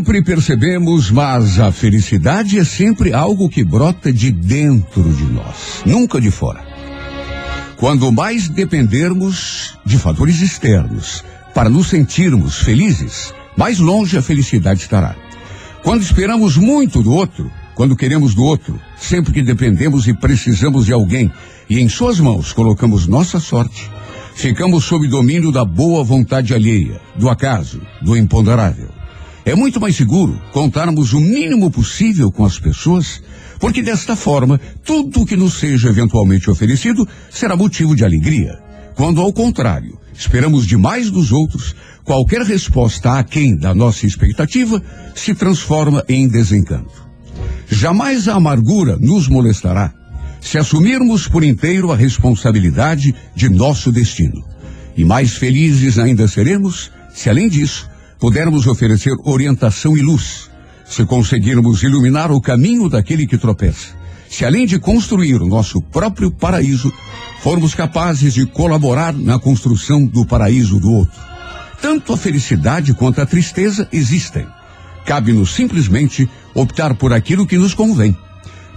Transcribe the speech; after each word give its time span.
Sempre 0.00 0.22
percebemos, 0.22 1.10
mas 1.10 1.60
a 1.60 1.70
felicidade 1.70 2.58
é 2.58 2.64
sempre 2.64 3.12
algo 3.12 3.50
que 3.50 3.62
brota 3.62 4.10
de 4.10 4.30
dentro 4.30 5.02
de 5.02 5.24
nós, 5.24 5.82
nunca 5.84 6.18
de 6.18 6.30
fora. 6.30 6.64
Quando 7.76 8.10
mais 8.10 8.48
dependermos 8.48 9.78
de 9.84 9.98
fatores 9.98 10.40
externos 10.40 11.22
para 11.54 11.68
nos 11.68 11.88
sentirmos 11.88 12.60
felizes, 12.62 13.34
mais 13.58 13.78
longe 13.78 14.16
a 14.16 14.22
felicidade 14.22 14.80
estará. 14.80 15.14
Quando 15.82 16.00
esperamos 16.00 16.56
muito 16.56 17.02
do 17.02 17.12
outro, 17.12 17.52
quando 17.74 17.94
queremos 17.94 18.34
do 18.34 18.42
outro, 18.42 18.80
sempre 18.98 19.34
que 19.34 19.42
dependemos 19.42 20.08
e 20.08 20.14
precisamos 20.14 20.86
de 20.86 20.94
alguém 20.94 21.30
e 21.68 21.78
em 21.78 21.90
suas 21.90 22.18
mãos 22.18 22.54
colocamos 22.54 23.06
nossa 23.06 23.38
sorte, 23.38 23.90
ficamos 24.34 24.86
sob 24.86 25.06
domínio 25.08 25.52
da 25.52 25.62
boa 25.62 26.02
vontade 26.02 26.54
alheia, 26.54 26.98
do 27.16 27.28
acaso, 27.28 27.82
do 28.00 28.16
imponderável. 28.16 28.99
É 29.50 29.54
muito 29.56 29.80
mais 29.80 29.96
seguro 29.96 30.40
contarmos 30.52 31.12
o 31.12 31.18
mínimo 31.18 31.72
possível 31.72 32.30
com 32.30 32.44
as 32.44 32.56
pessoas, 32.56 33.20
porque 33.58 33.82
desta 33.82 34.14
forma, 34.14 34.60
tudo 34.84 35.26
que 35.26 35.36
nos 35.36 35.54
seja 35.54 35.88
eventualmente 35.88 36.48
oferecido 36.48 37.04
será 37.28 37.56
motivo 37.56 37.96
de 37.96 38.04
alegria. 38.04 38.60
Quando, 38.94 39.20
ao 39.20 39.32
contrário, 39.32 39.98
esperamos 40.14 40.68
demais 40.68 41.10
dos 41.10 41.32
outros, 41.32 41.74
qualquer 42.04 42.42
resposta 42.42 43.18
aquém 43.18 43.56
da 43.56 43.74
nossa 43.74 44.06
expectativa 44.06 44.80
se 45.16 45.34
transforma 45.34 46.04
em 46.08 46.28
desencanto. 46.28 47.04
Jamais 47.68 48.28
a 48.28 48.36
amargura 48.36 48.96
nos 49.00 49.26
molestará 49.26 49.92
se 50.40 50.58
assumirmos 50.58 51.26
por 51.26 51.42
inteiro 51.42 51.90
a 51.90 51.96
responsabilidade 51.96 53.12
de 53.34 53.48
nosso 53.48 53.90
destino. 53.90 54.44
E 54.96 55.04
mais 55.04 55.32
felizes 55.34 55.98
ainda 55.98 56.28
seremos 56.28 56.92
se, 57.12 57.28
além 57.28 57.48
disso, 57.48 57.89
pudermos 58.20 58.66
oferecer 58.66 59.16
orientação 59.24 59.96
e 59.96 60.02
luz, 60.02 60.50
se 60.84 61.04
conseguirmos 61.06 61.82
iluminar 61.82 62.30
o 62.30 62.40
caminho 62.40 62.88
daquele 62.88 63.26
que 63.26 63.38
tropeça, 63.38 63.94
se 64.28 64.44
além 64.44 64.66
de 64.66 64.78
construir 64.78 65.40
o 65.40 65.46
nosso 65.46 65.80
próprio 65.80 66.30
paraíso, 66.30 66.92
formos 67.40 67.74
capazes 67.74 68.34
de 68.34 68.44
colaborar 68.44 69.14
na 69.14 69.38
construção 69.38 70.04
do 70.04 70.26
paraíso 70.26 70.78
do 70.78 70.92
outro. 70.92 71.18
Tanto 71.80 72.12
a 72.12 72.16
felicidade 72.16 72.92
quanto 72.92 73.22
a 73.22 73.26
tristeza 73.26 73.88
existem. 73.90 74.46
Cabe-nos 75.06 75.54
simplesmente 75.54 76.28
optar 76.54 76.94
por 76.94 77.14
aquilo 77.14 77.46
que 77.46 77.56
nos 77.56 77.72
convém. 77.72 78.14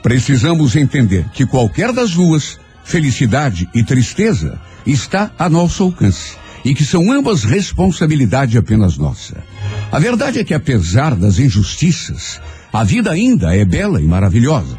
Precisamos 0.01 0.75
entender 0.77 1.25
que 1.33 1.45
qualquer 1.45 1.91
das 1.91 2.11
duas, 2.11 2.57
felicidade 2.85 3.69
e 3.73 3.83
tristeza, 3.83 4.59
está 4.85 5.31
a 5.37 5.49
nosso 5.49 5.83
alcance 5.83 6.42
e 6.63 6.73
que 6.73 6.85
são 6.85 7.11
ambas 7.11 7.43
responsabilidade 7.43 8.57
apenas 8.57 8.97
nossa. 8.97 9.43
A 9.91 9.99
verdade 9.99 10.39
é 10.39 10.43
que, 10.43 10.53
apesar 10.53 11.15
das 11.15 11.39
injustiças, 11.39 12.39
a 12.71 12.83
vida 12.83 13.11
ainda 13.11 13.55
é 13.55 13.65
bela 13.65 14.01
e 14.01 14.05
maravilhosa. 14.05 14.77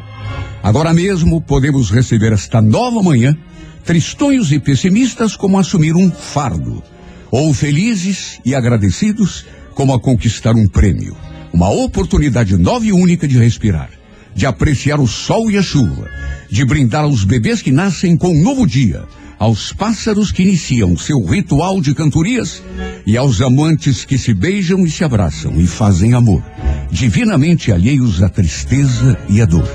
Agora 0.63 0.93
mesmo 0.93 1.39
podemos 1.41 1.91
receber 1.91 2.33
esta 2.33 2.61
nova 2.61 3.01
manhã, 3.03 3.37
tristonhos 3.83 4.51
e 4.51 4.59
pessimistas, 4.59 5.35
como 5.35 5.59
assumir 5.59 5.95
um 5.95 6.09
fardo, 6.09 6.83
ou 7.29 7.53
felizes 7.53 8.39
e 8.43 8.55
agradecidos, 8.55 9.45
como 9.75 9.93
a 9.93 9.99
conquistar 9.99 10.55
um 10.55 10.67
prêmio, 10.67 11.15
uma 11.53 11.69
oportunidade 11.69 12.57
nova 12.57 12.85
e 12.85 12.91
única 12.91 13.27
de 13.27 13.37
respirar, 13.37 13.91
de 14.33 14.45
apreciar 14.45 14.99
o 14.99 15.07
sol 15.07 15.51
e 15.51 15.57
a 15.57 15.61
chuva, 15.61 16.09
de 16.49 16.65
brindar 16.65 17.03
aos 17.03 17.23
bebês 17.23 17.61
que 17.61 17.71
nascem 17.71 18.17
com 18.17 18.29
um 18.29 18.41
novo 18.41 18.65
dia 18.65 19.05
aos 19.37 19.73
pássaros 19.73 20.31
que 20.31 20.43
iniciam 20.43 20.97
seu 20.97 21.23
ritual 21.23 21.81
de 21.81 21.93
cantorias 21.93 22.63
e 23.05 23.17
aos 23.17 23.41
amantes 23.41 24.05
que 24.05 24.17
se 24.17 24.33
beijam 24.33 24.85
e 24.85 24.91
se 24.91 25.03
abraçam 25.03 25.59
e 25.59 25.67
fazem 25.67 26.13
amor, 26.13 26.43
divinamente 26.91 27.71
alheios 27.71 28.23
à 28.23 28.29
tristeza 28.29 29.17
e 29.29 29.41
à 29.41 29.45
dor. 29.45 29.67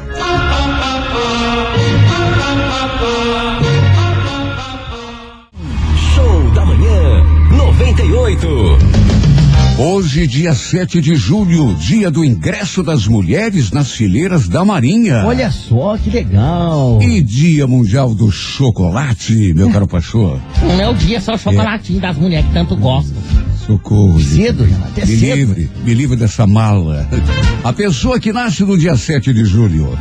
Show 6.14 6.50
da 6.52 6.64
manhã 6.64 7.24
98. 7.56 8.89
Hoje, 9.82 10.26
dia 10.26 10.54
7 10.54 11.00
de 11.00 11.14
julho, 11.14 11.74
dia 11.76 12.10
do 12.10 12.22
ingresso 12.22 12.82
das 12.82 13.06
mulheres 13.06 13.70
nas 13.70 13.90
fileiras 13.90 14.46
da 14.46 14.62
Marinha. 14.62 15.24
Olha 15.24 15.50
só 15.50 15.96
que 15.96 16.10
legal. 16.10 16.98
E 17.00 17.22
dia 17.22 17.66
mundial 17.66 18.14
do 18.14 18.30
chocolate, 18.30 19.54
meu 19.54 19.70
caro 19.70 19.88
Pachô. 19.88 20.36
Não 20.60 20.78
é 20.78 20.86
o 20.86 20.92
dia 20.92 21.18
só 21.18 21.32
o 21.32 21.38
chocolatinho 21.38 21.98
é. 21.98 22.02
das 22.02 22.16
mulheres 22.18 22.46
que 22.48 22.52
tanto 22.52 22.76
gostam. 22.76 23.16
Socorro. 23.66 24.20
Cedo, 24.20 24.64
Renato, 24.64 24.88
até 24.88 25.06
me 25.06 25.16
cedo. 25.16 25.36
livre, 25.36 25.70
me 25.82 25.94
livre 25.94 26.16
dessa 26.18 26.46
mala. 26.46 27.08
A 27.64 27.72
pessoa 27.72 28.20
que 28.20 28.34
nasce 28.34 28.62
no 28.64 28.76
dia 28.76 28.94
7 28.98 29.32
de 29.32 29.46
julho 29.46 29.96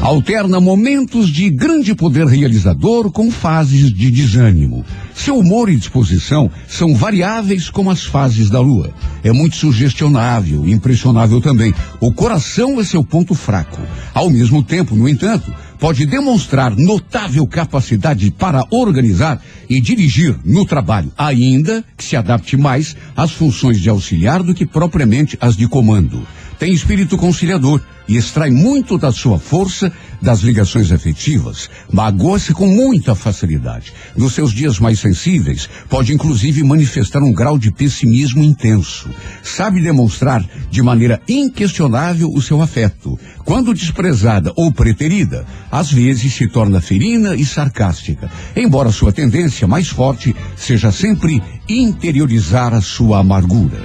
alterna 0.00 0.58
momentos 0.60 1.28
de 1.28 1.50
grande 1.50 1.94
poder 1.94 2.26
realizador 2.26 3.10
com 3.10 3.30
fases 3.30 3.92
de 3.92 4.10
desânimo. 4.10 4.84
Seu 5.14 5.38
humor 5.38 5.68
e 5.68 5.76
disposição 5.76 6.50
são 6.66 6.94
variáveis 6.94 7.68
como 7.68 7.90
as 7.90 8.04
fases 8.04 8.48
da 8.48 8.60
lua. 8.60 8.90
É 9.22 9.30
muito 9.30 9.56
sugestionável, 9.56 10.66
impressionável 10.66 11.40
também. 11.40 11.74
O 12.00 12.12
coração 12.12 12.80
é 12.80 12.84
seu 12.84 13.04
ponto 13.04 13.34
fraco. 13.34 13.80
Ao 14.14 14.30
mesmo 14.30 14.62
tempo, 14.62 14.96
no 14.96 15.06
entanto, 15.06 15.52
pode 15.78 16.06
demonstrar 16.06 16.74
notável 16.74 17.46
capacidade 17.46 18.30
para 18.30 18.64
organizar 18.70 19.40
e 19.68 19.80
dirigir 19.80 20.34
no 20.44 20.64
trabalho, 20.64 21.12
ainda 21.16 21.84
que 21.96 22.04
se 22.04 22.16
adapte 22.16 22.56
mais 22.56 22.96
às 23.14 23.32
funções 23.32 23.78
de 23.78 23.90
auxiliar 23.90 24.42
do 24.42 24.54
que 24.54 24.64
propriamente 24.64 25.36
as 25.40 25.56
de 25.56 25.68
comando. 25.68 26.26
Tem 26.60 26.74
espírito 26.74 27.16
conciliador 27.16 27.80
e 28.06 28.18
extrai 28.18 28.50
muito 28.50 28.98
da 28.98 29.10
sua 29.10 29.38
força 29.38 29.90
das 30.20 30.40
ligações 30.40 30.92
afetivas. 30.92 31.70
Magoa-se 31.90 32.52
com 32.52 32.66
muita 32.66 33.14
facilidade. 33.14 33.94
Nos 34.14 34.34
seus 34.34 34.52
dias 34.52 34.78
mais 34.78 35.00
sensíveis, 35.00 35.70
pode 35.88 36.12
inclusive 36.12 36.62
manifestar 36.62 37.22
um 37.22 37.32
grau 37.32 37.56
de 37.56 37.70
pessimismo 37.72 38.42
intenso. 38.42 39.08
Sabe 39.42 39.80
demonstrar 39.80 40.44
de 40.70 40.82
maneira 40.82 41.18
inquestionável 41.26 42.28
o 42.28 42.42
seu 42.42 42.60
afeto. 42.60 43.18
Quando 43.42 43.72
desprezada 43.72 44.52
ou 44.54 44.70
preterida, 44.70 45.46
às 45.72 45.90
vezes 45.90 46.34
se 46.34 46.46
torna 46.46 46.82
ferina 46.82 47.34
e 47.34 47.46
sarcástica, 47.46 48.30
embora 48.54 48.92
sua 48.92 49.12
tendência 49.12 49.66
mais 49.66 49.88
forte 49.88 50.36
seja 50.56 50.92
sempre 50.92 51.42
interiorizar 51.66 52.74
a 52.74 52.82
sua 52.82 53.20
amargura. 53.20 53.80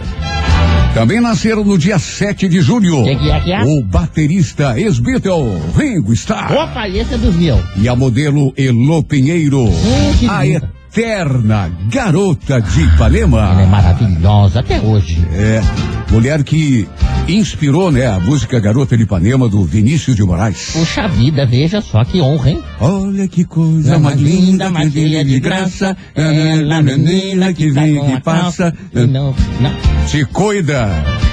Também 0.96 1.20
nasceram 1.20 1.66
no 1.66 1.78
dia 1.78 2.00
7 2.00 2.48
de 2.48 2.62
julho. 2.62 3.04
Que 3.04 3.18
que 3.18 3.30
é, 3.30 3.40
que 3.42 3.52
é? 3.52 3.62
O 3.64 3.84
baterista 3.84 4.80
ex-Beatle, 4.80 5.62
Ringo 5.76 6.14
Starr. 6.14 6.54
Opa, 6.54 6.88
esse 6.88 7.16
é 7.16 7.18
dos 7.18 7.36
meus. 7.36 7.60
E 7.76 7.90
a 7.90 7.94
modelo 7.98 8.54
Elo 8.56 9.04
Pinheiro. 9.04 9.66
Que 10.18 10.26
a. 10.26 10.62
eterna 10.96 11.70
garota 11.90 12.62
de 12.62 12.84
Ipanema. 12.84 13.52
Ela 13.52 13.62
é 13.64 13.66
maravilhosa 13.66 14.62
até 14.62 14.80
hoje. 14.80 15.22
É, 15.34 15.62
mulher 16.10 16.42
que 16.42 16.88
inspirou, 17.28 17.92
né, 17.92 18.08
a 18.08 18.18
música 18.18 18.62
Garota 18.62 18.96
de 18.96 19.04
Ipanema 19.04 19.50
do 19.50 19.66
Vinícius 19.66 20.16
de 20.16 20.24
Moraes. 20.24 20.72
Puxa 20.72 21.06
vida, 21.10 21.46
veja 21.46 21.82
só 21.82 22.06
que 22.06 22.22
honra, 22.22 22.52
hein? 22.52 22.64
Olha 22.80 23.28
que 23.28 23.44
coisa 23.44 24.00
mais 24.00 24.22
linda, 24.22 24.70
mais 24.70 24.94
cheia 24.94 25.26
de 25.26 25.38
graça. 25.42 25.98
Ela, 26.16 26.82
menina 26.82 27.54
que 27.54 27.70
vem 27.72 28.14
e 28.14 28.22
passa. 28.22 28.74
Não, 28.94 29.36
não. 29.60 30.08
Se 30.08 30.24
cuida, 30.26 30.88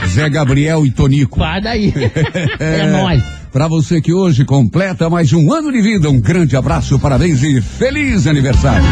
Zé 0.09 0.29
Gabriel 0.29 0.85
e 0.85 0.91
Tonico. 0.91 1.39
Vai 1.39 1.61
daí. 1.61 1.95
é 2.59 2.91
nóis. 2.91 3.23
Pra 3.53 3.69
você 3.69 4.01
que 4.01 4.13
hoje 4.15 4.45
completa 4.45 5.09
mais 5.11 5.33
um 5.33 5.53
ano 5.53 5.71
de 5.71 5.83
vida, 5.83 6.11
um 6.11 6.19
grande 6.19 6.57
abraço, 6.57 6.99
parabéns 6.99 7.43
e 7.43 7.61
feliz 7.61 8.27
aniversário. 8.27 8.89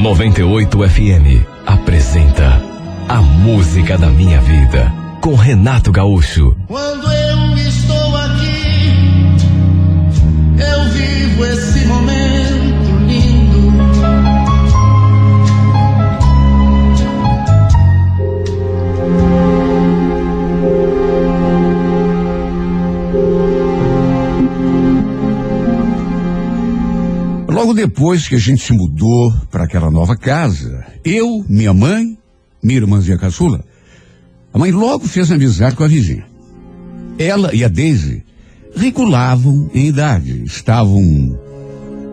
98 0.00 0.88
FM 0.88 1.44
apresenta 1.66 2.58
A 3.06 3.20
música 3.20 3.98
da 3.98 4.06
minha 4.08 4.40
vida. 4.40 4.90
Com 5.20 5.34
Renato 5.34 5.92
Gaúcho. 5.92 6.56
Quando 6.66 7.12
eu 7.12 7.58
estou 7.58 8.16
aqui, 8.16 8.94
eu 10.58 10.84
vivo 10.92 11.44
esse 11.44 11.69
Logo 27.60 27.74
depois 27.74 28.26
que 28.26 28.34
a 28.34 28.38
gente 28.38 28.62
se 28.62 28.72
mudou 28.72 29.30
para 29.50 29.64
aquela 29.64 29.90
nova 29.90 30.16
casa, 30.16 30.82
eu, 31.04 31.44
minha 31.46 31.74
mãe, 31.74 32.16
minha 32.62 32.78
irmãzinha 32.78 33.18
caçula, 33.18 33.62
a 34.50 34.58
mãe 34.58 34.72
logo 34.72 35.06
fez 35.06 35.30
amizade 35.30 35.76
com 35.76 35.84
a 35.84 35.86
vizinha. 35.86 36.24
Ela 37.18 37.54
e 37.54 37.62
a 37.62 37.68
Daisy 37.68 38.24
regulavam 38.74 39.70
em 39.74 39.88
idade, 39.88 40.42
estavam 40.42 41.38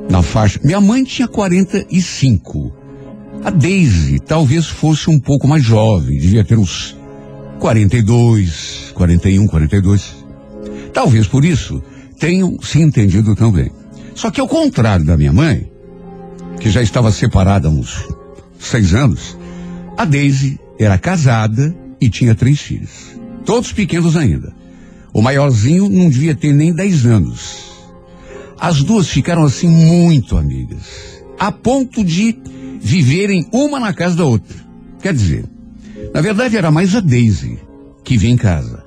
na 0.09 0.21
faixa. 0.21 0.59
Minha 0.65 0.81
mãe 0.81 1.05
tinha 1.05 1.29
45. 1.29 2.73
A 3.41 3.49
Daisy 3.49 4.19
talvez 4.19 4.65
fosse 4.65 5.09
um 5.09 5.17
pouco 5.17 5.47
mais 5.47 5.63
jovem, 5.63 6.19
devia 6.19 6.43
ter 6.43 6.57
uns 6.57 6.93
42, 7.59 8.91
41, 8.93 9.47
42. 9.47 10.13
Talvez 10.91 11.25
por 11.25 11.45
isso 11.45 11.81
tenham 12.19 12.61
se 12.61 12.81
entendido 12.81 13.33
tão 13.33 13.49
bem. 13.49 13.71
Só 14.17 14.31
que 14.31 14.41
ao 14.41 14.47
contrário 14.47 15.05
da 15.05 15.15
minha 15.15 15.31
mãe, 15.31 15.71
que 16.59 16.71
já 16.71 16.81
estava 16.81 17.11
separada 17.11 17.67
há 17.67 17.71
uns 17.71 18.03
seis 18.57 18.95
anos, 18.95 19.37
a 19.95 20.05
Daisy 20.05 20.59
era 20.79 20.97
casada 20.97 21.73
e 22.01 22.09
tinha 22.09 22.33
três 22.33 22.59
filhos. 22.59 23.15
Todos 23.45 23.71
pequenos 23.71 24.17
ainda. 24.17 24.51
O 25.13 25.21
maiorzinho 25.21 25.87
não 25.87 26.09
devia 26.09 26.33
ter 26.33 26.51
nem 26.51 26.73
dez 26.73 27.05
anos. 27.05 27.77
As 28.59 28.81
duas 28.81 29.07
ficaram 29.07 29.43
assim 29.43 29.67
muito 29.67 30.35
amigas, 30.35 31.23
a 31.37 31.51
ponto 31.51 32.03
de 32.03 32.35
viverem 32.81 33.47
uma 33.53 33.79
na 33.79 33.93
casa 33.93 34.15
da 34.15 34.25
outra. 34.25 34.57
Quer 34.99 35.13
dizer, 35.13 35.45
na 36.11 36.21
verdade 36.21 36.57
era 36.57 36.71
mais 36.71 36.95
a 36.95 37.01
Daisy 37.01 37.59
que 38.03 38.17
vinha 38.17 38.33
em 38.33 38.37
casa, 38.37 38.83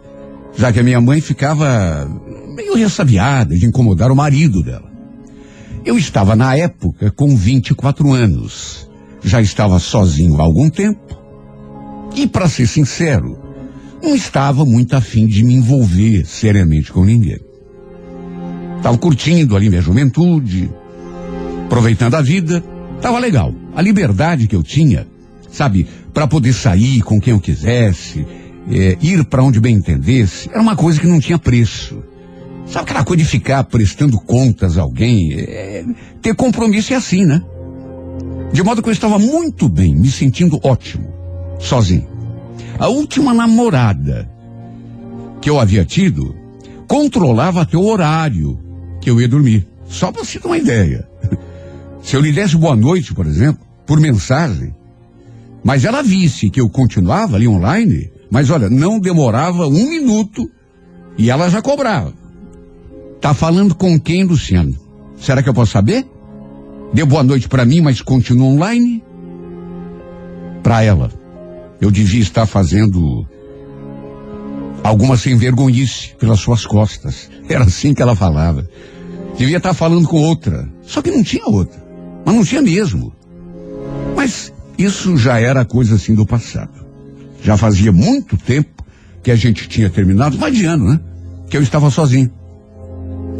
já 0.56 0.73
que 0.73 0.81
a 0.81 0.83
minha 0.83 1.00
mãe 1.00 1.21
ficava 1.21 2.05
meio 2.53 2.75
ressabiada 2.75 3.56
de 3.56 3.65
incomodar 3.65 4.11
o 4.11 4.17
marido 4.17 4.61
dela. 4.61 4.89
Eu 5.85 5.97
estava 5.97 6.37
na 6.37 6.55
época 6.56 7.11
com 7.11 7.35
24 7.35 8.12
anos, 8.12 8.88
já 9.23 9.41
estava 9.41 9.79
sozinho 9.79 10.38
há 10.38 10.44
algum 10.44 10.69
tempo 10.69 11.19
e, 12.15 12.27
para 12.27 12.49
ser 12.49 12.67
sincero, 12.67 13.38
não 14.03 14.15
estava 14.15 14.65
muito 14.65 14.94
afim 14.94 15.27
de 15.27 15.43
me 15.43 15.55
envolver 15.55 16.27
seriamente 16.27 16.93
com 16.93 17.05
ninguém. 17.05 17.38
Estava 18.77 18.97
curtindo 18.99 19.56
ali 19.56 19.71
minha 19.71 19.81
juventude, 19.81 20.71
aproveitando 21.67 22.15
a 22.15 22.23
vida, 22.23 22.62
estava 22.97 23.19
legal. 23.19 23.55
A 23.75 23.81
liberdade 23.81 24.47
que 24.47 24.56
eu 24.56 24.62
tinha, 24.62 25.06
sabe, 25.50 25.87
para 26.12 26.26
poder 26.26 26.53
sair 26.53 27.00
com 27.03 27.19
quem 27.19 27.33
eu 27.33 27.41
quisesse, 27.41 28.26
é, 28.71 28.99
ir 29.00 29.25
para 29.25 29.43
onde 29.43 29.61
bem 29.61 29.76
entendesse, 29.76 30.49
era 30.50 30.61
uma 30.61 30.76
coisa 30.76 31.00
que 31.00 31.06
não 31.06 31.21
tinha 31.21 31.38
preço. 31.38 32.03
Sabe 32.70 32.84
aquela 32.84 33.05
coisa 33.05 33.25
de 33.25 33.28
ficar 33.28 33.64
prestando 33.64 34.17
contas 34.20 34.78
a 34.78 34.82
alguém? 34.82 35.34
É, 35.34 35.84
ter 36.22 36.37
compromisso 36.37 36.93
é 36.93 36.96
assim, 36.96 37.25
né? 37.25 37.43
De 38.52 38.62
modo 38.62 38.81
que 38.81 38.88
eu 38.88 38.93
estava 38.93 39.19
muito 39.19 39.69
bem, 39.69 39.94
me 39.94 40.08
sentindo 40.08 40.61
ótimo, 40.62 41.12
sozinho. 41.58 42.08
A 42.78 42.87
última 42.87 43.34
namorada 43.34 44.31
que 45.40 45.50
eu 45.50 45.58
havia 45.58 45.84
tido 45.84 46.32
controlava 46.87 47.62
até 47.62 47.76
o 47.76 47.84
horário 47.84 48.58
que 49.00 49.11
eu 49.11 49.20
ia 49.20 49.26
dormir. 49.26 49.66
Só 49.88 50.12
para 50.12 50.25
você 50.25 50.38
ter 50.38 50.46
uma 50.46 50.58
ideia. 50.58 51.08
Se 52.02 52.14
eu 52.14 52.20
lhe 52.20 52.31
desse 52.31 52.56
boa 52.56 52.76
noite, 52.76 53.12
por 53.12 53.26
exemplo, 53.26 53.66
por 53.84 53.99
mensagem, 53.99 54.73
mas 55.64 55.84
ela 55.84 56.02
visse 56.02 56.49
que 56.49 56.61
eu 56.61 56.70
continuava 56.70 57.34
ali 57.34 57.49
online, 57.49 58.12
mas 58.31 58.49
olha, 58.49 58.70
não 58.70 59.00
demorava 59.00 59.66
um 59.66 59.88
minuto 59.88 60.49
e 61.19 61.31
ela 61.31 61.50
já 61.50 61.61
cobrava. 61.61 62.19
Tá 63.20 63.34
falando 63.34 63.75
com 63.75 64.00
quem, 64.00 64.25
Luciano? 64.25 64.75
Será 65.17 65.43
que 65.43 65.49
eu 65.49 65.55
posso 65.55 65.72
saber? 65.72 66.06
Deu 66.93 67.05
boa 67.05 67.22
noite 67.22 67.49
para 67.49 67.64
mim, 67.67 67.81
mas 67.81 68.00
continua 68.00 68.49
online? 68.49 69.05
Para 70.62 70.82
ela, 70.82 71.11
eu 71.81 71.90
devia 71.90 72.20
estar 72.20 72.46
fazendo 72.46 73.26
alguma 74.83 75.16
sem 75.16 75.37
vergonhice 75.37 76.14
pelas 76.18 76.40
suas 76.40 76.64
costas. 76.64 77.30
Era 77.49 77.64
assim 77.64 77.92
que 77.92 78.00
ela 78.00 78.16
falava. 78.16 78.66
Devia 79.37 79.59
estar 79.59 79.75
falando 79.75 80.09
com 80.09 80.21
outra. 80.23 80.68
Só 80.83 81.02
que 81.02 81.11
não 81.11 81.23
tinha 81.23 81.47
outra. 81.47 81.83
Mas 82.25 82.35
não 82.35 82.45
tinha 82.45 82.62
mesmo. 82.62 83.12
Mas 84.16 84.52
isso 84.78 85.16
já 85.18 85.38
era 85.38 85.64
coisa 85.64 85.97
assim 85.97 86.14
do 86.14 86.25
passado. 86.26 86.87
Já 87.42 87.56
fazia 87.56 87.92
muito 87.92 88.37
tempo 88.37 88.83
que 89.23 89.30
a 89.30 89.37
gente 89.37 89.68
tinha 89.68 89.90
terminado, 89.90 90.38
mais 90.38 90.54
de 90.54 90.64
ano, 90.64 90.92
né? 90.92 91.00
Que 91.50 91.56
eu 91.56 91.62
estava 91.62 91.90
sozinho. 91.90 92.30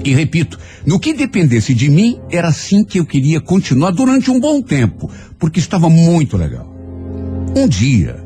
E 0.05 0.15
repito, 0.15 0.59
no 0.87 0.99
que 0.99 1.13
dependesse 1.13 1.75
de 1.75 1.89
mim, 1.89 2.19
era 2.31 2.49
assim 2.49 2.85
que 2.85 2.99
eu 2.99 3.05
queria 3.05 3.41
continuar 3.41 3.91
durante 3.91 4.31
um 4.31 4.41
bom 4.41 4.63
tempo, 4.63 5.11
porque 5.39 5.61
estava 5.61 5.91
muito 5.91 6.37
legal. 6.37 6.75
Um 7.55 7.69
dia, 7.69 8.17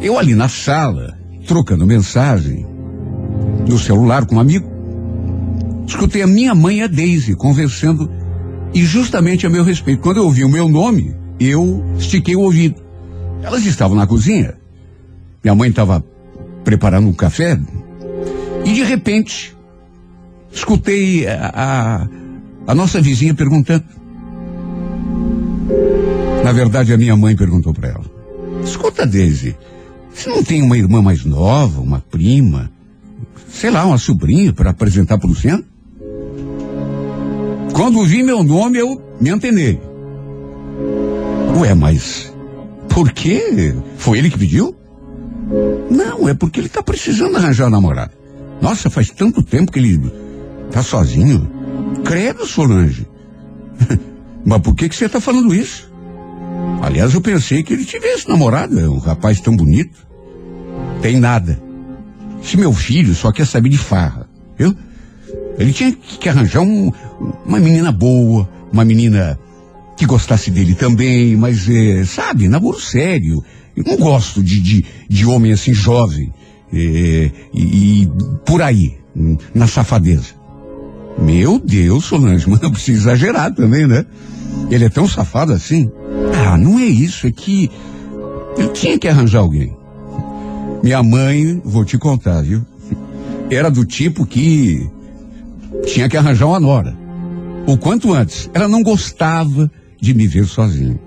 eu 0.00 0.18
ali 0.18 0.34
na 0.34 0.48
sala, 0.48 1.16
trocando 1.46 1.86
mensagem, 1.86 2.66
no 3.68 3.78
celular 3.78 4.26
com 4.26 4.36
um 4.36 4.40
amigo, 4.40 4.68
escutei 5.86 6.22
a 6.22 6.26
minha 6.26 6.54
mãe 6.54 6.78
e 6.78 6.82
a 6.82 6.86
Daisy 6.86 7.34
conversando, 7.34 8.10
e 8.74 8.82
justamente 8.84 9.46
a 9.46 9.50
meu 9.50 9.64
respeito. 9.64 10.02
Quando 10.02 10.18
eu 10.18 10.24
ouvi 10.24 10.44
o 10.44 10.48
meu 10.48 10.68
nome, 10.68 11.14
eu 11.38 11.84
estiquei 11.98 12.34
o 12.34 12.40
ouvido. 12.40 12.82
Elas 13.42 13.64
estavam 13.64 13.96
na 13.96 14.06
cozinha, 14.06 14.54
minha 15.42 15.54
mãe 15.54 15.70
estava 15.70 16.04
preparando 16.64 17.08
um 17.08 17.12
café, 17.12 17.58
e 18.64 18.72
de 18.72 18.82
repente, 18.82 19.56
escutei 20.52 21.26
a, 21.26 22.08
a, 22.66 22.74
nossa 22.74 23.00
vizinha 23.00 23.34
perguntando. 23.34 23.84
Na 26.44 26.52
verdade, 26.52 26.92
a 26.92 26.98
minha 26.98 27.16
mãe 27.16 27.34
perguntou 27.34 27.72
para 27.72 27.88
ela: 27.88 28.04
Escuta, 28.64 29.06
Daisy, 29.06 29.56
você 30.12 30.28
não 30.28 30.42
tem 30.42 30.62
uma 30.62 30.76
irmã 30.76 31.00
mais 31.00 31.24
nova, 31.24 31.80
uma 31.80 32.00
prima, 32.00 32.70
sei 33.48 33.70
lá, 33.70 33.84
uma 33.86 33.98
sobrinha 33.98 34.52
para 34.52 34.70
apresentar 34.70 35.18
para 35.18 35.26
o 35.26 35.30
Luciano? 35.30 35.64
Quando 37.72 38.04
vi 38.04 38.22
meu 38.22 38.42
nome, 38.42 38.78
eu 38.78 39.02
me 39.20 39.30
antenei. 39.30 39.80
Ué, 41.58 41.74
mas 41.74 42.32
por 42.88 43.10
quê? 43.12 43.74
Foi 43.96 44.18
ele 44.18 44.28
que 44.28 44.38
pediu? 44.38 44.76
Não, 45.90 46.28
é 46.28 46.34
porque 46.34 46.60
ele 46.60 46.66
está 46.66 46.82
precisando 46.82 47.36
arranjar 47.36 47.66
um 47.66 47.70
namorado. 47.70 48.12
Nossa, 48.60 48.90
faz 48.90 49.10
tanto 49.10 49.42
tempo 49.42 49.72
que 49.72 49.78
ele 49.78 50.00
tá 50.72 50.82
sozinho. 50.82 51.50
Credo, 52.04 52.46
Solange. 52.46 53.06
mas 54.44 54.60
por 54.60 54.74
que 54.74 54.88
que 54.88 54.96
você 54.96 55.06
está 55.06 55.20
falando 55.20 55.54
isso? 55.54 55.92
Aliás, 56.82 57.14
eu 57.14 57.20
pensei 57.20 57.62
que 57.62 57.72
ele 57.72 57.84
tivesse 57.84 58.28
namorado, 58.28 58.78
é 58.80 58.88
um 58.88 58.98
rapaz 58.98 59.40
tão 59.40 59.56
bonito. 59.56 60.06
Tem 61.00 61.18
nada. 61.18 61.62
Se 62.42 62.56
meu 62.56 62.72
filho 62.72 63.14
só 63.14 63.30
quer 63.30 63.46
saber 63.46 63.68
de 63.68 63.78
farra, 63.78 64.28
viu? 64.58 64.74
Ele 65.58 65.72
tinha 65.72 65.92
que 65.92 66.28
arranjar 66.28 66.60
um, 66.60 66.90
uma 67.46 67.60
menina 67.60 67.92
boa, 67.92 68.48
uma 68.72 68.84
menina 68.84 69.38
que 69.96 70.06
gostasse 70.06 70.50
dele 70.50 70.74
também, 70.74 71.36
mas, 71.36 71.68
é, 71.68 72.04
sabe, 72.04 72.48
namoro 72.48 72.80
sério. 72.80 73.44
Eu 73.76 73.84
não 73.84 73.96
gosto 73.96 74.42
de, 74.42 74.60
de, 74.60 74.84
de 75.08 75.26
homem 75.26 75.52
assim 75.52 75.72
jovem 75.72 76.32
é, 76.72 77.30
e, 77.54 78.02
e 78.02 78.12
por 78.44 78.60
aí, 78.60 78.98
na 79.54 79.66
safadeza. 79.66 80.41
Meu 81.18 81.58
Deus, 81.58 82.04
Solange, 82.04 82.48
mas 82.50 82.60
não 82.60 82.70
precisa 82.70 83.10
exagerar 83.10 83.54
também, 83.54 83.86
né? 83.86 84.04
Ele 84.70 84.84
é 84.84 84.88
tão 84.88 85.08
safado 85.08 85.52
assim? 85.52 85.90
Ah, 86.34 86.56
não 86.56 86.78
é 86.78 86.84
isso, 86.84 87.26
é 87.26 87.32
que 87.32 87.70
ele 88.56 88.68
tinha 88.68 88.98
que 88.98 89.08
arranjar 89.08 89.40
alguém. 89.40 89.76
Minha 90.82 91.02
mãe, 91.02 91.60
vou 91.64 91.84
te 91.84 91.96
contar, 91.96 92.42
viu? 92.42 92.64
Era 93.50 93.70
do 93.70 93.84
tipo 93.84 94.26
que 94.26 94.88
tinha 95.86 96.08
que 96.08 96.16
arranjar 96.16 96.46
uma 96.46 96.60
nora. 96.60 96.96
O 97.66 97.76
quanto 97.76 98.12
antes. 98.12 98.50
Ela 98.52 98.66
não 98.66 98.82
gostava 98.82 99.70
de 100.00 100.12
me 100.12 100.26
ver 100.26 100.46
sozinho. 100.46 100.98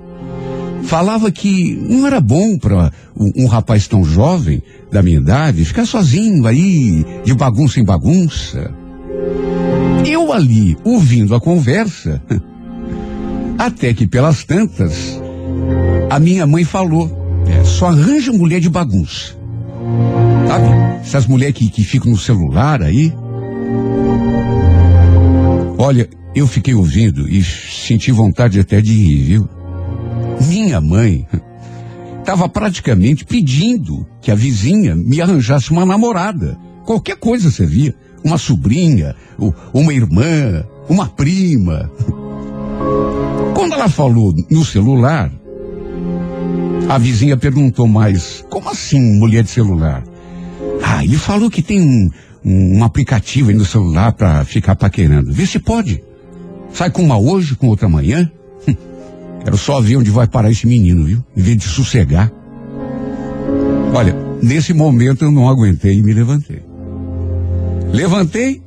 Falava 0.83 1.31
que 1.31 1.75
não 1.75 2.05
era 2.05 2.21
bom 2.21 2.57
para 2.57 2.91
um 3.17 3.47
rapaz 3.47 3.87
tão 3.87 4.03
jovem, 4.03 4.61
da 4.91 5.01
minha 5.01 5.17
idade, 5.17 5.65
ficar 5.65 5.85
sozinho 5.85 6.45
aí, 6.45 7.03
de 7.23 7.33
bagunça 7.33 7.79
em 7.79 7.83
bagunça. 7.83 8.71
Eu 10.05 10.31
ali, 10.31 10.77
ouvindo 10.83 11.33
a 11.33 11.41
conversa, 11.41 12.21
até 13.57 13.93
que 13.93 14.05
pelas 14.07 14.43
tantas, 14.43 15.19
a 16.09 16.19
minha 16.19 16.45
mãe 16.45 16.63
falou 16.63 17.23
É, 17.47 17.63
só 17.63 17.87
arranja 17.87 18.31
mulher 18.31 18.59
de 18.59 18.69
bagunça. 18.69 19.35
Sabe? 20.47 20.67
Essas 21.01 21.27
mulheres 21.27 21.55
que, 21.55 21.69
que 21.69 21.83
ficam 21.83 22.11
no 22.11 22.17
celular 22.17 22.81
aí. 22.81 23.13
Olha, 25.77 26.09
eu 26.33 26.47
fiquei 26.47 26.73
ouvindo 26.73 27.29
e 27.29 27.43
senti 27.43 28.11
vontade 28.11 28.59
até 28.59 28.81
de 28.81 28.93
rir, 28.93 29.23
viu? 29.23 29.49
Minha 30.47 30.81
mãe 30.81 31.27
estava 32.19 32.49
praticamente 32.49 33.25
pedindo 33.25 34.07
que 34.21 34.31
a 34.31 34.35
vizinha 34.35 34.95
me 34.95 35.21
arranjasse 35.21 35.71
uma 35.71 35.85
namorada. 35.85 36.57
Qualquer 36.83 37.17
coisa 37.17 37.51
servia. 37.51 37.95
Uma 38.25 38.39
sobrinha, 38.39 39.15
uma 39.71 39.93
irmã, 39.93 40.65
uma 40.89 41.07
prima. 41.07 41.91
Quando 43.53 43.73
ela 43.73 43.87
falou 43.87 44.33
no 44.49 44.65
celular, 44.65 45.31
a 46.89 46.97
vizinha 46.97 47.37
perguntou 47.37 47.87
mais, 47.87 48.43
como 48.49 48.67
assim 48.67 48.99
mulher 49.19 49.43
de 49.43 49.51
celular? 49.51 50.03
Ah, 50.83 51.03
ele 51.03 51.17
falou 51.17 51.51
que 51.51 51.61
tem 51.61 51.79
um, 51.79 52.09
um 52.43 52.83
aplicativo 52.83 53.51
aí 53.51 53.55
no 53.55 53.63
celular 53.63 54.11
para 54.13 54.43
ficar 54.43 54.75
paquerando. 54.75 55.31
Vê 55.31 55.45
se 55.45 55.59
pode. 55.59 56.03
Sai 56.73 56.89
com 56.89 57.03
uma 57.03 57.19
hoje, 57.19 57.55
com 57.55 57.67
outra 57.67 57.85
amanhã. 57.85 58.29
Hum, 58.67 58.75
Quero 59.43 59.57
só 59.57 59.79
ver 59.79 59.97
onde 59.97 60.09
vai 60.09 60.25
parar 60.25 60.49
esse 60.49 60.65
menino, 60.65 61.05
viu? 61.05 61.23
Em 61.37 61.41
vez 61.43 61.57
de 61.57 61.65
sossegar. 61.65 62.31
Olha, 63.93 64.15
nesse 64.41 64.73
momento 64.73 65.23
eu 65.23 65.31
não 65.31 65.47
aguentei 65.47 65.99
e 65.99 66.01
me 66.01 66.11
levantei. 66.11 66.63
Levantei 67.95 68.61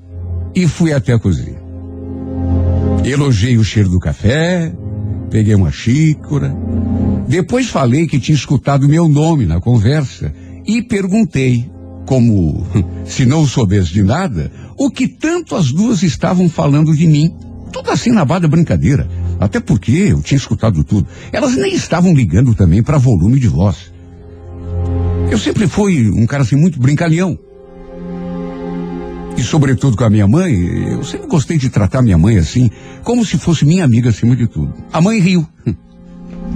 e 0.54 0.66
fui 0.66 0.90
até 0.90 1.12
a 1.12 1.18
cozinha. 1.18 1.60
Elogiei 3.04 3.58
o 3.58 3.62
cheiro 3.62 3.90
do 3.90 4.00
café, 4.00 4.74
peguei 5.30 5.54
uma 5.54 5.70
xícara. 5.70 6.56
Depois 7.28 7.68
falei 7.68 8.06
que 8.06 8.18
tinha 8.18 8.34
escutado 8.34 8.88
meu 8.88 9.06
nome 9.06 9.44
na 9.44 9.60
conversa 9.60 10.32
e 10.66 10.80
perguntei, 10.80 11.70
como 12.06 12.66
se 13.04 13.26
não 13.26 13.46
soubesse 13.46 13.92
de 13.92 14.02
nada, 14.02 14.50
o 14.78 14.90
que 14.90 15.06
tanto 15.06 15.54
as 15.56 15.70
duas 15.72 16.02
estavam 16.02 16.48
falando 16.48 16.96
de 16.96 17.06
mim. 17.06 17.30
Tudo 17.70 17.90
assim 17.90 18.10
na 18.10 18.24
bada 18.24 18.48
brincadeira. 18.48 19.06
Até 19.38 19.60
porque 19.60 19.92
eu 19.92 20.22
tinha 20.22 20.38
escutado 20.38 20.82
tudo. 20.82 21.06
Elas 21.30 21.54
nem 21.54 21.74
estavam 21.74 22.14
ligando 22.14 22.54
também 22.54 22.82
para 22.82 22.96
volume 22.96 23.38
de 23.38 23.46
voz. 23.46 23.92
Eu 25.30 25.36
sempre 25.36 25.68
fui 25.68 26.08
um 26.08 26.24
cara 26.24 26.44
assim 26.44 26.56
muito 26.56 26.80
brincalhão. 26.80 27.38
E 29.38 29.42
sobretudo 29.44 29.96
com 29.96 30.02
a 30.02 30.10
minha 30.10 30.26
mãe, 30.26 30.52
eu 30.88 31.04
sempre 31.04 31.28
gostei 31.28 31.56
de 31.56 31.70
tratar 31.70 32.02
minha 32.02 32.18
mãe 32.18 32.36
assim, 32.38 32.68
como 33.04 33.24
se 33.24 33.38
fosse 33.38 33.64
minha 33.64 33.84
amiga 33.84 34.10
acima 34.10 34.34
de 34.34 34.48
tudo. 34.48 34.74
A 34.92 35.00
mãe 35.00 35.20
riu. 35.20 35.46
Eu 35.64 35.76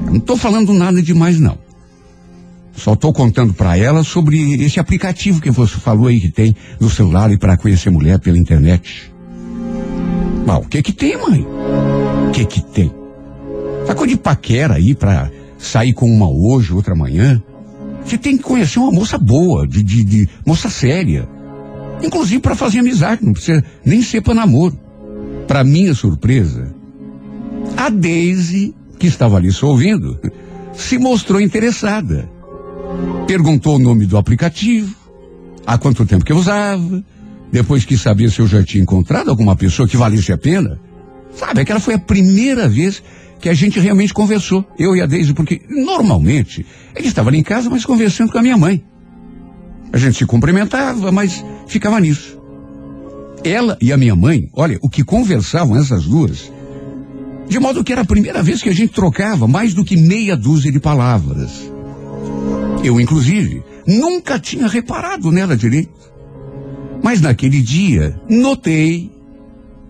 não 0.06 0.16
estou 0.16 0.36
falando 0.36 0.74
nada 0.74 1.00
demais, 1.00 1.38
não. 1.38 1.56
Só 2.72 2.94
estou 2.94 3.12
contando 3.12 3.54
para 3.54 3.76
ela 3.76 4.02
sobre 4.02 4.54
esse 4.64 4.80
aplicativo 4.80 5.40
que 5.40 5.48
você 5.48 5.76
falou 5.78 6.08
aí 6.08 6.20
que 6.20 6.32
tem 6.32 6.56
no 6.80 6.90
celular 6.90 7.30
e 7.30 7.38
para 7.38 7.56
conhecer 7.56 7.88
mulher 7.88 8.18
pela 8.18 8.36
internet. 8.36 9.14
Mas 10.44 10.58
o 10.58 10.68
que 10.68 10.82
que 10.82 10.92
tem, 10.92 11.16
mãe? 11.16 11.46
O 12.28 12.32
que 12.32 12.44
que 12.44 12.60
tem? 12.60 12.92
Tá 13.86 13.94
de 14.04 14.16
paquera 14.16 14.74
aí 14.74 14.92
pra 14.92 15.30
sair 15.56 15.92
com 15.92 16.06
uma 16.06 16.28
hoje, 16.28 16.72
outra 16.72 16.94
amanhã? 16.94 17.40
Você 18.04 18.18
tem 18.18 18.36
que 18.36 18.42
conhecer 18.42 18.80
uma 18.80 18.90
moça 18.90 19.16
boa, 19.18 19.68
de, 19.68 19.84
de, 19.84 20.02
de 20.02 20.28
moça 20.44 20.68
séria. 20.68 21.28
Inclusive 22.02 22.40
para 22.40 22.56
fazer 22.56 22.80
amizade, 22.80 23.24
não 23.24 23.32
precisa 23.32 23.64
nem 23.84 24.02
ser 24.02 24.20
para 24.20 24.34
namoro. 24.34 24.78
Para 25.46 25.64
minha 25.64 25.94
surpresa, 25.94 26.74
a 27.76 27.88
Daisy, 27.88 28.74
que 28.98 29.06
estava 29.06 29.36
ali 29.36 29.52
só 29.52 29.68
ouvindo, 29.68 30.18
se 30.74 30.98
mostrou 30.98 31.40
interessada. 31.40 32.28
Perguntou 33.26 33.76
o 33.76 33.78
nome 33.78 34.06
do 34.06 34.16
aplicativo, 34.16 34.94
há 35.66 35.78
quanto 35.78 36.04
tempo 36.04 36.24
que 36.24 36.32
eu 36.32 36.36
usava, 36.36 37.04
depois 37.50 37.84
quis 37.84 38.00
saber 38.00 38.30
se 38.30 38.40
eu 38.40 38.46
já 38.46 38.62
tinha 38.62 38.82
encontrado 38.82 39.30
alguma 39.30 39.54
pessoa 39.54 39.88
que 39.88 39.96
valesse 39.96 40.32
a 40.32 40.38
pena. 40.38 40.80
Sabe, 41.34 41.60
aquela 41.60 41.80
foi 41.80 41.94
a 41.94 41.98
primeira 41.98 42.68
vez 42.68 43.02
que 43.40 43.48
a 43.48 43.54
gente 43.54 43.80
realmente 43.80 44.14
conversou, 44.14 44.64
eu 44.78 44.94
e 44.94 45.00
a 45.00 45.06
Daisy, 45.06 45.34
porque 45.34 45.60
normalmente 45.68 46.64
ele 46.94 47.08
estava 47.08 47.28
ali 47.28 47.38
em 47.38 47.42
casa, 47.42 47.68
mas 47.68 47.84
conversando 47.84 48.30
com 48.30 48.38
a 48.38 48.42
minha 48.42 48.56
mãe. 48.56 48.84
A 49.92 49.98
gente 49.98 50.16
se 50.18 50.26
cumprimentava, 50.26 51.12
mas 51.12 51.44
ficava 51.66 52.00
nisso. 52.00 52.40
Ela 53.44 53.76
e 53.80 53.92
a 53.92 53.96
minha 53.96 54.16
mãe, 54.16 54.48
olha, 54.54 54.78
o 54.80 54.88
que 54.88 55.04
conversavam 55.04 55.76
essas 55.76 56.04
duas, 56.04 56.50
de 57.48 57.58
modo 57.58 57.84
que 57.84 57.92
era 57.92 58.02
a 58.02 58.06
primeira 58.06 58.42
vez 58.42 58.62
que 58.62 58.68
a 58.68 58.74
gente 58.74 58.94
trocava 58.94 59.46
mais 59.46 59.74
do 59.74 59.84
que 59.84 59.96
meia 59.96 60.36
dúzia 60.36 60.72
de 60.72 60.80
palavras. 60.80 61.70
Eu, 62.82 63.00
inclusive, 63.00 63.62
nunca 63.86 64.38
tinha 64.38 64.66
reparado 64.66 65.30
nela 65.30 65.56
direito. 65.56 66.12
Mas 67.02 67.20
naquele 67.20 67.60
dia, 67.60 68.18
notei 68.28 69.10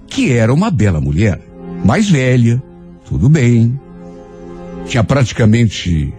que 0.08 0.32
era 0.32 0.52
uma 0.52 0.70
bela 0.70 1.00
mulher, 1.00 1.40
mais 1.84 2.08
velha, 2.08 2.62
tudo 3.04 3.28
bem. 3.28 3.78
Tinha 4.86 5.04
praticamente 5.04 6.12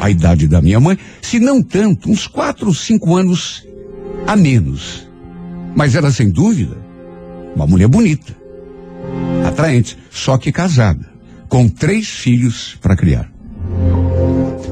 a 0.00 0.08
idade 0.08 0.48
da 0.48 0.62
minha 0.62 0.80
mãe, 0.80 0.98
se 1.20 1.38
não 1.38 1.62
tanto, 1.62 2.10
uns 2.10 2.26
quatro 2.26 2.68
ou 2.68 2.74
cinco 2.74 3.14
anos 3.14 3.64
a 4.26 4.34
menos. 4.34 5.06
Mas 5.76 5.94
era 5.94 6.10
sem 6.10 6.30
dúvida 6.30 6.76
uma 7.54 7.66
mulher 7.66 7.88
bonita, 7.88 8.34
atraente, 9.46 9.98
só 10.10 10.38
que 10.38 10.50
casada, 10.50 11.06
com 11.48 11.68
três 11.68 12.08
filhos 12.08 12.78
para 12.80 12.96
criar. 12.96 13.30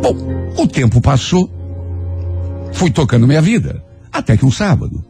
Bom, 0.00 0.16
o 0.56 0.66
tempo 0.66 1.00
passou, 1.00 1.50
fui 2.73 2.90
tocando 2.90 3.26
minha 3.26 3.42
vida, 3.42 3.85
até 4.12 4.37
que 4.37 4.47
um 4.47 4.50
sábado 4.50 5.04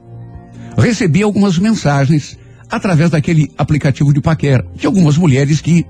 recebi 0.77 1.23
algumas 1.23 1.59
mensagens 1.59 2.39
através 2.71 3.11
daquele 3.11 3.51
aplicativo 3.57 4.13
de 4.13 4.21
paquera 4.21 4.67
de 4.75 4.87
algumas 4.87 5.17
mulheres 5.17 5.61
que 5.61 5.87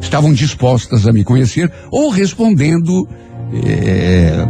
estavam 0.00 0.32
dispostas 0.32 1.06
a 1.06 1.12
me 1.12 1.24
conhecer 1.24 1.70
ou 1.90 2.10
respondendo 2.10 3.06
eh, 3.52 4.46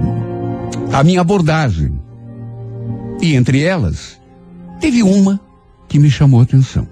a 0.93 1.03
minha 1.03 1.21
abordagem. 1.21 2.01
E 3.21 3.35
entre 3.35 3.63
elas, 3.63 4.21
teve 4.81 5.03
uma 5.03 5.41
que 5.89 5.99
me 5.99 6.11
chamou 6.11 6.41
a 6.41 6.45
atenção. 6.45 6.87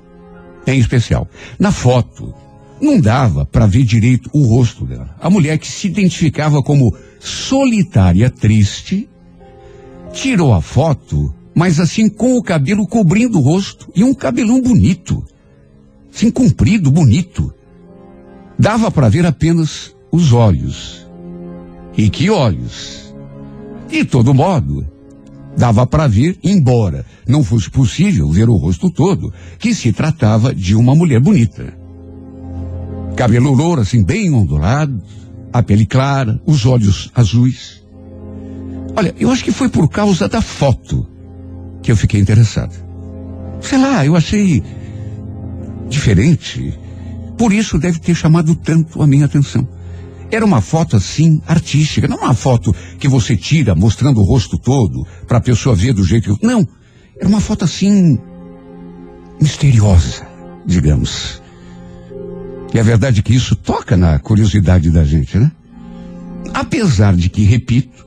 Em 0.67 0.79
especial, 0.79 1.27
na 1.59 1.73
foto, 1.73 2.35
não 2.81 3.01
dava 3.01 3.47
para 3.47 3.67
ver 3.67 3.85
direito 3.85 4.29
o 4.33 4.45
rosto 4.45 4.85
dela. 4.85 5.17
A 5.21 5.31
mulher 5.31 5.59
que 5.59 5.67
se 5.67 5.87
identificava 5.87 6.63
como 6.63 6.95
solitária, 7.19 8.31
triste, 8.31 9.09
tirou 10.13 10.53
a 10.53 10.61
foto, 10.61 11.35
mas 11.55 11.81
assim 11.81 12.09
com 12.09 12.37
o 12.37 12.43
cabelo 12.43 12.87
cobrindo 12.87 13.39
o 13.39 13.43
rosto 13.43 13.91
e 13.95 14.05
um 14.05 14.15
cabelão 14.15 14.61
bonito, 14.61 15.25
assim 16.15 16.31
comprido, 16.31 16.91
bonito. 16.91 17.53
Dava 18.59 18.91
para 18.91 19.09
ver 19.09 19.25
apenas 19.25 19.95
os 20.13 20.33
olhos. 20.33 21.08
E 21.97 22.09
que 22.11 22.31
olhos! 22.31 23.13
De 23.89 24.05
todo 24.05 24.35
modo, 24.35 24.87
dava 25.57 25.87
para 25.87 26.07
ver, 26.07 26.39
embora 26.43 27.05
não 27.27 27.43
fosse 27.43 27.71
possível 27.71 28.31
ver 28.31 28.49
o 28.49 28.57
rosto 28.57 28.91
todo, 28.91 29.33
que 29.59 29.75
se 29.75 29.93
tratava 29.93 30.55
de 30.55 30.75
uma 30.77 30.95
mulher 30.95 31.21
bonita. 31.21 31.77
Cabelo 33.17 33.53
louro, 33.53 33.81
assim, 33.81 34.05
bem 34.05 34.33
ondulado, 34.33 35.03
a 35.53 35.63
pele 35.63 35.87
clara, 35.87 36.41
os 36.47 36.65
olhos 36.67 37.11
azuis. 37.15 37.83
Olha, 38.95 39.15
eu 39.19 39.31
acho 39.31 39.43
que 39.43 39.53
foi 39.53 39.69
por 39.69 39.89
causa 39.89 40.29
da 40.29 40.41
foto 40.41 41.07
que 41.83 41.91
eu 41.91 41.97
fiquei 41.97 42.21
interessado. 42.21 42.75
Sei 43.61 43.79
lá, 43.79 44.05
eu 44.05 44.15
achei 44.15 44.63
diferente. 45.89 46.79
Por 47.37 47.53
isso 47.53 47.79
deve 47.79 47.99
ter 47.99 48.15
chamado 48.15 48.55
tanto 48.55 49.03
a 49.03 49.07
minha 49.07 49.25
atenção. 49.25 49.67
Era 50.31 50.45
uma 50.45 50.61
foto 50.61 50.97
assim, 50.97 51.41
artística, 51.47 52.07
não 52.07 52.19
uma 52.19 52.35
foto 52.35 52.75
que 52.99 53.09
você 53.09 53.37
tira 53.37 53.75
mostrando 53.75 54.21
o 54.21 54.25
rosto 54.25 54.59
todo 54.59 55.07
para 55.27 55.39
a 55.39 55.41
pessoa 55.41 55.75
ver 55.75 55.95
do 55.95 56.05
jeito 56.05 56.37
que. 56.37 56.47
Não. 56.47 56.67
Era 57.19 57.29
uma 57.29 57.41
foto 57.41 57.65
assim. 57.65 58.19
misteriosa, 59.41 60.27
digamos. 60.67 61.43
E 62.73 62.79
a 62.79 62.83
verdade 62.83 63.21
é 63.21 63.23
que 63.23 63.35
isso 63.35 63.57
toca 63.57 63.97
na 63.97 64.19
curiosidade 64.19 64.91
da 64.91 65.03
gente, 65.03 65.39
né? 65.39 65.51
Apesar 66.53 67.17
de 67.17 67.31
que, 67.31 67.43
repito, 67.43 68.07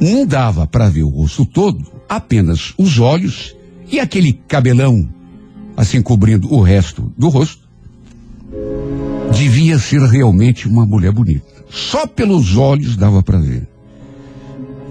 não 0.00 0.26
dava 0.26 0.66
para 0.66 0.88
ver 0.88 1.04
o 1.04 1.08
rosto 1.08 1.46
todo, 1.46 1.84
apenas 2.08 2.74
os 2.76 2.98
olhos 2.98 3.54
e 3.90 4.00
aquele 4.00 4.32
cabelão, 4.32 5.08
assim 5.76 6.02
cobrindo 6.02 6.52
o 6.52 6.60
resto 6.60 7.12
do 7.16 7.28
rosto, 7.28 7.68
devia 9.32 9.78
ser 9.78 10.00
realmente 10.02 10.68
uma 10.68 10.86
mulher 10.86 11.12
bonita. 11.12 11.64
Só 11.68 12.06
pelos 12.06 12.56
olhos 12.56 12.96
dava 12.96 13.22
para 13.22 13.38
ver. 13.38 13.66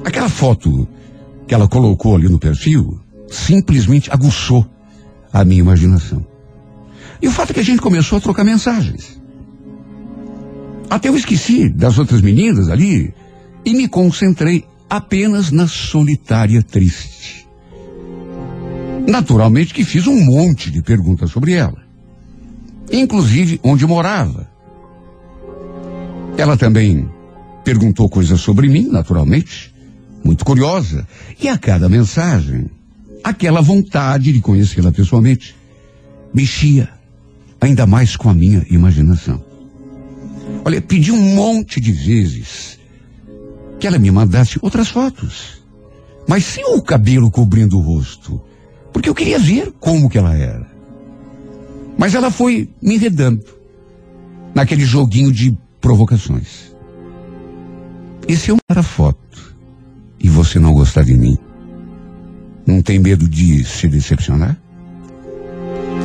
Aquela 0.03 0.29
foto 0.29 0.87
que 1.47 1.53
ela 1.53 1.67
colocou 1.67 2.15
ali 2.15 2.27
no 2.27 2.39
perfil 2.39 2.99
simplesmente 3.29 4.11
aguçou 4.11 4.67
a 5.31 5.45
minha 5.45 5.61
imaginação. 5.61 6.25
E 7.21 7.27
o 7.27 7.31
fato 7.31 7.51
é 7.51 7.53
que 7.53 7.59
a 7.59 7.63
gente 7.63 7.81
começou 7.81 8.17
a 8.17 8.21
trocar 8.21 8.43
mensagens. 8.43 9.21
Até 10.89 11.07
eu 11.07 11.15
esqueci 11.15 11.69
das 11.69 11.97
outras 11.97 12.21
meninas 12.21 12.67
ali 12.67 13.13
e 13.63 13.73
me 13.73 13.87
concentrei 13.87 14.65
apenas 14.89 15.51
na 15.51 15.67
solitária 15.67 16.61
triste. 16.61 17.47
Naturalmente 19.07 19.73
que 19.73 19.85
fiz 19.85 20.07
um 20.07 20.19
monte 20.25 20.69
de 20.69 20.81
perguntas 20.81 21.31
sobre 21.31 21.53
ela, 21.53 21.90
inclusive 22.91 23.59
onde 23.63 23.85
morava. 23.85 24.49
Ela 26.37 26.57
também 26.57 27.09
perguntou 27.63 28.09
coisas 28.09 28.41
sobre 28.41 28.67
mim, 28.67 28.87
naturalmente, 28.89 29.73
muito 30.23 30.45
curiosa, 30.45 31.07
e 31.39 31.47
a 31.47 31.57
cada 31.57 31.89
mensagem, 31.89 32.69
aquela 33.23 33.61
vontade 33.61 34.31
de 34.31 34.41
conhecê-la 34.41 34.91
pessoalmente 34.91 35.55
mexia 36.33 36.89
ainda 37.59 37.85
mais 37.85 38.15
com 38.15 38.29
a 38.29 38.33
minha 38.33 38.65
imaginação. 38.69 39.43
Olha, 40.65 40.81
pedi 40.81 41.11
um 41.11 41.35
monte 41.35 41.79
de 41.79 41.91
vezes 41.91 42.79
que 43.79 43.87
ela 43.87 43.99
me 43.99 44.11
mandasse 44.11 44.59
outras 44.61 44.89
fotos, 44.89 45.61
mas 46.27 46.45
sem 46.45 46.65
o 46.65 46.81
cabelo 46.81 47.31
cobrindo 47.31 47.77
o 47.77 47.81
rosto, 47.81 48.41
porque 48.91 49.09
eu 49.09 49.15
queria 49.15 49.39
ver 49.39 49.71
como 49.79 50.09
que 50.09 50.17
ela 50.17 50.35
era. 50.35 50.70
Mas 51.97 52.15
ela 52.15 52.31
foi 52.31 52.69
me 52.81 52.95
enredando 52.95 53.43
naquele 54.53 54.85
joguinho 54.85 55.31
de 55.31 55.57
provocações. 55.79 56.75
E 58.27 58.35
se 58.35 58.49
eu 58.49 58.57
mandar 58.69 58.81
a 58.81 58.83
foto 58.83 59.55
e 60.19 60.29
você 60.29 60.59
não 60.59 60.73
gostar 60.73 61.03
de 61.03 61.13
mim, 61.13 61.37
não 62.65 62.81
tem 62.81 62.99
medo 62.99 63.27
de 63.27 63.63
se 63.65 63.87
decepcionar? 63.87 64.57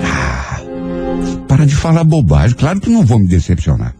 Ah, 0.04 0.60
para 1.46 1.66
de 1.66 1.74
falar 1.74 2.04
bobagem. 2.04 2.56
Claro 2.56 2.80
que 2.80 2.90
não 2.90 3.04
vou 3.04 3.18
me 3.18 3.26
decepcionar. 3.26 3.94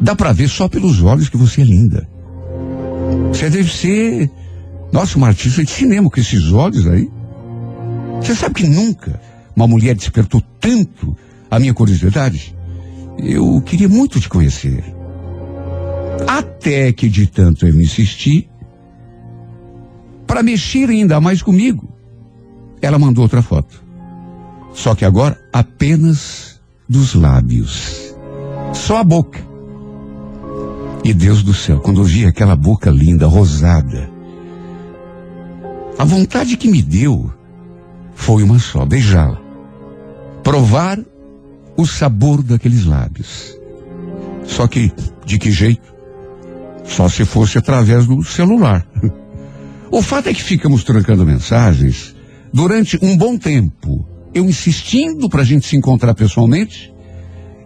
Dá 0.00 0.14
para 0.14 0.32
ver 0.32 0.48
só 0.48 0.68
pelos 0.68 1.02
olhos 1.02 1.28
que 1.28 1.36
você 1.36 1.60
é 1.60 1.64
linda. 1.64 2.08
Você 3.32 3.50
deve 3.50 3.70
ser, 3.70 4.30
nossa, 4.92 5.16
uma 5.18 5.28
artista 5.28 5.64
de 5.64 5.70
cinema 5.70 6.08
com 6.08 6.20
esses 6.20 6.52
olhos 6.52 6.86
aí. 6.86 7.10
Você 8.20 8.34
sabe 8.34 8.54
que 8.54 8.66
nunca 8.66 9.20
uma 9.58 9.66
mulher 9.66 9.96
despertou 9.96 10.40
tanto 10.60 11.16
a 11.50 11.58
minha 11.58 11.74
curiosidade? 11.74 12.56
Eu 13.18 13.60
queria 13.62 13.88
muito 13.88 14.20
te 14.20 14.28
conhecer. 14.28 14.84
Até 16.28 16.92
que 16.92 17.08
de 17.08 17.26
tanto 17.26 17.66
eu 17.66 17.80
insisti, 17.80 18.48
para 20.28 20.44
mexer 20.44 20.88
ainda 20.88 21.20
mais 21.20 21.42
comigo, 21.42 21.92
ela 22.80 23.00
mandou 23.00 23.22
outra 23.22 23.42
foto. 23.42 23.82
Só 24.72 24.94
que 24.94 25.04
agora 25.04 25.36
apenas 25.52 26.60
dos 26.88 27.14
lábios. 27.14 28.14
Só 28.72 28.98
a 28.98 29.04
boca. 29.04 29.40
E 31.02 31.12
Deus 31.12 31.42
do 31.42 31.52
céu, 31.52 31.80
quando 31.80 32.00
eu 32.00 32.04
vi 32.04 32.26
aquela 32.26 32.54
boca 32.54 32.90
linda, 32.90 33.26
rosada, 33.26 34.08
a 35.98 36.04
vontade 36.04 36.56
que 36.56 36.68
me 36.68 36.80
deu 36.80 37.32
foi 38.14 38.44
uma 38.44 38.60
só, 38.60 38.86
beijá-la. 38.86 39.47
Provar 40.48 40.98
o 41.76 41.84
sabor 41.84 42.42
daqueles 42.42 42.86
lábios. 42.86 43.54
Só 44.46 44.66
que, 44.66 44.90
de 45.26 45.38
que 45.38 45.50
jeito? 45.50 45.94
Só 46.86 47.06
se 47.06 47.26
fosse 47.26 47.58
através 47.58 48.06
do 48.06 48.24
celular. 48.24 48.86
O 49.90 50.02
fato 50.02 50.28
é 50.28 50.34
que 50.34 50.42
ficamos 50.42 50.84
trocando 50.84 51.24
mensagens 51.24 52.14
durante 52.52 52.98
um 53.02 53.16
bom 53.16 53.38
tempo. 53.38 54.06
Eu 54.34 54.44
insistindo 54.44 55.28
para 55.30 55.40
a 55.40 55.44
gente 55.44 55.66
se 55.66 55.76
encontrar 55.76 56.14
pessoalmente 56.14 56.94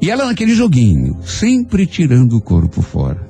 e 0.00 0.08
ela 0.08 0.26
naquele 0.26 0.54
joguinho, 0.54 1.20
sempre 1.24 1.84
tirando 1.84 2.36
o 2.36 2.40
corpo 2.40 2.80
fora. 2.80 3.24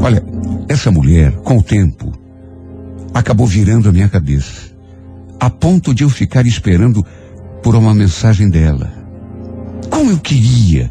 Olha, 0.00 0.24
essa 0.68 0.92
mulher, 0.92 1.32
com 1.38 1.58
o 1.58 1.62
tempo, 1.62 2.12
acabou 3.12 3.48
virando 3.48 3.88
a 3.88 3.92
minha 3.92 4.08
cabeça, 4.08 4.72
a 5.40 5.50
ponto 5.50 5.92
de 5.92 6.04
eu 6.04 6.08
ficar 6.08 6.46
esperando 6.46 7.04
por 7.62 7.74
uma 7.74 7.94
mensagem 7.94 8.48
dela. 8.48 8.92
Como 9.90 10.10
eu 10.10 10.18
queria 10.18 10.90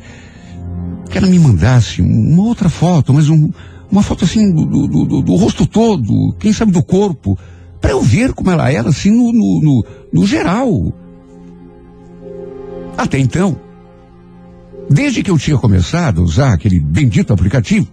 que 1.09 1.17
ela 1.17 1.27
me 1.27 1.39
mandasse 1.39 2.01
uma 2.01 2.43
outra 2.43 2.69
foto, 2.69 3.13
mas 3.13 3.29
um, 3.29 3.49
uma 3.89 4.03
foto 4.03 4.25
assim 4.25 4.51
do, 4.53 4.65
do, 4.65 5.05
do, 5.05 5.21
do 5.21 5.35
rosto 5.35 5.65
todo, 5.65 6.35
quem 6.39 6.51
sabe 6.51 6.71
do 6.71 6.83
corpo, 6.83 7.37
para 7.79 7.91
eu 7.91 8.01
ver 8.01 8.33
como 8.33 8.51
ela 8.51 8.71
era 8.71 8.89
assim 8.89 9.11
no, 9.11 9.31
no, 9.31 9.61
no, 9.61 9.85
no 10.13 10.27
geral. 10.27 10.93
Até 12.97 13.19
então, 13.19 13.57
desde 14.89 15.23
que 15.23 15.31
eu 15.31 15.37
tinha 15.37 15.57
começado 15.57 16.21
a 16.21 16.23
usar 16.23 16.53
aquele 16.53 16.79
bendito 16.79 17.31
aplicativo, 17.31 17.87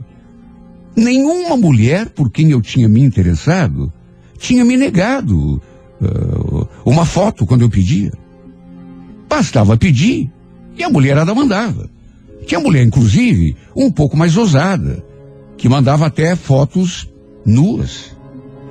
nenhuma 0.97 1.57
mulher 1.57 2.09
por 2.09 2.31
quem 2.31 2.51
eu 2.51 2.61
tinha 2.61 2.89
me 2.89 3.03
interessado 3.03 3.93
tinha 4.39 4.65
me 4.65 4.77
negado 4.77 5.61
uh, 6.01 6.69
uma 6.85 7.07
foto 7.07 7.47
quando 7.47 7.63
eu 7.63 7.71
pedia. 7.71 8.13
Bastava 9.29 9.77
pedir 9.77 10.31
e 10.77 10.83
a 10.83 10.91
mulherada 10.91 11.35
mandava. 11.35 11.91
Tinha 12.47 12.61
mulher, 12.61 12.85
inclusive, 12.85 13.57
um 13.75 13.91
pouco 13.91 14.17
mais 14.17 14.37
ousada, 14.37 15.05
que 15.57 15.69
mandava 15.69 16.07
até 16.07 16.37
fotos 16.37 17.09
nuas, 17.45 18.15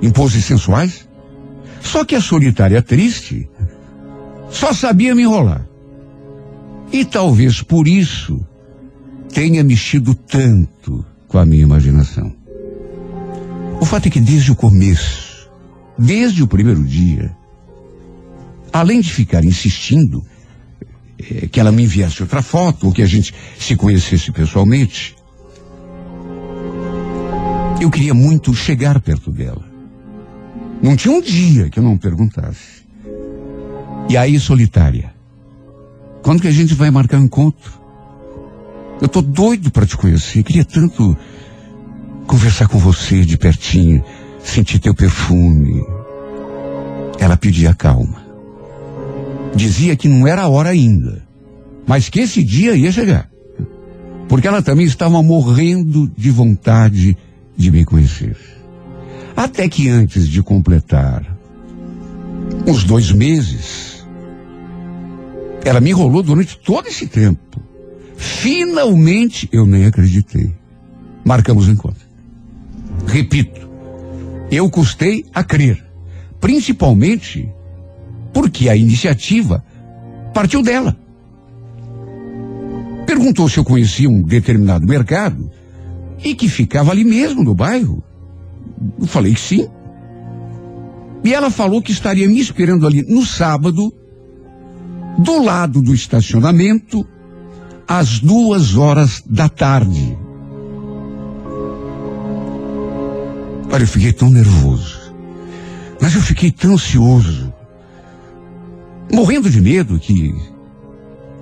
em 0.00 0.10
poses 0.10 0.44
sensuais. 0.44 1.08
Só 1.80 2.04
que 2.04 2.14
a 2.14 2.20
solitária 2.20 2.80
triste 2.80 3.48
só 4.50 4.72
sabia 4.72 5.14
me 5.14 5.22
enrolar. 5.22 5.66
E 6.92 7.04
talvez 7.04 7.60
por 7.60 7.88
isso 7.88 8.40
tenha 9.32 9.64
mexido 9.64 10.14
tanto 10.14 11.04
com 11.26 11.38
a 11.38 11.44
minha 11.44 11.62
imaginação. 11.62 12.32
O 13.80 13.84
fato 13.84 14.06
é 14.06 14.10
que 14.10 14.20
desde 14.20 14.52
o 14.52 14.56
começo, 14.56 15.50
desde 15.98 16.42
o 16.42 16.46
primeiro 16.46 16.84
dia, 16.84 17.36
além 18.72 19.00
de 19.00 19.12
ficar 19.12 19.44
insistindo 19.44 20.24
eh, 21.30 21.48
que 21.48 21.60
ela 21.60 21.72
me 21.72 21.84
enviasse 21.84 22.22
outra 22.22 22.42
foto, 22.42 22.86
ou 22.86 22.92
que 22.92 23.02
a 23.02 23.06
gente 23.06 23.34
se 23.58 23.76
conhecesse 23.76 24.30
pessoalmente, 24.32 25.16
eu 27.80 27.90
queria 27.90 28.14
muito 28.14 28.54
chegar 28.54 29.00
perto 29.00 29.30
dela. 29.30 29.64
Não 30.82 30.96
tinha 30.96 31.14
um 31.14 31.20
dia 31.20 31.68
que 31.68 31.78
eu 31.78 31.82
não 31.82 31.96
perguntasse. 31.96 32.84
E 34.08 34.16
aí, 34.16 34.38
solitária, 34.38 35.14
quando 36.22 36.42
que 36.42 36.48
a 36.48 36.52
gente 36.52 36.74
vai 36.74 36.90
marcar 36.90 37.18
um 37.18 37.24
encontro? 37.24 37.72
Eu 39.00 39.08
tô 39.08 39.20
doido 39.20 39.70
para 39.70 39.86
te 39.86 39.96
conhecer, 39.96 40.42
queria 40.42 40.64
tanto 40.64 41.16
conversar 42.26 42.68
com 42.68 42.78
você 42.78 43.24
de 43.24 43.36
pertinho, 43.36 44.02
sentir 44.42 44.78
teu 44.78 44.94
perfume. 44.94 45.84
Ela 47.18 47.36
pedia 47.36 47.74
calma. 47.74 48.23
Dizia 49.54 49.96
que 49.96 50.08
não 50.08 50.26
era 50.26 50.42
a 50.42 50.48
hora 50.48 50.70
ainda, 50.70 51.22
mas 51.86 52.08
que 52.08 52.20
esse 52.20 52.42
dia 52.42 52.74
ia 52.74 52.90
chegar. 52.90 53.30
Porque 54.28 54.48
ela 54.48 54.62
também 54.62 54.86
estava 54.86 55.22
morrendo 55.22 56.10
de 56.16 56.30
vontade 56.30 57.16
de 57.56 57.70
me 57.70 57.84
conhecer. 57.84 58.36
Até 59.36 59.68
que 59.68 59.88
antes 59.88 60.28
de 60.28 60.42
completar 60.42 61.36
uns 62.66 62.84
dois 62.84 63.12
meses, 63.12 64.04
ela 65.64 65.80
me 65.80 65.90
enrolou 65.90 66.22
durante 66.22 66.58
todo 66.58 66.88
esse 66.88 67.06
tempo. 67.06 67.60
Finalmente 68.16 69.48
eu 69.52 69.66
nem 69.66 69.86
acreditei. 69.86 70.54
Marcamos 71.24 71.68
o 71.68 71.70
encontro. 71.70 72.04
Repito, 73.06 73.68
eu 74.50 74.68
custei 74.70 75.24
a 75.32 75.42
crer. 75.42 75.84
Principalmente 76.40 77.48
porque 78.34 78.68
a 78.68 78.76
iniciativa 78.76 79.64
partiu 80.34 80.62
dela. 80.62 80.94
Perguntou 83.06 83.48
se 83.48 83.58
eu 83.58 83.64
conhecia 83.64 84.10
um 84.10 84.20
determinado 84.20 84.86
mercado 84.86 85.48
e 86.22 86.34
que 86.34 86.48
ficava 86.48 86.90
ali 86.90 87.04
mesmo 87.04 87.44
no 87.44 87.54
bairro. 87.54 88.02
Eu 89.00 89.06
falei 89.06 89.34
que 89.34 89.40
sim. 89.40 89.68
E 91.22 91.32
ela 91.32 91.50
falou 91.50 91.80
que 91.80 91.92
estaria 91.92 92.26
me 92.26 92.40
esperando 92.40 92.86
ali 92.86 93.02
no 93.02 93.24
sábado, 93.24 93.94
do 95.18 95.42
lado 95.42 95.80
do 95.80 95.94
estacionamento, 95.94 97.06
às 97.86 98.18
duas 98.18 98.76
horas 98.76 99.22
da 99.24 99.48
tarde. 99.48 100.18
Olha, 103.72 103.82
eu 103.82 103.88
fiquei 103.88 104.12
tão 104.12 104.28
nervoso. 104.28 105.12
Mas 106.00 106.14
eu 106.14 106.20
fiquei 106.20 106.50
tão 106.50 106.74
ansioso. 106.74 107.53
Morrendo 109.12 109.48
de 109.50 109.60
medo 109.60 109.98
que 109.98 110.34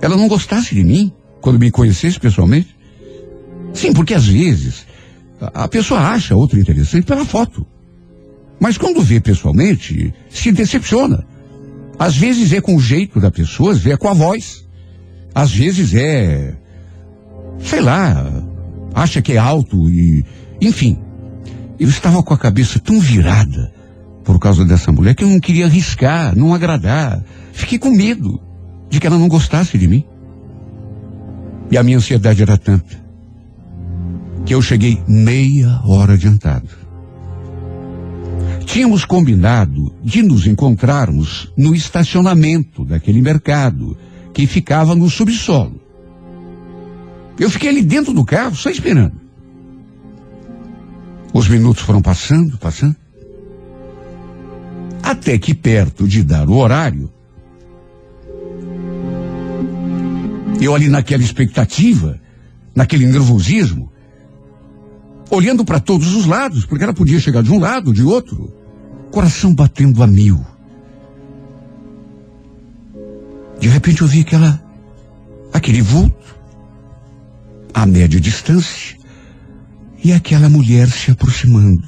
ela 0.01 0.17
não 0.17 0.27
gostasse 0.27 0.75
de 0.75 0.83
mim 0.83 1.11
quando 1.41 1.59
me 1.59 1.71
conhecesse 1.71 2.19
pessoalmente. 2.19 2.75
Sim, 3.73 3.93
porque 3.93 4.13
às 4.13 4.25
vezes 4.25 4.85
a 5.39 5.67
pessoa 5.67 5.99
acha 5.99 6.35
outro 6.35 6.59
interessante 6.59 7.05
pela 7.05 7.25
foto. 7.25 7.65
Mas 8.59 8.77
quando 8.77 9.01
vê 9.01 9.19
pessoalmente, 9.19 10.13
se 10.29 10.51
decepciona. 10.51 11.25
Às 11.97 12.15
vezes 12.15 12.53
é 12.53 12.61
com 12.61 12.75
o 12.75 12.79
jeito 12.79 13.19
da 13.19 13.29
pessoa, 13.29 13.77
é 13.85 13.97
com 13.97 14.07
a 14.07 14.13
voz. 14.13 14.65
Às 15.35 15.51
vezes 15.51 15.93
é, 15.93 16.55
sei 17.59 17.81
lá, 17.81 18.25
acha 18.93 19.21
que 19.21 19.33
é 19.33 19.37
alto 19.37 19.89
e. 19.89 20.23
Enfim. 20.61 20.97
Eu 21.79 21.89
estava 21.89 22.21
com 22.23 22.33
a 22.33 22.37
cabeça 22.37 22.79
tão 22.79 22.99
virada 22.99 23.73
por 24.23 24.39
causa 24.39 24.63
dessa 24.63 24.91
mulher 24.91 25.15
que 25.15 25.23
eu 25.23 25.29
não 25.29 25.39
queria 25.39 25.65
arriscar, 25.65 26.37
não 26.37 26.53
agradar. 26.53 27.21
Fiquei 27.53 27.79
com 27.79 27.91
medo 27.91 28.41
de 28.89 28.99
que 28.99 29.07
ela 29.07 29.17
não 29.17 29.29
gostasse 29.29 29.77
de 29.77 29.87
mim. 29.87 30.03
E 31.71 31.77
a 31.77 31.83
minha 31.83 31.97
ansiedade 31.97 32.41
era 32.41 32.57
tanta 32.57 33.01
que 34.45 34.53
eu 34.53 34.61
cheguei 34.61 35.01
meia 35.07 35.81
hora 35.85 36.13
adiantado. 36.13 36.67
Tínhamos 38.65 39.05
combinado 39.05 39.93
de 40.03 40.21
nos 40.21 40.45
encontrarmos 40.47 41.51
no 41.57 41.73
estacionamento 41.73 42.83
daquele 42.83 43.21
mercado 43.21 43.97
que 44.33 44.47
ficava 44.47 44.95
no 44.95 45.09
subsolo. 45.09 45.79
Eu 47.39 47.49
fiquei 47.49 47.69
ali 47.69 47.81
dentro 47.81 48.13
do 48.13 48.25
carro 48.25 48.55
só 48.55 48.69
esperando. 48.69 49.13
Os 51.33 51.47
minutos 51.47 51.83
foram 51.83 52.01
passando, 52.01 52.57
passando. 52.57 52.95
Até 55.01 55.37
que 55.37 55.53
perto 55.53 56.07
de 56.07 56.23
dar 56.23 56.49
o 56.49 56.55
horário, 56.55 57.11
eu 60.61 60.73
ali 60.73 60.89
naquela 60.89 61.23
expectativa, 61.23 62.19
naquele 62.75 63.05
nervosismo, 63.05 63.91
olhando 65.29 65.65
para 65.65 65.79
todos 65.79 66.15
os 66.15 66.25
lados, 66.25 66.65
porque 66.65 66.83
ela 66.83 66.93
podia 66.93 67.19
chegar 67.19 67.41
de 67.41 67.51
um 67.51 67.59
lado, 67.59 67.93
de 67.93 68.03
outro, 68.03 68.53
coração 69.11 69.53
batendo 69.53 70.01
a 70.03 70.07
mil. 70.07 70.45
De 73.59 73.67
repente 73.67 74.01
eu 74.01 74.07
vi 74.07 74.21
aquela, 74.21 74.61
aquele 75.53 75.81
vulto, 75.81 76.35
a 77.73 77.85
média 77.85 78.19
distância, 78.19 78.97
e 80.03 80.11
aquela 80.11 80.49
mulher 80.49 80.89
se 80.89 81.11
aproximando. 81.11 81.87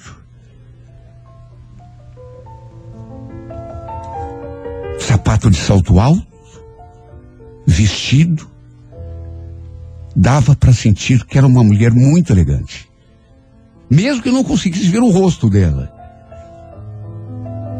Sapato 4.99 5.49
de 5.49 5.57
salto 5.57 5.99
alto, 5.99 6.25
vestido, 7.67 8.54
dava 10.15 10.55
para 10.55 10.71
sentir 10.71 11.25
que 11.25 11.37
era 11.37 11.45
uma 11.45 11.63
mulher 11.63 11.91
muito 11.91 12.31
elegante. 12.31 12.89
Mesmo 13.89 14.21
que 14.21 14.29
eu 14.29 14.33
não 14.33 14.43
conseguisse 14.43 14.87
ver 14.87 15.01
o 15.01 15.11
rosto 15.11 15.49
dela. 15.49 15.91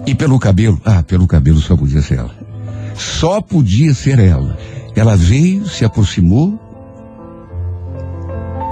E 0.06 0.14
pelo 0.14 0.38
cabelo, 0.38 0.80
ah, 0.86 1.02
pelo 1.02 1.26
cabelo 1.26 1.60
só 1.60 1.76
podia 1.76 2.02
ser 2.02 2.20
ela. 2.20 2.36
Só 2.96 3.42
podia 3.42 3.94
ser 3.94 4.20
ela. 4.20 4.58
Ela 4.96 5.16
veio, 5.16 5.68
se 5.68 5.84
aproximou. 5.84 6.60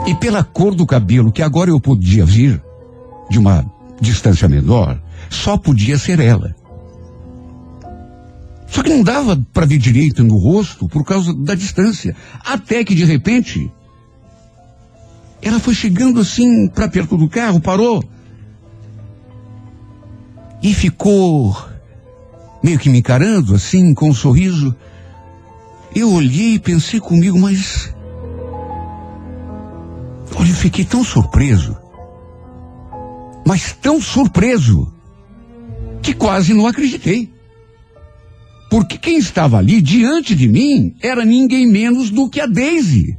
E 0.06 0.14
pela 0.16 0.44
cor 0.44 0.76
do 0.76 0.86
cabelo, 0.86 1.32
que 1.32 1.42
agora 1.42 1.70
eu 1.70 1.80
podia 1.80 2.26
vir 2.26 2.62
de 3.30 3.40
uma 3.40 3.66
distância 4.00 4.48
menor, 4.48 5.02
só 5.30 5.58
podia 5.58 5.98
ser 5.98 6.20
ela. 6.20 6.56
Só 8.74 8.82
que 8.82 8.90
não 8.90 9.04
dava 9.04 9.40
para 9.54 9.68
ver 9.68 9.78
direito 9.78 10.24
no 10.24 10.36
rosto 10.36 10.90
por 10.90 11.06
causa 11.06 11.32
da 11.32 11.54
distância. 11.54 12.16
Até 12.44 12.84
que 12.84 12.96
de 12.96 13.06
repente, 13.06 13.72
ela 15.44 15.60
foi 15.60 15.76
chegando 15.76 16.20
assim 16.20 16.68
para 16.70 16.90
perto 16.90 17.16
do 17.16 17.30
carro, 17.30 17.62
parou. 17.62 18.04
E 20.60 20.74
ficou 20.74 21.56
meio 22.64 22.80
que 22.80 22.90
me 22.90 22.98
encarando 22.98 23.54
assim, 23.54 23.94
com 23.94 24.10
um 24.10 24.14
sorriso. 24.14 24.76
Eu 25.96 26.12
olhei 26.12 26.56
e 26.56 26.60
pensei 26.60 27.00
comigo, 27.00 27.38
mas. 27.38 27.94
Olha, 30.36 30.50
eu 30.50 30.56
fiquei 30.56 30.84
tão 30.84 31.04
surpreso. 31.04 31.78
Mas 33.46 33.72
tão 33.74 34.02
surpreso. 34.02 34.92
Que 36.02 36.12
quase 36.12 36.56
não 36.56 36.66
acreditei. 36.66 37.33
Porque 38.74 38.98
quem 38.98 39.20
estava 39.20 39.60
ali 39.60 39.80
diante 39.80 40.34
de 40.34 40.48
mim 40.48 40.96
era 41.00 41.24
ninguém 41.24 41.68
menos 41.68 42.10
do 42.10 42.28
que 42.28 42.42
a 42.42 42.48
Daisy. 42.48 43.16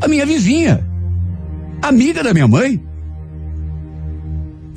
A 0.00 0.08
minha 0.08 0.26
vizinha. 0.26 0.84
Amiga 1.80 2.24
da 2.24 2.34
minha 2.34 2.48
mãe. 2.48 2.82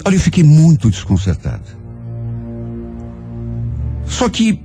Olha, 0.06 0.14
eu 0.14 0.20
fiquei 0.20 0.44
muito 0.44 0.92
desconcertado. 0.92 1.64
Só 4.06 4.30
que, 4.30 4.62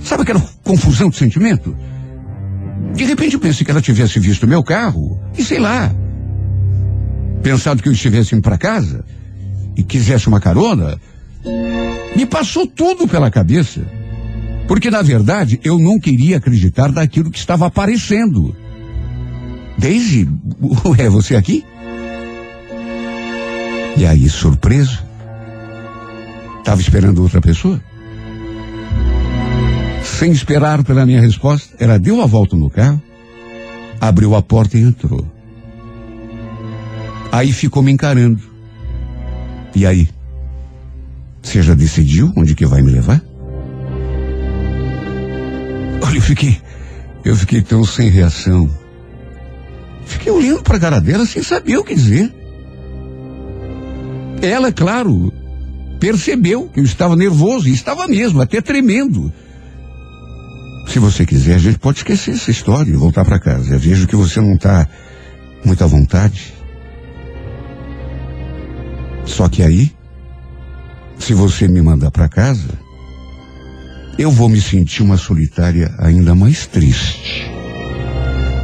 sabe 0.00 0.24
aquela 0.24 0.40
confusão 0.64 1.08
de 1.08 1.16
sentimento? 1.16 1.76
De 2.96 3.04
repente 3.04 3.34
eu 3.34 3.40
pensei 3.40 3.64
que 3.64 3.70
ela 3.70 3.80
tivesse 3.80 4.18
visto 4.18 4.44
meu 4.44 4.64
carro 4.64 5.20
e 5.38 5.44
sei 5.44 5.60
lá, 5.60 5.94
pensado 7.44 7.80
que 7.80 7.88
eu 7.88 7.92
estivesse 7.92 8.34
indo 8.34 8.42
para 8.42 8.58
casa 8.58 9.04
e 9.76 9.84
quisesse 9.84 10.26
uma 10.26 10.40
carona. 10.40 10.98
Me 12.16 12.26
passou 12.26 12.66
tudo 12.66 13.08
pela 13.08 13.30
cabeça. 13.30 13.80
Porque, 14.68 14.90
na 14.90 15.02
verdade, 15.02 15.60
eu 15.64 15.78
não 15.78 15.98
queria 15.98 16.36
acreditar 16.36 16.90
naquilo 16.92 17.30
que 17.30 17.38
estava 17.38 17.66
aparecendo. 17.66 18.54
Daisy, 19.76 20.28
é 20.98 21.08
você 21.08 21.36
aqui? 21.36 21.64
E 23.96 24.06
aí, 24.06 24.28
surpreso? 24.28 25.02
Estava 26.58 26.80
esperando 26.80 27.22
outra 27.22 27.40
pessoa? 27.40 27.82
Sem 30.04 30.30
esperar 30.30 30.84
pela 30.84 31.04
minha 31.04 31.20
resposta, 31.20 31.74
ela 31.78 31.98
deu 31.98 32.22
a 32.22 32.26
volta 32.26 32.56
no 32.56 32.70
carro, 32.70 33.02
abriu 34.00 34.34
a 34.34 34.42
porta 34.42 34.78
e 34.78 34.82
entrou. 34.82 35.26
Aí 37.30 37.52
ficou 37.52 37.82
me 37.82 37.90
encarando. 37.90 38.40
E 39.74 39.86
aí? 39.86 40.08
Você 41.42 41.62
já 41.62 41.74
decidiu 41.74 42.32
onde 42.36 42.54
que 42.54 42.64
vai 42.64 42.82
me 42.82 42.92
levar? 42.92 43.20
Olha, 46.02 46.16
eu 46.16 46.22
fiquei. 46.22 46.60
Eu 47.24 47.36
fiquei 47.36 47.62
tão 47.62 47.84
sem 47.84 48.08
reação. 48.08 48.70
Fiquei 50.04 50.32
olhando 50.32 50.62
para 50.62 50.76
a 50.76 50.80
cara 50.80 51.00
dela 51.00 51.26
sem 51.26 51.42
saber 51.42 51.76
o 51.76 51.84
que 51.84 51.94
dizer. 51.94 52.32
Ela, 54.40 54.68
é 54.68 54.72
claro, 54.72 55.32
percebeu 56.00 56.68
que 56.68 56.80
eu 56.80 56.84
estava 56.84 57.14
nervoso 57.14 57.68
e 57.68 57.72
estava 57.72 58.08
mesmo, 58.08 58.40
até 58.40 58.60
tremendo. 58.60 59.32
Se 60.88 60.98
você 60.98 61.24
quiser, 61.24 61.54
a 61.54 61.58
gente 61.58 61.78
pode 61.78 61.98
esquecer 61.98 62.34
essa 62.34 62.50
história 62.50 62.90
e 62.90 62.96
voltar 62.96 63.24
para 63.24 63.38
casa. 63.38 63.74
Eu 63.74 63.78
vejo 63.78 64.06
que 64.08 64.16
você 64.16 64.40
não 64.40 64.54
está 64.54 64.88
muito 65.64 65.82
à 65.82 65.86
vontade. 65.86 66.52
Só 69.24 69.48
que 69.48 69.62
aí, 69.62 69.92
se 71.22 71.34
você 71.34 71.68
me 71.68 71.80
mandar 71.80 72.10
para 72.10 72.28
casa, 72.28 72.68
eu 74.18 74.28
vou 74.28 74.48
me 74.48 74.60
sentir 74.60 75.04
uma 75.04 75.16
solitária 75.16 75.94
ainda 75.98 76.34
mais 76.34 76.66
triste. 76.66 77.48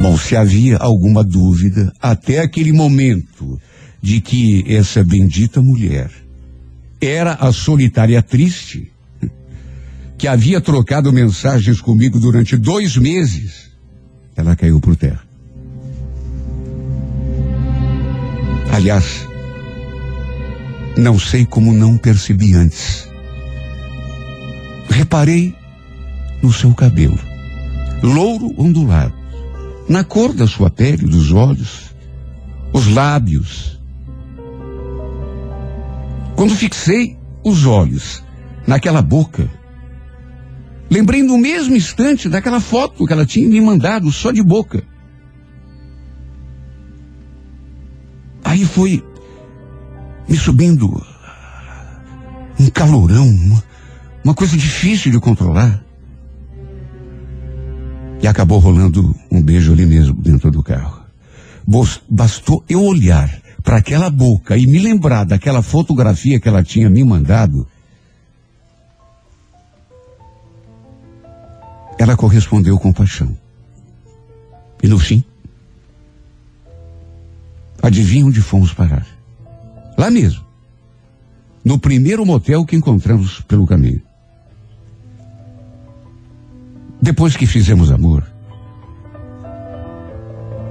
Bom, 0.01 0.17
se 0.17 0.35
havia 0.35 0.75
alguma 0.77 1.23
dúvida 1.23 1.91
até 2.01 2.39
aquele 2.39 2.73
momento 2.73 3.59
de 4.01 4.19
que 4.19 4.65
essa 4.67 5.01
bendita 5.03 5.61
mulher 5.61 6.11
era 6.99 7.33
a 7.35 7.53
solitária 7.53 8.21
triste, 8.21 8.91
que 10.17 10.27
havia 10.27 10.59
trocado 10.59 11.13
mensagens 11.13 11.79
comigo 11.79 12.19
durante 12.19 12.57
dois 12.57 12.97
meses, 12.97 13.69
ela 14.35 14.53
caiu 14.53 14.81
por 14.81 14.97
terra. 14.97 15.23
Aliás, 18.73 19.28
não 20.97 21.17
sei 21.19 21.45
como 21.45 21.73
não 21.73 21.97
percebi 21.97 22.53
antes. 22.53 23.07
Reparei 24.89 25.55
no 26.41 26.51
seu 26.51 26.73
cabelo, 26.73 27.19
louro 28.01 28.53
ondulado, 28.57 29.13
na 29.87 30.03
cor 30.03 30.33
da 30.33 30.47
sua 30.47 30.69
pele, 30.69 31.05
dos 31.05 31.31
olhos, 31.31 31.95
os 32.73 32.87
lábios. 32.87 33.79
Quando 36.35 36.55
fixei 36.55 37.17
os 37.43 37.65
olhos 37.65 38.23
naquela 38.65 39.01
boca, 39.01 39.49
lembrei 40.89 41.21
no 41.23 41.37
mesmo 41.37 41.75
instante 41.75 42.29
daquela 42.29 42.59
foto 42.59 43.05
que 43.05 43.13
ela 43.13 43.25
tinha 43.25 43.47
me 43.47 43.59
mandado 43.59 44.11
só 44.11 44.31
de 44.31 44.41
boca. 44.41 44.83
Aí 48.43 48.65
foi 48.65 49.03
me 50.29 50.37
subindo 50.37 51.05
um 52.59 52.69
calorão, 52.69 53.27
uma, 53.27 53.63
uma 54.23 54.33
coisa 54.33 54.55
difícil 54.55 55.11
de 55.11 55.19
controlar. 55.19 55.83
E 58.21 58.27
acabou 58.27 58.59
rolando 58.59 59.15
um 59.31 59.41
beijo 59.41 59.71
ali 59.71 59.85
mesmo, 59.85 60.13
dentro 60.13 60.51
do 60.51 60.61
carro. 60.61 61.01
Bastou 62.09 62.63
eu 62.67 62.83
olhar 62.83 63.29
para 63.63 63.77
aquela 63.77 64.09
boca 64.09 64.57
e 64.57 64.67
me 64.67 64.77
lembrar 64.77 65.23
daquela 65.23 65.61
fotografia 65.61 66.39
que 66.39 66.47
ela 66.47 66.63
tinha 66.63 66.89
me 66.89 67.03
mandado. 67.03 67.67
Ela 71.97 72.15
correspondeu 72.15 72.77
com 72.77 72.93
paixão. 72.93 73.35
E 74.81 74.87
no 74.87 74.99
fim, 74.99 75.23
Adivinha 77.81 78.25
onde 78.25 78.41
fomos 78.41 78.73
parar? 78.73 79.07
Lá 79.99 80.09
mesmo. 80.09 80.45
No 81.61 81.77
primeiro 81.77 82.25
motel 82.25 82.63
que 82.63 82.73
encontramos 82.73 83.41
pelo 83.41 83.67
caminho. 83.67 84.01
Depois 87.01 87.35
que 87.35 87.45
fizemos 87.45 87.91
amor, 87.91 88.25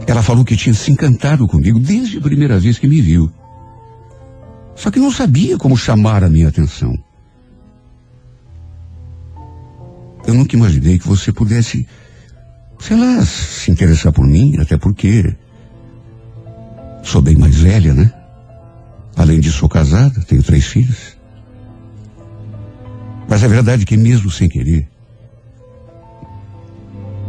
ela 0.07 0.23
falou 0.23 0.47
que 0.47 0.57
tinha 0.57 0.75
se 0.75 0.91
encantado 0.91 1.47
comigo 1.47 1.79
desde 1.79 2.17
a 2.17 2.23
primeira 2.23 2.59
vez 2.59 2.79
que 2.79 2.89
me 2.89 3.03
viu. 3.03 3.31
Só 4.75 4.91
que 4.91 4.99
não 4.99 5.13
sabia 5.13 5.59
como 5.59 5.77
chamar 5.77 6.25
a 6.25 6.31
minha 6.31 6.49
atenção. 6.49 6.99
Eu 10.27 10.33
nunca 10.33 10.57
imaginei 10.57 10.99
que 10.99 11.07
você 11.07 11.31
pudesse, 11.31 11.87
sei 12.79 12.97
lá, 12.97 13.23
se 13.27 13.71
interessar 13.71 14.11
por 14.11 14.27
mim, 14.27 14.57
até 14.59 14.79
porque 14.79 15.37
sou 17.03 17.21
bem 17.21 17.37
mais 17.37 17.57
velha, 17.57 17.93
né? 17.93 18.18
Além 19.19 19.41
disso, 19.41 19.59
sou 19.59 19.69
casada, 19.69 20.21
tenho 20.21 20.45
três 20.45 20.65
filhos. 20.65 21.19
Mas 23.29 23.43
é 23.43 23.49
verdade 23.49 23.85
que 23.85 23.97
mesmo 23.97 24.31
sem 24.31 24.49
querer, 24.49 24.89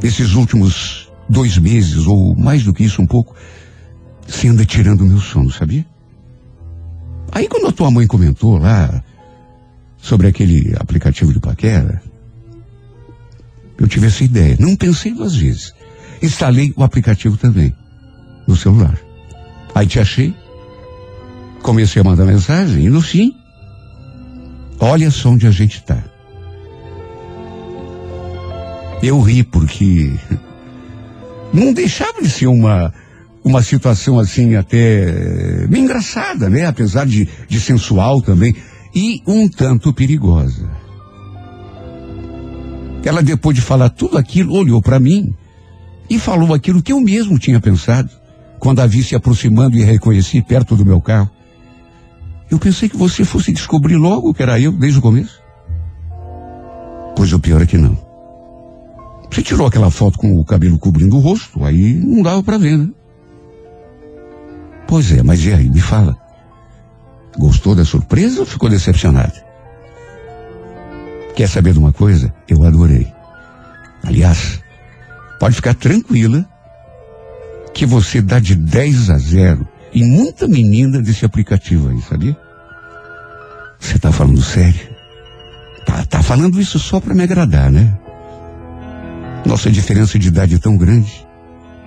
esses 0.03 0.35
últimos 0.35 1.11
dois 1.27 1.57
meses, 1.57 2.05
ou 2.05 2.35
mais 2.35 2.63
do 2.63 2.73
que 2.73 2.83
isso 2.83 3.01
um 3.01 3.07
pouco, 3.07 3.35
você 4.25 4.47
anda 4.47 4.63
tirando 4.63 5.01
o 5.01 5.05
meu 5.05 5.19
sono, 5.19 5.51
sabia? 5.51 5.83
Aí 7.31 7.47
quando 7.47 7.67
a 7.67 7.71
tua 7.71 7.89
mãe 7.89 8.05
comentou 8.05 8.59
lá 8.59 9.03
sobre 9.97 10.27
aquele 10.27 10.75
aplicativo 10.79 11.33
de 11.33 11.39
paquera, 11.39 12.03
eu 13.79 13.87
tive 13.87 14.05
essa 14.05 14.23
ideia. 14.23 14.55
Não 14.59 14.75
pensei 14.75 15.11
duas 15.11 15.35
vezes. 15.35 15.73
Instalei 16.21 16.71
o 16.75 16.83
aplicativo 16.83 17.35
também 17.35 17.75
no 18.47 18.55
celular. 18.55 18.97
Aí 19.73 19.87
te 19.87 19.99
achei, 19.99 20.35
comecei 21.61 22.01
a 22.01 22.05
mandar 22.05 22.25
mensagem 22.25 22.85
e 22.85 22.89
no 22.89 23.01
fim, 23.01 23.33
olha 24.79 25.11
só 25.11 25.29
onde 25.29 25.47
a 25.47 25.51
gente 25.51 25.77
está. 25.77 26.03
Eu 29.01 29.21
ri 29.21 29.43
porque 29.43 30.13
não 31.53 31.73
deixava 31.73 32.21
de 32.21 32.29
ser 32.29 32.47
uma 32.47 32.93
uma 33.43 33.63
situação 33.63 34.19
assim 34.19 34.55
até 34.55 35.65
bem 35.67 35.83
engraçada, 35.83 36.49
né? 36.49 36.65
Apesar 36.65 37.05
de, 37.05 37.27
de 37.47 37.59
sensual 37.59 38.21
também 38.21 38.53
e 38.93 39.21
um 39.25 39.47
tanto 39.47 39.93
perigosa. 39.93 40.69
Ela 43.03 43.23
depois 43.23 43.55
de 43.55 43.61
falar 43.61 43.89
tudo 43.89 44.17
aquilo 44.17 44.53
olhou 44.53 44.81
para 44.81 44.99
mim 44.99 45.33
e 46.09 46.19
falou 46.19 46.53
aquilo 46.53 46.83
que 46.83 46.91
eu 46.91 46.99
mesmo 46.99 47.39
tinha 47.39 47.59
pensado 47.59 48.09
quando 48.59 48.81
a 48.81 48.85
vi 48.85 49.03
se 49.03 49.15
aproximando 49.15 49.77
e 49.77 49.83
reconheci 49.83 50.41
perto 50.41 50.75
do 50.75 50.85
meu 50.85 50.99
carro. 50.99 51.29
Eu 52.49 52.57
pensei 52.57 52.89
que 52.89 52.97
você 52.97 53.23
fosse 53.23 53.51
descobrir 53.51 53.95
logo 53.95 54.33
que 54.33 54.41
era 54.41 54.59
eu 54.59 54.71
desde 54.71 54.99
o 54.99 55.01
começo. 55.01 55.41
Pois 57.15 57.31
o 57.31 57.39
pior 57.39 57.61
é 57.61 57.65
que 57.65 57.77
não. 57.77 57.97
Você 59.29 59.43
tirou 59.43 59.67
aquela 59.67 59.91
foto 59.91 60.17
com 60.17 60.39
o 60.39 60.45
cabelo 60.45 60.79
cobrindo 60.79 61.15
o 61.15 61.19
rosto, 61.19 61.63
aí 61.63 61.93
não 61.93 62.23
dava 62.23 62.41
para 62.41 62.57
ver, 62.57 62.77
né? 62.77 62.89
Pois 64.87 65.11
é, 65.11 65.21
mas 65.21 65.45
e 65.45 65.53
aí? 65.53 65.69
Me 65.69 65.79
fala. 65.79 66.17
Gostou 67.37 67.75
da 67.75 67.85
surpresa 67.85 68.39
ou 68.39 68.45
ficou 68.45 68.69
decepcionada? 68.69 69.45
Quer 71.35 71.47
saber 71.47 71.73
de 71.73 71.79
uma 71.79 71.93
coisa? 71.93 72.33
Eu 72.47 72.63
adorei. 72.63 73.07
Aliás, 74.03 74.59
pode 75.39 75.55
ficar 75.55 75.75
tranquila 75.75 76.43
que 77.73 77.85
você 77.85 78.21
dá 78.21 78.39
de 78.39 78.55
10 78.55 79.09
a 79.11 79.17
0 79.17 79.67
em 79.93 80.03
muita 80.03 80.47
menina 80.47 81.01
desse 81.01 81.25
aplicativo 81.25 81.89
aí, 81.89 82.01
sabia? 82.01 82.37
Você 83.79 83.97
tá 83.97 84.11
falando 84.11 84.41
sério? 84.41 84.87
Tá, 85.85 86.05
tá 86.05 86.21
falando 86.21 86.59
isso 86.59 86.77
só 86.77 86.99
para 86.99 87.13
me 87.13 87.23
agradar, 87.23 87.71
né? 87.71 87.97
Nossa 89.45 89.71
diferença 89.71 90.19
de 90.19 90.27
idade 90.27 90.55
é 90.55 90.59
tão 90.59 90.77
grande. 90.77 91.25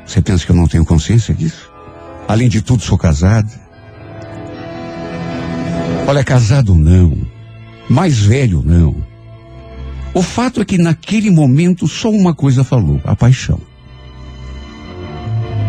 Você 0.05 0.21
pensa 0.21 0.45
que 0.45 0.51
eu 0.51 0.57
não 0.57 0.67
tenho 0.67 0.85
consciência 0.85 1.35
disso? 1.35 1.71
Além 2.27 2.49
de 2.49 2.63
tudo, 2.63 2.83
sou 2.83 2.99
casado. 2.99 3.51
Olha, 6.07 6.25
casado 6.25 6.75
não. 6.75 7.17
Mais 7.89 8.19
velho 8.19 8.63
não. 8.65 8.97
O 10.15 10.23
fato 10.23 10.61
é 10.61 10.65
que 10.65 10.79
naquele 10.79 11.31
momento 11.31 11.87
só 11.87 12.11
uma 12.11 12.35
coisa 12.35 12.65
falou, 12.65 13.01
a 13.05 13.15
paixão. 13.15 13.61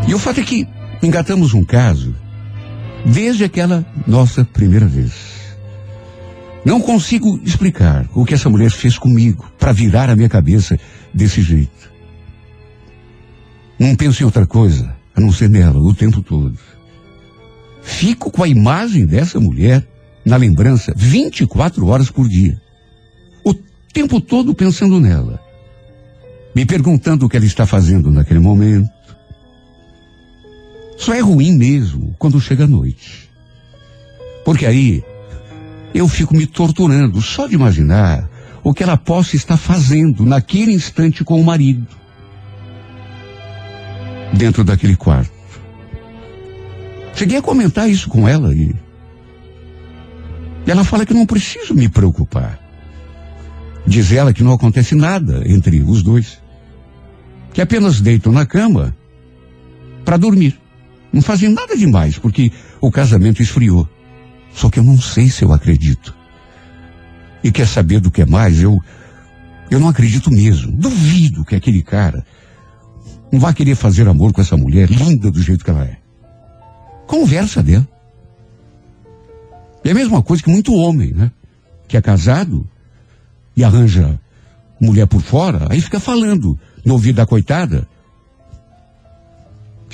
E 0.07 0.13
o 0.13 0.19
fato 0.19 0.39
é 0.39 0.43
que 0.43 0.67
engatamos 1.01 1.53
um 1.53 1.63
caso 1.63 2.15
desde 3.05 3.43
aquela 3.43 3.85
nossa 4.07 4.45
primeira 4.45 4.85
vez. 4.85 5.13
Não 6.65 6.79
consigo 6.79 7.39
explicar 7.43 8.07
o 8.13 8.23
que 8.23 8.33
essa 8.33 8.49
mulher 8.49 8.71
fez 8.71 8.97
comigo 8.97 9.51
para 9.59 9.73
virar 9.73 10.09
a 10.09 10.15
minha 10.15 10.29
cabeça 10.29 10.79
desse 11.13 11.41
jeito. 11.41 11.91
Não 13.77 13.95
penso 13.95 14.21
em 14.21 14.25
outra 14.25 14.47
coisa 14.47 14.95
a 15.15 15.19
não 15.19 15.31
ser 15.31 15.49
nela 15.49 15.77
o 15.79 15.93
tempo 15.93 16.21
todo. 16.21 16.57
Fico 17.81 18.31
com 18.31 18.43
a 18.43 18.47
imagem 18.47 19.05
dessa 19.05 19.39
mulher 19.39 19.85
na 20.25 20.37
lembrança 20.37 20.93
24 20.95 21.85
horas 21.85 22.09
por 22.09 22.29
dia. 22.29 22.59
O 23.43 23.53
tempo 23.91 24.21
todo 24.21 24.55
pensando 24.55 24.99
nela. 25.01 25.41
Me 26.55 26.65
perguntando 26.65 27.25
o 27.25 27.29
que 27.29 27.35
ela 27.35 27.45
está 27.45 27.65
fazendo 27.65 28.09
naquele 28.09 28.39
momento. 28.39 28.89
Só 30.97 31.13
é 31.13 31.19
ruim 31.19 31.55
mesmo 31.57 32.15
quando 32.17 32.39
chega 32.39 32.63
a 32.63 32.67
noite. 32.67 33.29
Porque 34.45 34.65
aí 34.65 35.03
eu 35.93 36.07
fico 36.07 36.35
me 36.35 36.45
torturando 36.45 37.21
só 37.21 37.47
de 37.47 37.55
imaginar 37.55 38.29
o 38.63 38.73
que 38.73 38.83
ela 38.83 38.97
possa 38.97 39.35
estar 39.35 39.57
fazendo 39.57 40.25
naquele 40.25 40.71
instante 40.71 41.23
com 41.23 41.39
o 41.39 41.43
marido. 41.43 41.85
Dentro 44.33 44.63
daquele 44.63 44.95
quarto. 44.95 45.31
Cheguei 47.15 47.37
a 47.37 47.41
comentar 47.41 47.89
isso 47.89 48.09
com 48.09 48.27
ela 48.27 48.53
e 48.55 48.73
ela 50.65 50.83
fala 50.83 51.05
que 51.05 51.13
não 51.13 51.25
preciso 51.25 51.73
me 51.73 51.89
preocupar. 51.89 52.59
Diz 53.85 54.11
ela 54.11 54.33
que 54.33 54.43
não 54.43 54.53
acontece 54.53 54.95
nada 54.95 55.43
entre 55.45 55.81
os 55.81 56.01
dois. 56.01 56.41
Que 57.53 57.61
apenas 57.61 58.01
deitam 58.01 58.31
na 58.31 58.45
cama 58.45 58.95
para 60.03 60.17
dormir. 60.17 60.59
Não 61.13 61.21
fazem 61.21 61.49
nada 61.49 61.77
demais, 61.77 62.17
porque 62.17 62.51
o 62.81 62.91
casamento 62.91 63.41
esfriou. 63.41 63.87
Só 64.51 64.69
que 64.69 64.79
eu 64.79 64.83
não 64.83 64.99
sei 64.99 65.29
se 65.29 65.43
eu 65.43 65.53
acredito. 65.53 66.15
E 67.43 67.51
quer 67.51 67.67
saber 67.67 67.99
do 67.99 68.09
que 68.09 68.25
mais? 68.25 68.59
Eu, 68.59 68.81
eu 69.69 69.79
não 69.79 69.89
acredito 69.89 70.31
mesmo. 70.31 70.71
Duvido 70.71 71.45
que 71.45 71.55
aquele 71.55 71.83
cara 71.83 72.25
não 73.31 73.39
vai 73.39 73.53
querer 73.53 73.75
fazer 73.75 74.07
amor 74.07 74.33
com 74.33 74.41
essa 74.41 74.57
mulher 74.57 74.89
linda 74.89 75.29
do 75.29 75.41
jeito 75.41 75.63
que 75.63 75.69
ela 75.69 75.85
é. 75.85 75.97
Conversa 77.05 77.61
dela. 77.61 77.87
É 79.83 79.91
a 79.91 79.95
mesma 79.95 80.23
coisa 80.23 80.41
que 80.41 80.49
muito 80.49 80.73
homem, 80.73 81.13
né? 81.13 81.31
Que 81.87 81.95
é 81.95 82.01
casado 82.01 82.67
e 83.55 83.63
arranja 83.63 84.19
mulher 84.79 85.05
por 85.05 85.21
fora, 85.21 85.67
aí 85.69 85.79
fica 85.79 85.99
falando 85.99 86.59
no 86.83 86.93
ouvido 86.93 87.17
da 87.17 87.25
coitada 87.25 87.87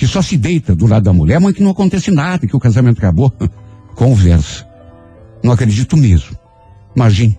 que 0.00 0.06
só 0.06 0.22
se 0.22 0.38
deita 0.38 0.74
do 0.74 0.86
lado 0.86 1.02
da 1.02 1.12
mulher, 1.12 1.38
mas 1.38 1.52
que 1.52 1.62
não 1.62 1.72
acontece 1.72 2.10
nada, 2.10 2.46
que 2.46 2.56
o 2.56 2.58
casamento 2.58 2.96
acabou. 2.96 3.30
Conversa. 3.94 4.66
Não 5.44 5.52
acredito 5.52 5.94
mesmo. 5.94 6.38
Imagine. 6.96 7.38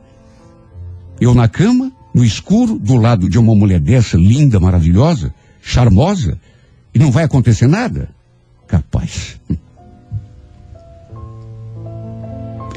Eu 1.19 1.33
na 1.33 1.47
cama, 1.47 1.91
no 2.13 2.23
escuro, 2.23 2.77
do 2.77 2.97
lado 2.97 3.27
de 3.27 3.39
uma 3.39 3.55
mulher 3.55 3.79
dessa, 3.79 4.15
linda, 4.15 4.59
maravilhosa, 4.59 5.33
charmosa, 5.59 6.39
e 6.93 6.99
não 6.99 7.09
vai 7.09 7.23
acontecer 7.23 7.65
nada? 7.65 8.11
Capaz. 8.67 9.41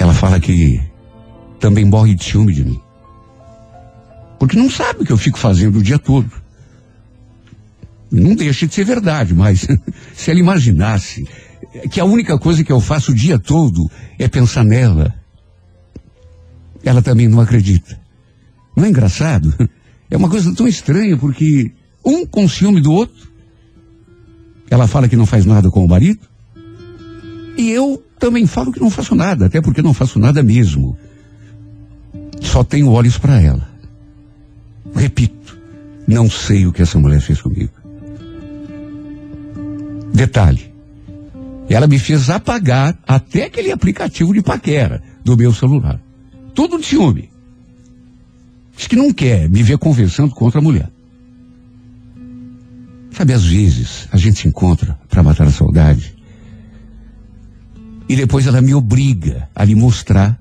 Ela 0.00 0.14
fala 0.14 0.40
que 0.40 0.80
também 1.60 1.84
morre 1.84 2.14
de 2.14 2.24
ciúme 2.24 2.54
de 2.54 2.64
mim. 2.64 2.80
Porque 4.38 4.56
não 4.56 4.70
sabe 4.70 5.02
o 5.02 5.04
que 5.04 5.12
eu 5.12 5.18
fico 5.18 5.38
fazendo 5.38 5.78
o 5.78 5.82
dia 5.82 5.98
todo. 5.98 6.43
Não 8.14 8.36
deixa 8.36 8.64
de 8.64 8.72
ser 8.72 8.84
verdade, 8.84 9.34
mas 9.34 9.66
se 10.14 10.30
ela 10.30 10.38
imaginasse 10.38 11.26
que 11.90 12.00
a 12.00 12.04
única 12.04 12.38
coisa 12.38 12.62
que 12.62 12.70
eu 12.70 12.80
faço 12.80 13.10
o 13.10 13.14
dia 13.14 13.38
todo 13.40 13.90
é 14.18 14.28
pensar 14.28 14.64
nela, 14.64 15.12
ela 16.84 17.02
também 17.02 17.26
não 17.26 17.40
acredita. 17.40 17.98
Não 18.76 18.84
é 18.84 18.88
engraçado? 18.88 19.52
É 20.10 20.16
uma 20.18 20.28
coisa 20.28 20.54
tão 20.54 20.68
estranha 20.68 21.16
porque 21.16 21.72
um 22.04 22.26
com 22.26 22.46
ciúme 22.46 22.80
do 22.80 22.92
outro, 22.92 23.26
ela 24.70 24.86
fala 24.86 25.08
que 25.08 25.16
não 25.16 25.26
faz 25.26 25.44
nada 25.46 25.70
com 25.70 25.82
o 25.82 25.88
marido, 25.88 26.20
e 27.56 27.70
eu 27.70 28.00
também 28.20 28.46
falo 28.46 28.70
que 28.70 28.78
não 28.78 28.90
faço 28.90 29.14
nada, 29.14 29.46
até 29.46 29.60
porque 29.60 29.82
não 29.82 29.94
faço 29.94 30.18
nada 30.20 30.40
mesmo. 30.40 30.96
Só 32.42 32.62
tenho 32.62 32.90
olhos 32.90 33.18
para 33.18 33.40
ela. 33.40 33.66
Repito, 34.94 35.58
não 36.06 36.30
sei 36.30 36.66
o 36.66 36.72
que 36.72 36.82
essa 36.82 36.98
mulher 36.98 37.20
fez 37.20 37.40
comigo. 37.40 37.72
Detalhe, 40.14 40.72
Ela 41.68 41.88
me 41.88 41.98
fez 41.98 42.30
apagar 42.30 42.96
até 43.04 43.46
aquele 43.46 43.72
aplicativo 43.72 44.32
de 44.32 44.42
paquera 44.42 45.02
do 45.24 45.36
meu 45.36 45.52
celular. 45.52 46.00
Tudo 46.54 46.78
de 46.78 46.86
ciúme. 46.86 47.30
Diz 48.76 48.86
que 48.86 48.94
não 48.94 49.12
quer 49.12 49.48
me 49.48 49.62
ver 49.62 49.76
conversando 49.78 50.32
com 50.34 50.44
outra 50.44 50.60
mulher. 50.60 50.88
Sabe, 53.10 53.32
às 53.32 53.44
vezes 53.44 54.08
a 54.12 54.16
gente 54.16 54.40
se 54.40 54.46
encontra 54.48 54.98
para 55.08 55.22
matar 55.22 55.46
a 55.46 55.50
saudade 55.50 56.14
e 58.08 58.14
depois 58.14 58.46
ela 58.46 58.60
me 58.60 58.74
obriga 58.74 59.48
a 59.54 59.64
lhe 59.64 59.74
mostrar 59.74 60.38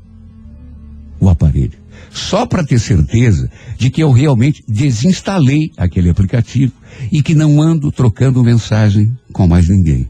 o 1.20 1.30
aparelho. 1.30 1.83
Só 2.14 2.46
para 2.46 2.64
ter 2.64 2.80
certeza 2.80 3.50
de 3.76 3.90
que 3.90 4.04
eu 4.04 4.12
realmente 4.12 4.64
desinstalei 4.68 5.72
aquele 5.76 6.12
aplicativo 6.12 6.72
e 7.12 7.24
que 7.24 7.34
não 7.34 7.60
ando 7.60 7.92
trocando 7.92 8.44
mensagem 8.44 9.18
com 9.32 9.48
mais 9.48 9.68
ninguém. 9.68 10.08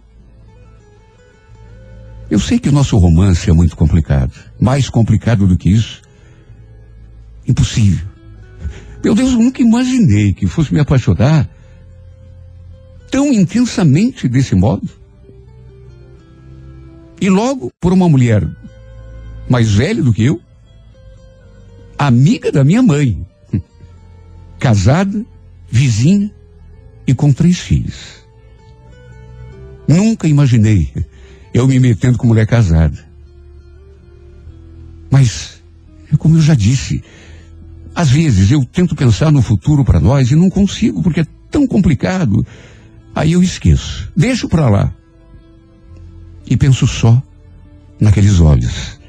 Eu 2.29 2.39
sei 2.39 2.59
que 2.59 2.67
o 2.67 2.73
nosso 2.73 2.97
romance 2.97 3.49
é 3.49 3.53
muito 3.53 3.77
complicado. 3.77 4.33
Mais 4.59 4.89
complicado 4.89 5.47
do 5.47 5.57
que 5.57 5.69
isso? 5.69 6.01
Impossível. 7.47 8.05
Meu 9.01 9.15
Deus, 9.15 9.31
eu 9.31 9.39
nunca 9.39 9.61
imaginei 9.61 10.33
que 10.33 10.45
fosse 10.45 10.73
me 10.73 10.81
apaixonar 10.81 11.49
tão 13.09 13.31
intensamente 13.31 14.27
desse 14.27 14.55
modo. 14.55 14.89
E 17.21 17.29
logo 17.29 17.71
por 17.79 17.93
uma 17.93 18.09
mulher 18.09 18.45
mais 19.47 19.71
velha 19.71 20.01
do 20.01 20.11
que 20.11 20.23
eu, 20.23 20.41
amiga 21.97 22.51
da 22.51 22.63
minha 22.63 22.81
mãe, 22.81 23.25
casada, 24.59 25.25
vizinha 25.69 26.31
e 27.05 27.13
com 27.13 27.31
três 27.31 27.59
filhos. 27.59 28.23
Nunca 29.87 30.27
imaginei 30.27 30.91
eu 31.53 31.67
me 31.67 31.79
metendo 31.79 32.17
com 32.17 32.27
mulher 32.27 32.47
casada. 32.47 32.97
Mas, 35.11 35.61
é 36.11 36.17
como 36.17 36.37
eu 36.37 36.41
já 36.41 36.55
disse, 36.55 37.03
às 37.93 38.09
vezes 38.09 38.49
eu 38.49 38.65
tento 38.65 38.95
pensar 38.95 39.31
no 39.31 39.41
futuro 39.41 39.85
para 39.85 39.99
nós 39.99 40.31
e 40.31 40.35
não 40.35 40.49
consigo, 40.49 41.03
porque 41.03 41.19
é 41.21 41.27
tão 41.51 41.67
complicado. 41.67 42.45
Aí 43.13 43.33
eu 43.33 43.43
esqueço, 43.43 44.11
deixo 44.15 44.49
para 44.49 44.67
lá. 44.67 44.93
E 46.49 46.57
penso 46.57 46.87
só 46.87 47.21
naqueles 47.99 48.39
olhos, 48.39 48.99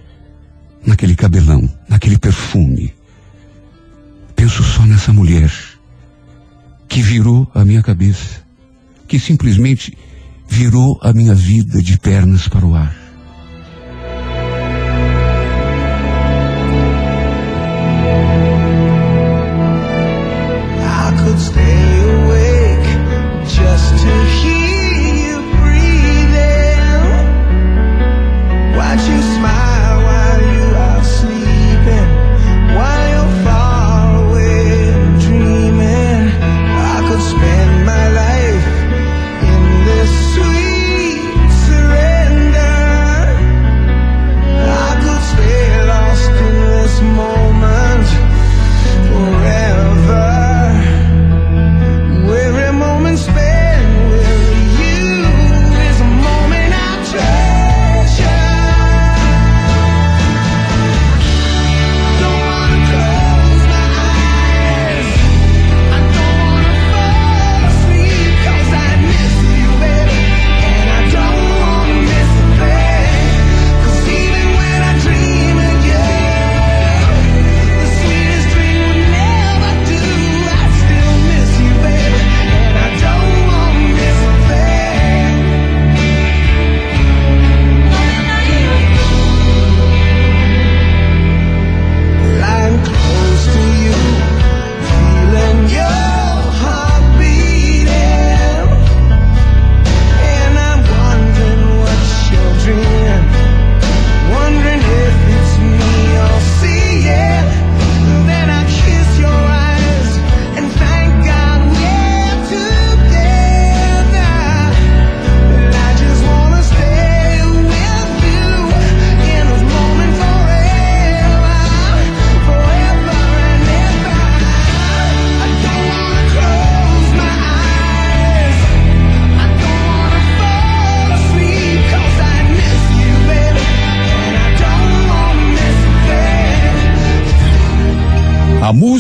naquele 0.87 1.15
cabelão, 1.15 1.69
naquele 1.89 2.19
perfume. 2.19 2.93
Penso 4.37 4.63
só 4.63 4.85
nessa 4.85 5.13
mulher 5.13 5.53
que 6.89 7.03
virou 7.03 7.51
a 7.55 7.65
minha 7.65 7.83
cabeça, 7.83 8.43
que 9.09 9.19
simplesmente 9.19 9.97
virou 10.49 10.99
a 11.03 11.13
minha 11.13 11.35
vida 11.35 11.83
de 11.83 11.99
pernas 11.99 12.49
para 12.49 12.67
o 12.67 12.75
ar. 12.75 13.04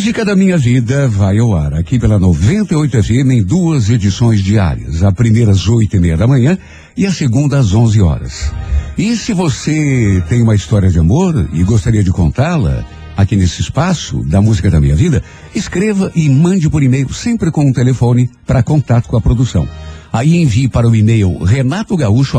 Música 0.04 0.22
da 0.22 0.36
minha 0.36 0.58
vida 0.58 1.08
vai 1.08 1.38
ao 1.38 1.56
ar 1.56 1.72
aqui 1.72 1.98
pela 1.98 2.18
98 2.18 3.02
FM 3.02 3.30
em 3.32 3.42
duas 3.42 3.88
edições 3.88 4.44
diárias. 4.44 5.02
A 5.02 5.10
primeira 5.10 5.50
às 5.50 5.66
oito 5.66 5.96
e 5.96 5.98
meia 5.98 6.14
da 6.14 6.26
manhã 6.26 6.58
e 6.94 7.06
a 7.06 7.10
segunda 7.10 7.58
às 7.58 7.72
11 7.72 8.02
horas. 8.02 8.52
E 8.98 9.16
se 9.16 9.32
você 9.32 10.22
tem 10.28 10.42
uma 10.42 10.54
história 10.54 10.90
de 10.90 10.98
amor 10.98 11.48
e 11.54 11.64
gostaria 11.64 12.04
de 12.04 12.10
contá-la 12.10 12.84
aqui 13.16 13.34
nesse 13.34 13.62
espaço 13.62 14.22
da 14.28 14.42
música 14.42 14.70
da 14.70 14.78
minha 14.78 14.94
vida, 14.94 15.22
escreva 15.54 16.12
e 16.14 16.28
mande 16.28 16.68
por 16.68 16.82
e-mail 16.82 17.10
sempre 17.10 17.50
com 17.50 17.64
um 17.64 17.72
telefone 17.72 18.28
para 18.46 18.62
contato 18.62 19.08
com 19.08 19.16
a 19.16 19.22
produção. 19.22 19.66
Aí 20.12 20.36
envie 20.36 20.68
para 20.68 20.86
o 20.86 20.94
e-mail 20.94 21.38
renatogaúcho 21.38 22.36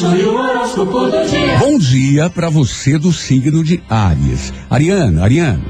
Dia 0.00 1.58
Bom 1.58 1.78
dia 1.78 2.30
para 2.30 2.48
você 2.48 2.98
do 2.98 3.12
signo 3.12 3.62
de 3.62 3.82
Áries. 3.86 4.50
Ariana, 4.70 5.22
Ariana, 5.22 5.62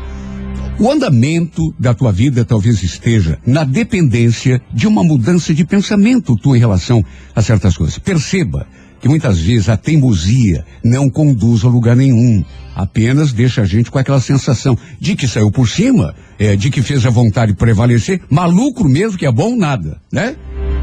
o 0.78 0.89
andamento 0.89 1.74
da 1.76 1.93
tua 1.93 2.12
vida 2.12 2.45
talvez 2.45 2.81
esteja 2.81 3.41
na 3.45 3.64
dependência 3.64 4.62
de 4.72 4.87
uma 4.87 5.03
mudança 5.03 5.53
de 5.53 5.64
pensamento 5.64 6.37
tua 6.37 6.57
em 6.57 6.61
relação 6.61 7.05
a 7.35 7.43
certas 7.43 7.76
coisas. 7.76 7.99
Perceba 7.99 8.68
que 9.01 9.09
muitas 9.09 9.38
vezes 9.38 9.68
a 9.68 9.76
teimosia 9.76 10.64
não 10.84 11.09
conduz 11.09 11.64
a 11.64 11.68
lugar 11.68 11.96
nenhum. 11.96 12.44
Apenas 12.74 13.32
deixa 13.32 13.62
a 13.62 13.64
gente 13.64 13.90
com 13.90 13.98
aquela 13.98 14.20
sensação 14.20 14.76
de 15.01 15.16
que 15.16 15.26
saiu 15.26 15.51
por 15.51 15.68
cima, 15.68 16.14
é, 16.38 16.55
de 16.55 16.70
que 16.70 16.82
fez 16.82 17.05
a 17.05 17.11
vontade 17.11 17.55
prevalecer, 17.55 18.20
maluco 18.30 18.88
mesmo 18.88 19.18
que 19.18 19.26
é 19.26 19.32
bom 19.32 19.57
nada, 19.57 20.01
né? 20.12 20.36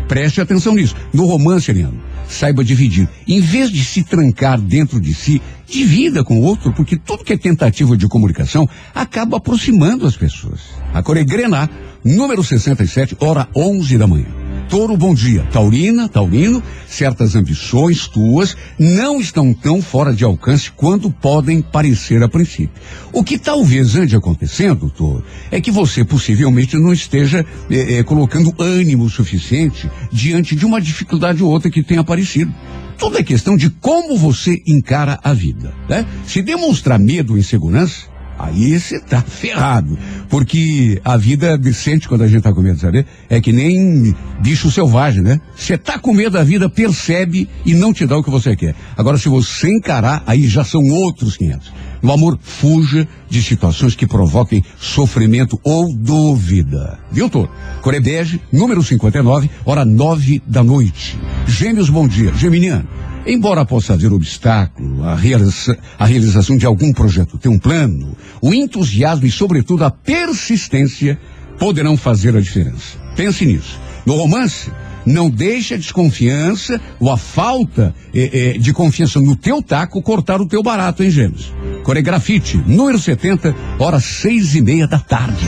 Preste 0.08 0.40
atenção 0.40 0.74
nisso. 0.74 0.96
No 1.14 1.26
romance, 1.26 1.70
Ariano, 1.70 2.00
saiba 2.28 2.64
dividir. 2.64 3.10
Em 3.28 3.42
vez 3.42 3.70
de 3.70 3.84
se 3.84 4.04
trancar 4.04 4.60
dentro 4.60 5.02
de 5.02 5.14
si, 5.14 5.42
divida 5.68 6.24
com 6.24 6.40
o 6.40 6.44
outro, 6.44 6.72
porque 6.74 6.98
tudo 6.98 7.24
que 7.24 7.34
é 7.34 7.38
tentativa 7.38 7.98
de 7.98 8.08
comunicação 8.08 8.68
acaba 8.96 9.38
aproximando 9.38 10.08
as 10.08 10.16
pessoas. 10.16 10.62
A 10.94 11.04
Coregrena, 11.04 11.70
número 12.04 12.44
67, 12.44 13.18
hora 13.20 13.48
11 13.56 13.98
da 13.98 14.08
manhã. 14.08 14.47
Touro, 14.70 14.98
bom 14.98 15.14
dia. 15.14 15.44
Taurina, 15.50 16.10
Taurino, 16.10 16.62
certas 16.86 17.36
ambições 17.36 18.06
tuas 18.08 18.56
não 18.78 19.22
estão 19.22 19.54
tão 19.54 19.82
fora 19.82 20.14
de 20.14 20.26
alcance 20.26 20.70
quanto 20.72 21.10
podem 21.10 21.62
parecer 21.62 22.22
a 22.22 22.28
princípio. 22.28 22.82
O 23.14 23.24
que 23.24 23.38
talvez 23.38 23.96
ande 23.96 24.16
acontecendo, 24.16 24.90
Touro, 24.90 25.24
é 25.50 25.62
que 25.62 25.72
você 25.72 26.04
possivelmente 26.04 26.76
não 26.76 26.92
esteja 26.92 27.46
eh, 27.72 28.00
eh, 28.00 28.04
colocando 28.04 28.54
ânimo 28.60 29.10
suficiente 29.10 29.90
diante 30.12 30.54
de 30.54 30.66
uma 30.66 30.82
dificuldade 30.82 31.42
ou 31.42 31.50
outra 31.50 31.72
que 31.72 31.82
tenha 31.82 32.02
aparecido. 32.02 32.54
Tudo 32.98 33.18
é 33.18 33.24
questão 33.24 33.56
de 33.56 33.70
como 33.70 34.18
você 34.18 34.62
encara 34.68 35.18
a 35.24 35.34
vida, 35.34 35.74
né? 35.88 36.06
Se 36.26 36.42
demonstrar 36.42 37.00
medo 37.00 37.34
ou 37.34 37.40
insegurança, 37.40 38.08
Aí 38.38 38.80
você 38.80 39.00
tá 39.00 39.22
ferrado. 39.22 39.98
Porque 40.30 41.02
a 41.04 41.18
vida 41.18 41.58
decente 41.58 42.08
quando 42.08 42.24
a 42.24 42.28
gente 42.28 42.44
tá 42.44 42.54
com 42.54 42.62
medo, 42.62 42.80
sabe? 42.80 43.06
É 43.30 43.42
que 43.42 43.52
nem 43.52 44.16
bicho 44.42 44.72
selvagem, 44.72 45.22
né? 45.22 45.40
Você 45.56 45.78
tá 45.78 45.98
com 45.98 46.14
medo 46.14 46.32
da 46.32 46.44
vida, 46.44 46.70
percebe 46.70 47.50
e 47.66 47.74
não 47.74 47.94
te 47.94 48.06
dá 48.06 48.18
o 48.18 48.24
que 48.24 48.30
você 48.30 48.56
quer. 48.56 48.76
Agora, 48.96 49.18
se 49.18 49.30
você 49.30 49.70
encarar, 49.70 50.24
aí 50.28 50.48
já 50.48 50.64
são 50.64 50.82
outros 50.82 51.38
500. 51.38 51.74
No 52.02 52.14
amor, 52.14 52.38
fuja 52.42 53.08
de 53.28 53.42
situações 53.42 53.96
que 53.96 54.06
provoquem 54.06 54.64
sofrimento 54.78 55.60
ou 55.64 55.92
dúvida. 55.94 57.00
Viu, 57.12 57.30
Toro? 57.30 57.50
Corebege, 57.82 58.40
número 58.52 58.84
59, 58.84 59.50
hora 59.66 59.84
9 59.84 60.42
da 60.46 60.64
noite. 60.64 61.18
Gêmeos, 61.48 61.90
bom 61.90 62.08
dia. 62.08 62.32
Geminiano. 62.36 62.88
Embora 63.28 63.66
possa 63.66 63.94
haver 63.94 64.14
obstáculo 64.14 65.04
à 65.04 65.14
realiza- 65.14 65.78
à 66.00 66.06
realização 66.06 66.56
de 66.56 66.66
algum 66.66 66.94
projeto, 66.94 67.38
ter 67.38 67.50
um 67.50 67.60
plano, 67.60 68.16
o 68.42 68.54
entusiasmo 68.54 69.26
e, 69.26 69.32
sobretudo, 69.32 69.84
a 69.84 69.92
persistência 69.92 71.20
poderão 71.60 71.98
fazer 71.98 72.38
a 72.38 72.40
diferença. 72.42 72.98
Pense 73.18 73.46
nisso. 73.46 73.78
No 74.06 74.16
romance, 74.16 74.72
não 75.06 75.30
deixe 75.30 75.74
a 75.74 75.78
desconfiança 75.78 76.80
ou 77.02 77.12
a 77.12 77.18
falta 77.18 77.94
eh, 78.16 78.54
eh, 78.56 78.58
de 78.58 78.72
confiança 78.72 79.20
no 79.20 79.36
teu 79.36 79.62
taco 79.62 80.02
cortar 80.02 80.40
o 80.40 80.48
teu 80.48 80.64
barato, 80.64 81.04
hein, 81.04 81.10
Gêmeos? 81.10 81.52
Coregrafite, 81.84 82.56
número 82.66 82.98
70, 82.98 83.54
horas 83.78 84.06
seis 84.06 84.56
e 84.56 84.62
meia 84.62 84.88
da 84.88 85.00
tarde. 85.00 85.46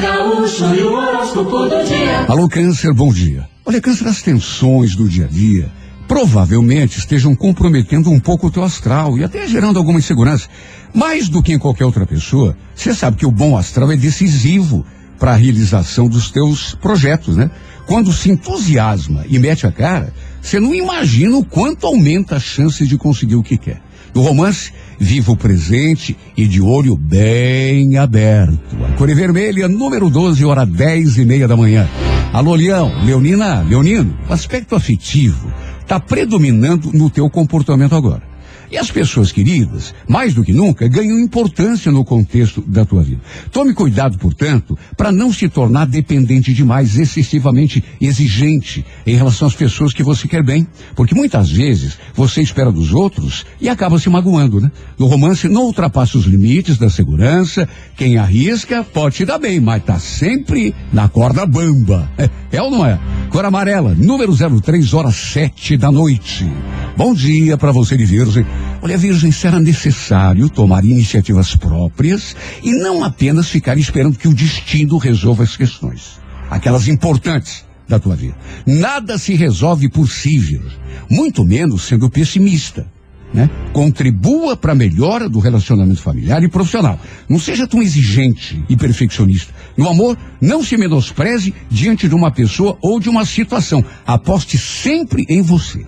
Gaúcho 0.00 0.64
e. 0.66 2.30
Alô, 2.30 2.48
Câncer, 2.48 2.94
bom 2.94 3.12
dia. 3.12 3.48
Olha, 3.66 3.80
Câncer, 3.80 4.06
as 4.06 4.22
tensões 4.22 4.94
do 4.94 5.08
dia 5.08 5.24
a 5.24 5.28
dia 5.28 5.68
provavelmente 6.10 6.98
estejam 6.98 7.36
comprometendo 7.36 8.10
um 8.10 8.18
pouco 8.18 8.48
o 8.48 8.50
teu 8.50 8.64
astral 8.64 9.16
e 9.16 9.22
até 9.22 9.46
gerando 9.46 9.78
alguma 9.78 10.00
insegurança. 10.00 10.48
Mais 10.92 11.28
do 11.28 11.40
que 11.40 11.52
em 11.52 11.58
qualquer 11.58 11.84
outra 11.84 12.04
pessoa, 12.04 12.56
você 12.74 12.92
sabe 12.92 13.18
que 13.18 13.24
o 13.24 13.30
bom 13.30 13.56
astral 13.56 13.92
é 13.92 13.96
decisivo 13.96 14.84
para 15.20 15.30
a 15.30 15.36
realização 15.36 16.08
dos 16.08 16.28
teus 16.28 16.74
projetos, 16.74 17.36
né? 17.36 17.48
Quando 17.86 18.12
se 18.12 18.28
entusiasma 18.28 19.24
e 19.28 19.38
mete 19.38 19.68
a 19.68 19.70
cara, 19.70 20.12
você 20.42 20.58
não 20.58 20.74
imagina 20.74 21.36
o 21.36 21.44
quanto 21.44 21.86
aumenta 21.86 22.34
as 22.34 22.42
chances 22.42 22.88
de 22.88 22.98
conseguir 22.98 23.36
o 23.36 23.42
que 23.42 23.56
quer. 23.56 23.80
No 24.12 24.22
romance, 24.22 24.72
viva 24.98 25.30
o 25.30 25.36
presente 25.36 26.16
e 26.36 26.48
de 26.48 26.60
olho 26.60 26.96
bem 26.96 27.98
aberto. 27.98 28.58
A 28.84 28.96
cor 28.96 29.08
é 29.08 29.14
vermelha, 29.14 29.68
número 29.68 30.10
12, 30.10 30.44
hora 30.44 30.66
10 30.66 31.18
e 31.18 31.24
meia 31.24 31.46
da 31.46 31.56
manhã. 31.56 31.88
Alô, 32.32 32.56
Leão, 32.56 33.04
Leonina, 33.04 33.62
Leonino, 33.62 34.18
aspecto 34.28 34.74
afetivo 34.74 35.69
está 35.90 35.98
predominando 35.98 36.92
no 36.92 37.10
teu 37.10 37.28
comportamento 37.28 37.96
agora. 37.96 38.29
E 38.70 38.78
as 38.78 38.88
pessoas 38.88 39.32
queridas, 39.32 39.92
mais 40.06 40.32
do 40.32 40.44
que 40.44 40.52
nunca, 40.52 40.86
ganham 40.86 41.18
importância 41.18 41.90
no 41.90 42.04
contexto 42.04 42.62
da 42.64 42.84
tua 42.84 43.02
vida. 43.02 43.20
Tome 43.50 43.74
cuidado, 43.74 44.16
portanto, 44.16 44.78
para 44.96 45.10
não 45.10 45.32
se 45.32 45.48
tornar 45.48 45.86
dependente 45.86 46.54
demais, 46.54 46.96
excessivamente 46.96 47.82
exigente 48.00 48.84
em 49.04 49.16
relação 49.16 49.48
às 49.48 49.54
pessoas 49.54 49.92
que 49.92 50.04
você 50.04 50.28
quer 50.28 50.44
bem. 50.44 50.68
Porque 50.94 51.16
muitas 51.16 51.50
vezes 51.50 51.98
você 52.14 52.42
espera 52.42 52.70
dos 52.70 52.92
outros 52.92 53.44
e 53.60 53.68
acaba 53.68 53.98
se 53.98 54.08
magoando, 54.08 54.60
né? 54.60 54.70
No 54.96 55.06
romance, 55.06 55.48
não 55.48 55.64
ultrapassa 55.64 56.16
os 56.16 56.24
limites 56.24 56.78
da 56.78 56.88
segurança. 56.88 57.68
Quem 57.96 58.18
arrisca 58.18 58.84
pode 58.84 59.16
te 59.16 59.24
dar 59.24 59.38
bem, 59.38 59.58
mas 59.58 59.82
tá 59.82 59.98
sempre 59.98 60.72
na 60.92 61.08
corda 61.08 61.44
bamba. 61.44 62.08
É, 62.16 62.30
é 62.56 62.62
ou 62.62 62.70
não 62.70 62.86
é? 62.86 63.00
Cor 63.30 63.44
amarela, 63.44 63.94
número 63.94 64.32
03, 64.60 64.94
horas 64.94 65.16
7 65.16 65.76
da 65.76 65.90
noite. 65.90 66.48
Bom 66.96 67.14
dia 67.14 67.56
para 67.56 67.72
você 67.72 67.96
de 67.96 68.04
Virgem. 68.04 68.46
Olha, 68.82 68.96
Virgem, 68.96 69.30
será 69.30 69.60
necessário 69.60 70.48
tomar 70.48 70.84
iniciativas 70.84 71.54
próprias 71.54 72.34
e 72.62 72.72
não 72.72 73.04
apenas 73.04 73.48
ficar 73.48 73.76
esperando 73.76 74.18
que 74.18 74.28
o 74.28 74.34
destino 74.34 74.96
resolva 74.96 75.42
as 75.42 75.56
questões, 75.56 76.18
aquelas 76.50 76.88
importantes 76.88 77.64
da 77.86 77.98
tua 77.98 78.16
vida. 78.16 78.36
Nada 78.64 79.18
se 79.18 79.34
resolve 79.34 79.90
por 79.90 80.08
si, 80.08 80.38
Virgem, 80.38 80.78
muito 81.10 81.44
menos 81.44 81.82
sendo 81.82 82.08
pessimista. 82.08 82.86
Né? 83.32 83.48
Contribua 83.72 84.56
para 84.56 84.72
a 84.72 84.74
melhora 84.74 85.28
do 85.28 85.38
relacionamento 85.38 86.00
familiar 86.00 86.42
e 86.42 86.48
profissional. 86.48 86.98
Não 87.28 87.38
seja 87.38 87.66
tão 87.66 87.80
exigente 87.80 88.64
e 88.68 88.76
perfeccionista. 88.76 89.54
No 89.76 89.88
amor, 89.88 90.18
não 90.40 90.64
se 90.64 90.76
menospreze 90.76 91.54
diante 91.70 92.08
de 92.08 92.14
uma 92.14 92.32
pessoa 92.32 92.76
ou 92.82 92.98
de 92.98 93.08
uma 93.08 93.24
situação. 93.24 93.84
Aposte 94.04 94.58
sempre 94.58 95.24
em 95.28 95.42
você. 95.42 95.86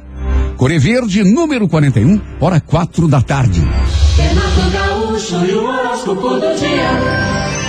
Core 0.56 0.78
Verde, 0.78 1.24
número 1.24 1.68
41, 1.68 2.20
hora 2.40 2.60
quatro 2.60 3.08
da 3.08 3.20
tarde. 3.20 3.62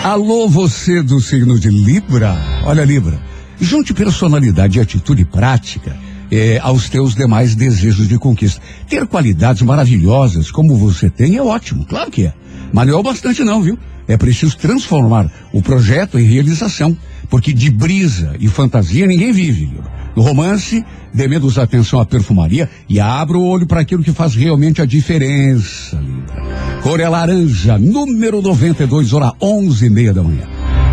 Alô, 0.03 0.47
você 0.47 1.01
do 1.01 1.19
signo 1.19 1.59
de 1.59 1.69
Libra. 1.69 2.37
Olha, 2.65 2.83
Libra, 2.83 3.19
junte 3.59 3.93
personalidade 3.93 4.77
e 4.77 4.81
atitude 4.81 5.25
prática 5.25 5.95
eh, 6.31 6.59
aos 6.61 6.89
teus 6.89 7.15
demais 7.15 7.55
desejos 7.55 8.07
de 8.07 8.17
conquista. 8.17 8.61
Ter 8.89 9.07
qualidades 9.07 9.61
maravilhosas 9.61 10.51
como 10.51 10.75
você 10.75 11.09
tem 11.09 11.37
é 11.37 11.41
ótimo, 11.41 11.85
claro 11.85 12.11
que 12.11 12.25
é. 12.25 12.33
Mas 12.73 12.87
não 12.87 12.95
é 12.95 12.97
o 12.97 13.03
bastante 13.03 13.43
não, 13.43 13.61
viu? 13.61 13.77
É 14.07 14.17
preciso 14.17 14.57
transformar 14.57 15.31
o 15.53 15.61
projeto 15.61 16.19
em 16.19 16.23
realização, 16.23 16.97
porque 17.29 17.53
de 17.53 17.69
brisa 17.69 18.35
e 18.39 18.47
fantasia 18.47 19.07
ninguém 19.07 19.31
vive. 19.31 19.65
Libra. 19.65 20.02
No 20.15 20.21
romance, 20.21 20.85
dê 21.13 21.27
menos 21.27 21.57
atenção 21.57 21.99
à 21.99 22.05
perfumaria 22.05 22.69
e 22.87 22.99
abra 22.99 23.37
o 23.37 23.45
olho 23.45 23.65
para 23.65 23.81
aquilo 23.81 24.03
que 24.03 24.11
faz 24.11 24.35
realmente 24.35 24.81
a 24.81 24.85
diferença, 24.85 25.97
Libra. 25.97 26.81
Cor 26.83 26.99
é 26.99 27.09
laranja, 27.09 27.77
número 27.79 28.41
92, 28.41 29.13
hora 29.13 29.31
onze 29.41 29.87
e 29.87 29.89
meia 29.89 30.13
da 30.13 30.21
manhã. 30.21 30.47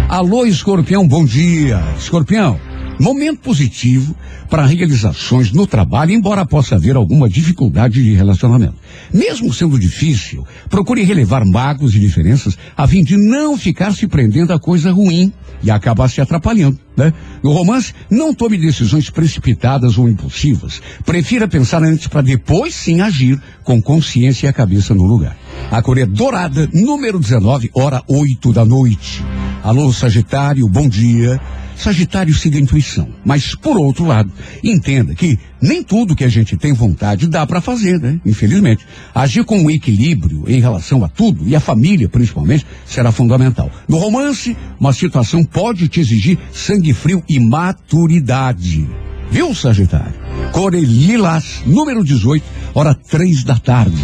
Alô, 0.08 0.46
escorpião, 0.46 1.06
bom 1.06 1.24
dia. 1.24 1.82
Escorpião, 1.98 2.58
momento 2.98 3.40
positivo 3.40 4.14
para 4.48 4.66
realizações 4.66 5.52
no 5.52 5.66
trabalho, 5.66 6.12
embora 6.12 6.44
possa 6.46 6.74
haver 6.74 6.96
alguma 6.96 7.28
dificuldade 7.28 8.02
de 8.02 8.14
relacionamento. 8.14 8.74
Mesmo 9.12 9.52
sendo 9.52 9.78
difícil, 9.78 10.46
procure 10.68 11.02
relevar 11.02 11.44
magos 11.44 11.94
e 11.94 12.00
diferenças 12.00 12.58
a 12.76 12.86
fim 12.88 13.02
de 13.02 13.16
não 13.16 13.56
ficar 13.56 13.92
se 13.92 14.06
prendendo 14.06 14.52
a 14.52 14.58
coisa 14.58 14.90
ruim 14.90 15.32
e 15.62 15.70
acabar 15.70 16.08
se 16.08 16.20
atrapalhando, 16.20 16.78
né? 17.00 17.14
No 17.42 17.52
romance, 17.52 17.94
não 18.10 18.34
tome 18.34 18.58
decisões 18.58 19.08
precipitadas 19.08 19.96
ou 19.96 20.08
impulsivas. 20.08 20.82
Prefira 21.04 21.48
pensar 21.48 21.82
antes 21.82 22.06
para 22.06 22.20
depois 22.20 22.74
sim 22.74 23.00
agir 23.00 23.40
com 23.64 23.80
consciência 23.80 24.46
e 24.46 24.50
a 24.50 24.52
cabeça 24.52 24.94
no 24.94 25.04
lugar. 25.04 25.36
A 25.70 25.80
cor 25.80 25.96
é 25.96 26.04
dourada, 26.04 26.68
número 26.74 27.18
19, 27.18 27.70
hora 27.74 28.02
8 28.06 28.52
da 28.52 28.64
noite. 28.64 29.24
Alô, 29.62 29.90
Sagitário, 29.92 30.68
bom 30.68 30.88
dia. 30.88 31.40
Sagitário 31.80 32.34
siga 32.34 32.58
a 32.58 32.60
intuição, 32.60 33.08
mas 33.24 33.54
por 33.54 33.78
outro 33.78 34.04
lado, 34.04 34.30
entenda 34.62 35.14
que 35.14 35.38
nem 35.62 35.82
tudo 35.82 36.14
que 36.14 36.24
a 36.24 36.28
gente 36.28 36.54
tem 36.54 36.74
vontade 36.74 37.26
dá 37.26 37.46
para 37.46 37.60
fazer, 37.62 37.98
né? 37.98 38.20
Infelizmente. 38.26 38.84
Agir 39.14 39.44
com 39.44 39.58
um 39.58 39.70
equilíbrio 39.70 40.44
em 40.46 40.60
relação 40.60 41.02
a 41.02 41.08
tudo, 41.08 41.48
e 41.48 41.56
a 41.56 41.60
família 41.60 42.06
principalmente, 42.06 42.66
será 42.84 43.10
fundamental. 43.10 43.70
No 43.88 43.96
romance, 43.96 44.54
uma 44.78 44.92
situação 44.92 45.42
pode 45.42 45.88
te 45.88 46.00
exigir 46.00 46.38
sangue 46.52 46.92
frio 46.92 47.24
e 47.26 47.40
maturidade. 47.40 48.86
Viu, 49.30 49.54
Sagitário? 49.54 50.12
Cor 50.52 50.74
lilás, 50.74 51.62
número 51.64 52.04
18, 52.04 52.44
hora 52.74 52.94
três 52.94 53.42
da 53.42 53.58
tarde. 53.58 53.96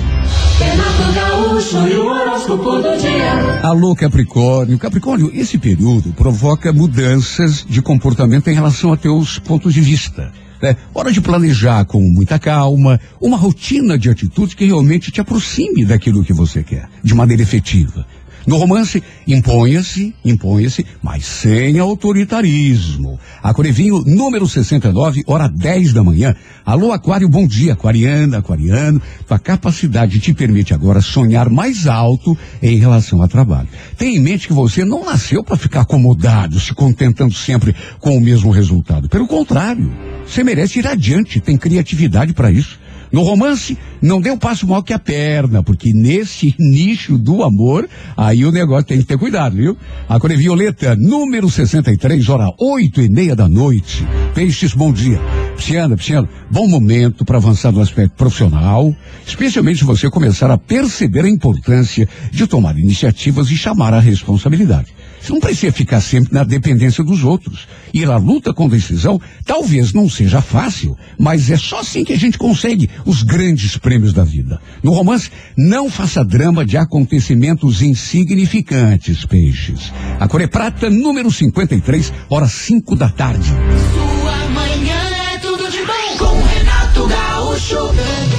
Gaúcho 1.57 1.89
e 1.89 1.95
o 1.95 2.07
horóscopo 2.07 2.83
dia. 3.01 3.61
Alô, 3.63 3.95
Capricórnio. 3.95 4.79
Capricórnio, 4.79 5.31
esse 5.33 5.57
período 5.57 6.13
provoca 6.13 6.71
mudanças 6.71 7.65
de 7.67 7.81
comportamento 7.81 8.49
em 8.49 8.55
relação 8.55 8.93
a 8.93 8.97
teus 8.97 9.39
pontos 9.39 9.73
de 9.73 9.81
vista. 9.81 10.31
É 10.61 10.77
hora 10.93 11.11
de 11.11 11.21
planejar 11.23 11.87
com 11.87 12.01
muita 12.01 12.39
calma 12.39 13.01
uma 13.19 13.39
rotina 13.39 13.99
de 13.99 14.11
atitudes 14.11 14.55
que 14.55 14.67
realmente 14.67 15.11
te 15.11 15.19
aproxime 15.19 15.87
daquilo 15.87 16.23
que 16.23 16.33
você 16.35 16.63
quer, 16.63 16.91
de 17.03 17.15
maneira 17.15 17.43
efetiva. 17.43 18.07
No 18.47 18.59
romance, 18.59 19.03
imponha-se, 19.27 20.15
imponha-se, 20.25 20.87
mas 21.03 21.27
sem 21.27 21.81
autoritarismo. 21.81 23.19
Aquarevinho, 23.43 24.05
número 24.07 24.47
69, 24.47 25.25
hora 25.27 25.49
10 25.49 25.93
da 25.93 26.05
manhã. 26.05 26.33
Alô, 26.65 26.93
Aquário, 26.93 27.29
bom 27.29 27.45
dia, 27.45 27.73
aquariana, 27.73 28.39
aquariano. 28.39 29.03
Tua 29.27 29.41
capacidade 29.41 30.21
te 30.21 30.33
permite 30.33 30.73
agora 30.73 31.01
sonhar 31.01 31.51
mais 31.51 31.89
alto 31.89 32.39
em 32.63 32.79
relação 32.79 33.21
ao 33.21 33.27
trabalho. 33.27 33.69
Tenha 33.99 34.17
em 34.17 34.21
mente 34.21 34.47
que 34.47 34.53
você 34.53 34.85
não 34.85 35.05
nasceu 35.05 35.43
para 35.43 35.57
ficar 35.57 35.81
acomodado, 35.81 36.61
se 36.61 36.73
contentando 36.73 37.35
sempre 37.35 37.75
com 37.99 38.17
o 38.17 38.21
mesmo 38.21 38.53
resultado. 38.53 39.09
Pelo 39.09 39.27
contrário, 39.27 39.93
você 40.25 40.45
merece 40.45 40.79
ir 40.79 40.87
adiante, 40.87 41.41
tem 41.41 41.57
criatividade 41.57 42.33
para 42.33 42.53
isso. 42.53 42.79
No 43.13 43.23
romance, 43.23 43.79
não 44.03 44.21
dê 44.21 44.31
um 44.31 44.39
passo 44.39 44.67
maior 44.67 44.83
que 44.83 44.93
a 44.93 44.99
perna, 44.99 45.63
porque 45.63 45.93
nesse 45.93 46.55
nicho 46.59 47.17
do 47.17 47.43
amor, 47.43 47.89
aí 48.17 48.45
o 48.45 48.53
negócio 48.53 48.87
tem 48.87 48.99
que 48.99 49.05
ter 49.05 49.19
cuidado, 49.19 49.57
viu? 49.57 49.77
A 50.09 50.19
Cor 50.19 50.31
Violeta, 50.37 50.95
número 50.97 51.51
63, 51.51 52.29
hora 52.29 52.53
oito 52.59 53.01
e 53.01 53.09
meia 53.09 53.37
da 53.37 53.49
noite. 53.49 54.07
Peixes, 54.35 54.75
bom 54.75 54.93
dia. 54.93 55.21
Pisciana, 55.57 55.97
Pisciana, 55.97 56.29
bom 56.51 56.69
momento 56.69 57.25
para 57.25 57.39
avançar 57.39 57.73
no 57.73 57.81
aspecto 57.81 58.15
profissional, 58.15 58.95
especialmente 59.27 59.79
se 59.79 59.85
você 59.85 60.11
começar 60.11 60.51
a 60.51 60.59
perceber 60.59 61.25
a 61.25 61.31
importância 61.31 62.07
de 62.31 62.47
tomar 62.47 62.79
iniciativas 62.79 63.51
e 63.51 63.57
chamar 63.57 63.95
a 63.95 64.01
responsabilidade. 64.01 64.95
Você 65.27 65.33
não 65.33 65.41
precisa 65.41 65.73
ficar 65.73 66.01
sempre 66.01 66.33
na 66.33 66.45
dependência 66.45 67.03
dos 67.03 67.25
outros. 67.25 67.67
Ir 67.93 68.09
à 68.09 68.17
luta 68.17 68.55
com 68.55 68.69
decisão 68.69 69.21
talvez 69.45 69.93
não 69.93 70.09
seja 70.09 70.41
fácil, 70.41 70.97
mas 71.19 71.51
é 71.51 71.57
só 71.57 71.81
assim 71.81 72.05
que 72.05 72.13
a 72.13 72.17
gente 72.17 72.39
consegue 72.39 72.89
os 73.05 73.25
grandes 73.25 73.77
prêmios 73.77 74.13
da 74.13 74.23
vida. 74.23 74.61
No 74.85 74.93
romance, 74.93 75.29
não 75.57 75.91
faça 75.91 76.25
drama 76.25 76.65
de 76.65 76.77
acontecimentos 76.77 77.83
insignificantes, 77.83 79.25
peixes. 79.25 79.93
A 80.21 80.29
Cor 80.29 80.41
é 80.41 80.47
Prata, 80.47 80.89
número 80.89 81.29
53, 81.29 82.13
horas 82.31 82.53
5 82.53 82.95
da 82.95 83.09
tarde. 83.09 83.49
Sua 83.49 84.49
manhã 84.51 85.01
é 85.35 85.39
tudo 85.39 85.69
de 85.69 85.79
bom 85.79 86.19
com 86.19 86.41
Renato 86.41 87.09
Gaúcho. 87.09 88.36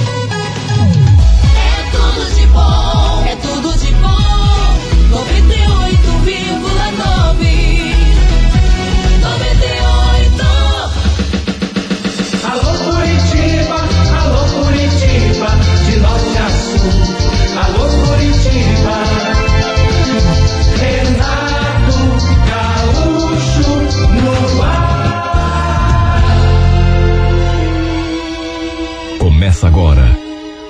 Começa 29.58 29.66
agora 29.66 30.16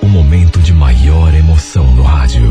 o 0.01 0.07
momento 0.07 0.61
de 0.61 0.73
maior 0.73 1.35
emoção 1.35 1.95
no 1.95 2.03
rádio. 2.03 2.51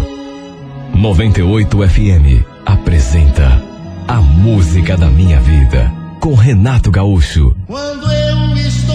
98 0.93 1.89
FM 1.89 2.45
apresenta 2.63 3.63
A 4.07 4.21
Música 4.21 4.95
da 4.95 5.07
Minha 5.07 5.39
Vida 5.39 5.91
com 6.19 6.35
Renato 6.35 6.91
Gaúcho. 6.91 7.55
Quando 7.65 8.11
eu 8.11 8.55
estou 8.55 8.86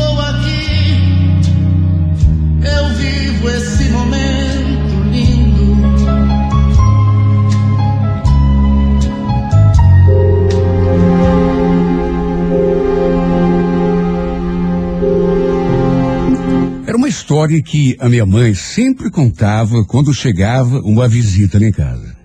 história 17.13 17.63
que 17.63 17.95
a 18.01 18.09
minha 18.09 18.25
mãe 18.25 18.55
sempre 18.55 19.11
contava 19.11 19.85
quando 19.85 20.15
chegava 20.15 20.81
uma 20.81 21.07
visita 21.07 21.59
lá 21.59 21.67
em 21.67 21.71
casa. 21.71 22.17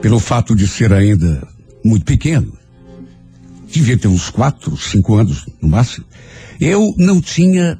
Pelo 0.00 0.18
fato 0.18 0.56
de 0.56 0.66
ser 0.66 0.94
ainda 0.94 1.46
muito 1.84 2.06
pequeno, 2.06 2.56
devia 3.70 3.98
ter 3.98 4.08
uns 4.08 4.30
quatro, 4.30 4.74
cinco 4.78 5.16
anos 5.16 5.46
no 5.60 5.68
máximo, 5.68 6.06
eu 6.58 6.94
não 6.96 7.20
tinha 7.20 7.78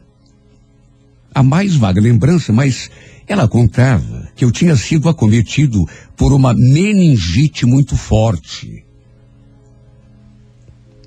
a 1.34 1.42
mais 1.42 1.74
vaga 1.74 1.98
lembrança, 1.98 2.52
mas 2.52 2.90
ela 3.26 3.48
contava 3.48 4.28
que 4.36 4.44
eu 4.44 4.52
tinha 4.52 4.76
sido 4.76 5.08
acometido 5.08 5.88
por 6.14 6.34
uma 6.34 6.52
meningite 6.52 7.64
muito 7.64 7.96
forte. 7.96 8.84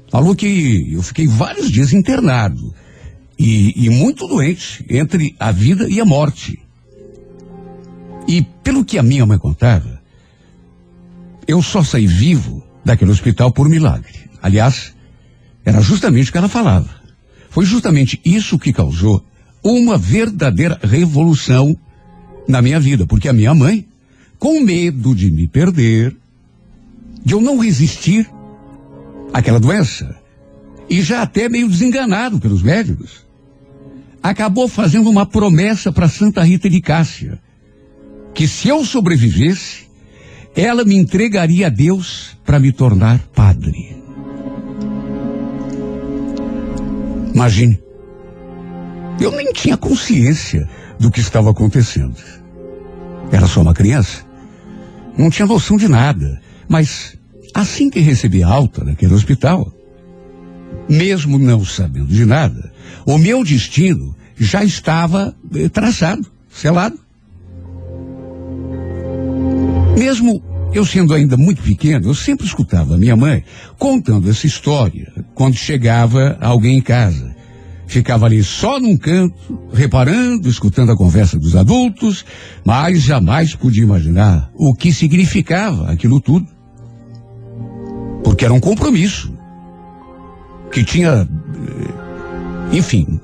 Falou 0.09 0.35
que 0.35 0.93
eu 0.93 1.03
fiquei 1.03 1.27
vários 1.27 1.69
dias 1.69 1.93
internado 1.93 2.73
e, 3.37 3.85
e 3.85 3.89
muito 3.89 4.27
doente, 4.27 4.85
entre 4.89 5.35
a 5.39 5.51
vida 5.51 5.87
e 5.89 5.99
a 5.99 6.05
morte. 6.05 6.59
E 8.27 8.41
pelo 8.63 8.83
que 8.83 8.97
a 8.97 9.03
minha 9.03 9.25
mãe 9.25 9.37
contava, 9.37 10.01
eu 11.47 11.61
só 11.61 11.83
saí 11.83 12.07
vivo 12.07 12.63
daquele 12.83 13.11
hospital 13.11 13.51
por 13.51 13.69
milagre. 13.69 14.29
Aliás, 14.41 14.93
era 15.63 15.81
justamente 15.81 16.29
o 16.29 16.31
que 16.31 16.37
ela 16.37 16.49
falava. 16.49 16.89
Foi 17.49 17.65
justamente 17.65 18.19
isso 18.25 18.59
que 18.59 18.73
causou 18.73 19.23
uma 19.63 19.97
verdadeira 19.97 20.79
revolução 20.81 21.75
na 22.47 22.61
minha 22.61 22.79
vida, 22.79 23.05
porque 23.05 23.27
a 23.27 23.33
minha 23.33 23.53
mãe, 23.53 23.85
com 24.39 24.61
medo 24.61 25.13
de 25.13 25.29
me 25.29 25.47
perder, 25.47 26.15
de 27.23 27.33
eu 27.33 27.41
não 27.41 27.57
resistir 27.57 28.29
àquela 29.33 29.59
doença, 29.59 30.15
e 30.89 31.01
já 31.01 31.21
até 31.21 31.49
meio 31.49 31.67
desenganado 31.67 32.39
pelos 32.39 32.63
médicos, 32.63 33.26
acabou 34.21 34.67
fazendo 34.67 35.09
uma 35.09 35.25
promessa 35.25 35.91
para 35.91 36.09
Santa 36.09 36.43
Rita 36.43 36.69
de 36.69 36.81
Cássia, 36.81 37.39
que 38.33 38.47
se 38.47 38.67
eu 38.67 38.83
sobrevivesse, 38.85 39.87
ela 40.55 40.83
me 40.83 40.95
entregaria 40.95 41.67
a 41.67 41.69
Deus 41.69 42.37
para 42.45 42.59
me 42.59 42.71
tornar 42.71 43.19
padre. 43.33 43.97
Imagine, 47.33 47.79
eu 49.19 49.31
nem 49.31 49.51
tinha 49.53 49.77
consciência 49.77 50.67
do 50.99 51.11
que 51.11 51.19
estava 51.19 51.51
acontecendo. 51.51 52.15
Era 53.31 53.47
só 53.47 53.61
uma 53.61 53.73
criança. 53.73 54.25
Não 55.17 55.29
tinha 55.29 55.47
noção 55.47 55.77
de 55.77 55.87
nada. 55.87 56.41
Mas 56.67 57.17
assim 57.53 57.89
que 57.89 57.99
recebi 57.99 58.43
alta 58.43 58.83
naquele 58.83 59.13
hospital, 59.13 59.71
mesmo 60.89 61.37
não 61.37 61.63
sabendo 61.63 62.07
de 62.07 62.25
nada, 62.25 62.71
o 63.05 63.17
meu 63.17 63.43
destino 63.43 64.15
já 64.37 64.63
estava 64.63 65.35
eh, 65.55 65.69
traçado, 65.69 66.25
selado. 66.49 66.99
Mesmo 69.97 70.41
eu 70.73 70.85
sendo 70.85 71.13
ainda 71.13 71.35
muito 71.35 71.61
pequeno, 71.61 72.07
eu 72.07 72.13
sempre 72.13 72.45
escutava 72.45 72.97
minha 72.97 73.15
mãe 73.15 73.43
contando 73.79 74.29
essa 74.29 74.45
história 74.45 75.11
quando 75.33 75.55
chegava 75.55 76.37
alguém 76.39 76.77
em 76.77 76.81
casa. 76.81 77.35
Ficava 77.87 78.25
ali 78.25 78.43
só 78.43 78.79
num 78.79 78.97
canto, 78.97 79.57
reparando, 79.73 80.49
escutando 80.49 80.91
a 80.91 80.97
conversa 80.97 81.39
dos 81.39 81.55
adultos, 81.55 82.25
mas 82.65 83.01
jamais 83.01 83.55
podia 83.55 83.81
imaginar 83.81 84.51
o 84.53 84.75
que 84.75 84.91
significava 84.91 85.89
aquilo 85.89 86.19
tudo. 86.19 86.45
Porque 88.23 88.43
era 88.43 88.53
um 88.53 88.59
compromisso 88.59 89.33
que 90.69 90.83
tinha, 90.83 91.09
eh, 91.09 91.93
enfim, 92.71 93.19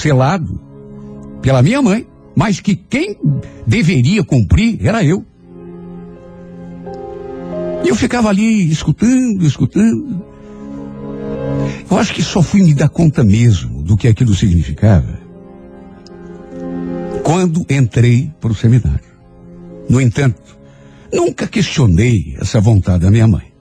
selado 0.00 0.60
pela 1.40 1.62
minha 1.62 1.80
mãe, 1.80 2.06
mas 2.34 2.60
que 2.60 2.74
quem 2.74 3.16
deveria 3.66 4.24
cumprir 4.24 4.78
era 4.84 5.04
eu. 5.04 5.24
E 7.84 7.88
eu 7.88 7.94
ficava 7.94 8.28
ali 8.28 8.70
escutando, 8.70 9.44
escutando. 9.44 10.22
Eu 11.90 11.98
acho 11.98 12.14
que 12.14 12.22
só 12.22 12.42
fui 12.42 12.62
me 12.62 12.74
dar 12.74 12.88
conta 12.88 13.24
mesmo 13.24 13.82
do 13.82 13.96
que 13.96 14.06
aquilo 14.06 14.34
significava 14.34 15.18
quando 17.22 17.64
entrei 17.70 18.30
para 18.40 18.50
o 18.50 18.54
seminário. 18.54 19.10
No 19.88 20.00
entanto, 20.00 20.58
nunca 21.12 21.46
questionei 21.46 22.36
essa 22.40 22.60
vontade 22.60 23.04
da 23.04 23.10
minha 23.10 23.26
mãe. 23.26 23.52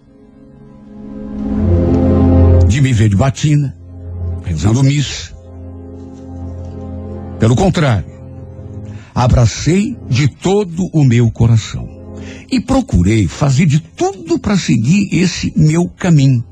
De 2.67 2.81
me 2.81 2.93
ver 2.93 3.09
de 3.09 3.15
batina, 3.15 3.78
rezando 4.43 4.83
missa. 4.83 5.33
Pelo 7.39 7.55
contrário, 7.55 8.11
abracei 9.15 9.97
de 10.07 10.27
todo 10.27 10.89
o 10.93 11.03
meu 11.03 11.31
coração 11.31 11.87
e 12.51 12.59
procurei 12.59 13.27
fazer 13.27 13.65
de 13.65 13.79
tudo 13.79 14.39
para 14.39 14.57
seguir 14.57 15.09
esse 15.11 15.53
meu 15.55 15.87
caminho 15.89 16.43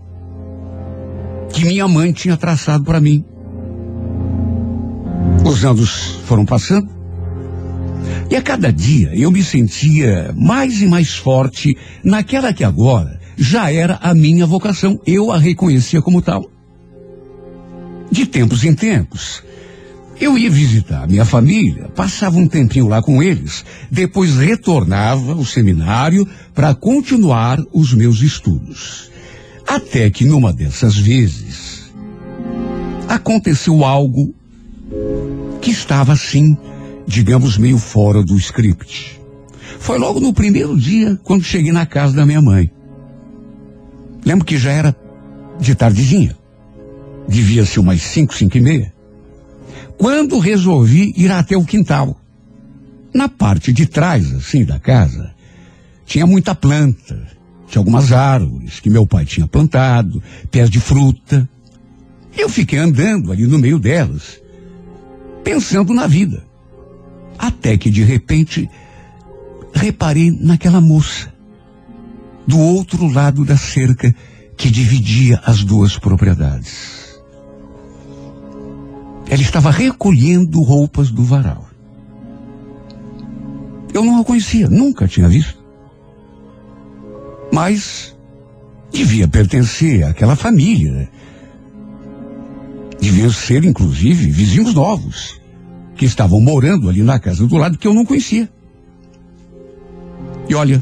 que 1.52 1.66
minha 1.66 1.88
mãe 1.88 2.12
tinha 2.12 2.38
traçado 2.38 2.84
para 2.84 3.00
mim. 3.00 3.24
Os 5.44 5.64
anos 5.66 6.20
foram 6.26 6.46
passando. 6.46 6.88
E 8.30 8.36
a 8.36 8.42
cada 8.42 8.72
dia 8.72 9.12
eu 9.16 9.32
me 9.32 9.44
sentia 9.44 10.34
mais 10.36 10.82
e 10.82 10.86
mais 10.86 11.16
forte 11.16 11.76
naquela 12.04 12.54
que 12.54 12.64
agora 12.64 13.20
já 13.38 13.72
era 13.72 13.98
a 14.02 14.14
minha 14.14 14.46
vocação. 14.46 15.00
Eu 15.06 15.32
a 15.32 15.38
reconhecia 15.38 16.02
como 16.02 16.22
tal. 16.22 16.57
De 18.18 18.26
tempos 18.26 18.64
em 18.64 18.74
tempos, 18.74 19.44
eu 20.20 20.40
ia 20.40 20.50
visitar 20.50 21.08
minha 21.08 21.24
família, 21.24 21.88
passava 21.90 22.40
um 22.40 22.48
tempinho 22.48 22.88
lá 22.88 23.00
com 23.00 23.22
eles, 23.22 23.64
depois 23.92 24.38
retornava 24.38 25.34
ao 25.34 25.46
seminário 25.46 26.28
para 26.52 26.74
continuar 26.74 27.60
os 27.72 27.94
meus 27.94 28.24
estudos. 28.24 29.12
Até 29.68 30.10
que 30.10 30.26
numa 30.26 30.52
dessas 30.52 30.98
vezes 30.98 31.94
aconteceu 33.08 33.86
algo 33.86 34.34
que 35.62 35.70
estava 35.70 36.14
assim, 36.14 36.58
digamos, 37.06 37.56
meio 37.56 37.78
fora 37.78 38.24
do 38.24 38.36
script. 38.36 39.22
Foi 39.78 40.00
logo 40.00 40.20
no 40.20 40.34
primeiro 40.34 40.76
dia, 40.76 41.20
quando 41.24 41.44
cheguei 41.44 41.72
na 41.72 41.86
casa 41.86 42.16
da 42.16 42.26
minha 42.26 42.42
mãe. 42.42 42.72
Lembro 44.26 44.44
que 44.44 44.58
já 44.58 44.72
era 44.72 44.96
de 45.60 45.76
tardezinha. 45.76 46.36
Devia 47.28 47.66
ser 47.66 47.80
umas 47.80 48.02
cinco, 48.02 48.34
cinco 48.36 48.58
e 48.58 48.62
meia. 48.62 48.94
Quando 49.98 50.40
resolvi 50.40 51.14
ir 51.18 51.32
até 51.32 51.58
o 51.58 51.66
quintal. 51.66 52.20
Na 53.14 53.28
parte 53.28 53.74
de 53.74 53.86
trás, 53.86 54.32
assim, 54.34 54.64
da 54.64 54.80
casa, 54.80 55.34
tinha 56.06 56.28
muita 56.28 56.54
planta. 56.54 57.28
Tinha 57.68 57.80
algumas 57.80 58.12
árvores 58.12 58.80
que 58.80 58.90
meu 58.90 59.06
pai 59.06 59.26
tinha 59.26 59.48
plantado, 59.48 60.22
pés 60.52 60.70
de 60.70 60.80
fruta. 60.80 61.50
Eu 62.38 62.48
fiquei 62.48 62.80
andando 62.80 63.32
ali 63.32 63.46
no 63.48 63.58
meio 63.58 63.80
delas, 63.80 64.40
pensando 65.44 65.94
na 65.94 66.06
vida. 66.06 66.46
Até 67.38 67.78
que 67.78 67.90
de 67.90 68.04
repente 68.04 68.70
reparei 69.74 70.32
naquela 70.32 70.80
moça 70.80 71.34
do 72.48 72.60
outro 72.60 73.08
lado 73.08 73.44
da 73.44 73.58
cerca 73.58 74.14
que 74.56 74.72
dividia 74.72 75.42
as 75.46 75.64
duas 75.64 75.98
propriedades. 75.98 77.07
Ela 79.30 79.42
estava 79.42 79.72
recolhendo 79.72 80.62
roupas 80.62 81.12
do 81.12 81.24
varal. 81.24 81.68
Eu 83.94 84.04
não 84.04 84.22
a 84.22 84.24
conhecia, 84.24 84.70
nunca 84.70 85.08
tinha 85.08 85.28
visto. 85.28 85.58
Mas 87.52 88.16
devia 88.92 89.28
pertencer 89.28 90.04
àquela 90.04 90.36
família. 90.36 91.10
Deviam 93.00 93.30
ser, 93.32 93.64
inclusive, 93.66 94.30
vizinhos 94.30 94.74
novos, 94.74 95.42
que 95.96 96.06
estavam 96.06 96.40
morando 96.40 96.90
ali 96.90 97.04
na 97.04 97.20
casa 97.20 97.46
do 97.46 97.58
lado 97.58 97.78
que 97.78 97.88
eu 97.88 97.94
não 97.94 98.06
conhecia. 98.06 98.50
E 100.50 100.56
olha, 100.56 100.82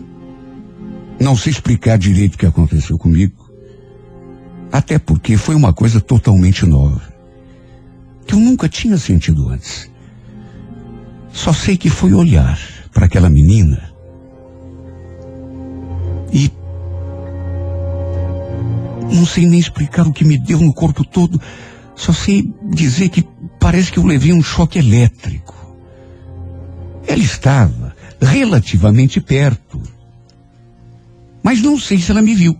não 1.19 1.35
sei 1.35 1.51
explicar 1.51 1.97
direito 1.97 2.35
o 2.35 2.37
que 2.37 2.45
aconteceu 2.45 2.97
comigo. 2.97 3.49
Até 4.71 4.99
porque 4.99 5.37
foi 5.37 5.55
uma 5.55 5.73
coisa 5.73 5.99
totalmente 6.01 6.65
nova. 6.65 7.14
Que 8.25 8.33
eu 8.33 8.39
nunca 8.39 8.67
tinha 8.67 8.97
sentido 8.97 9.49
antes. 9.49 9.89
Só 11.31 11.53
sei 11.53 11.77
que 11.77 11.89
foi 11.89 12.13
olhar 12.13 12.59
para 12.93 13.05
aquela 13.05 13.29
menina 13.29 13.95
e 16.31 16.51
não 19.11 19.25
sei 19.25 19.45
nem 19.45 19.59
explicar 19.59 20.07
o 20.07 20.13
que 20.13 20.25
me 20.25 20.37
deu 20.37 20.59
no 20.59 20.73
corpo 20.73 21.03
todo. 21.03 21.39
Só 21.95 22.11
sei 22.11 22.53
dizer 22.63 23.09
que 23.09 23.25
parece 23.59 23.91
que 23.91 23.99
eu 23.99 24.05
levei 24.05 24.33
um 24.33 24.43
choque 24.43 24.79
elétrico. 24.79 25.55
Ela 27.07 27.23
estava 27.23 27.95
relativamente 28.19 29.21
perto. 29.21 29.81
Mas 31.41 31.61
não 31.61 31.79
sei 31.79 31.99
se 31.99 32.11
ela 32.11 32.21
me 32.21 32.35
viu. 32.35 32.57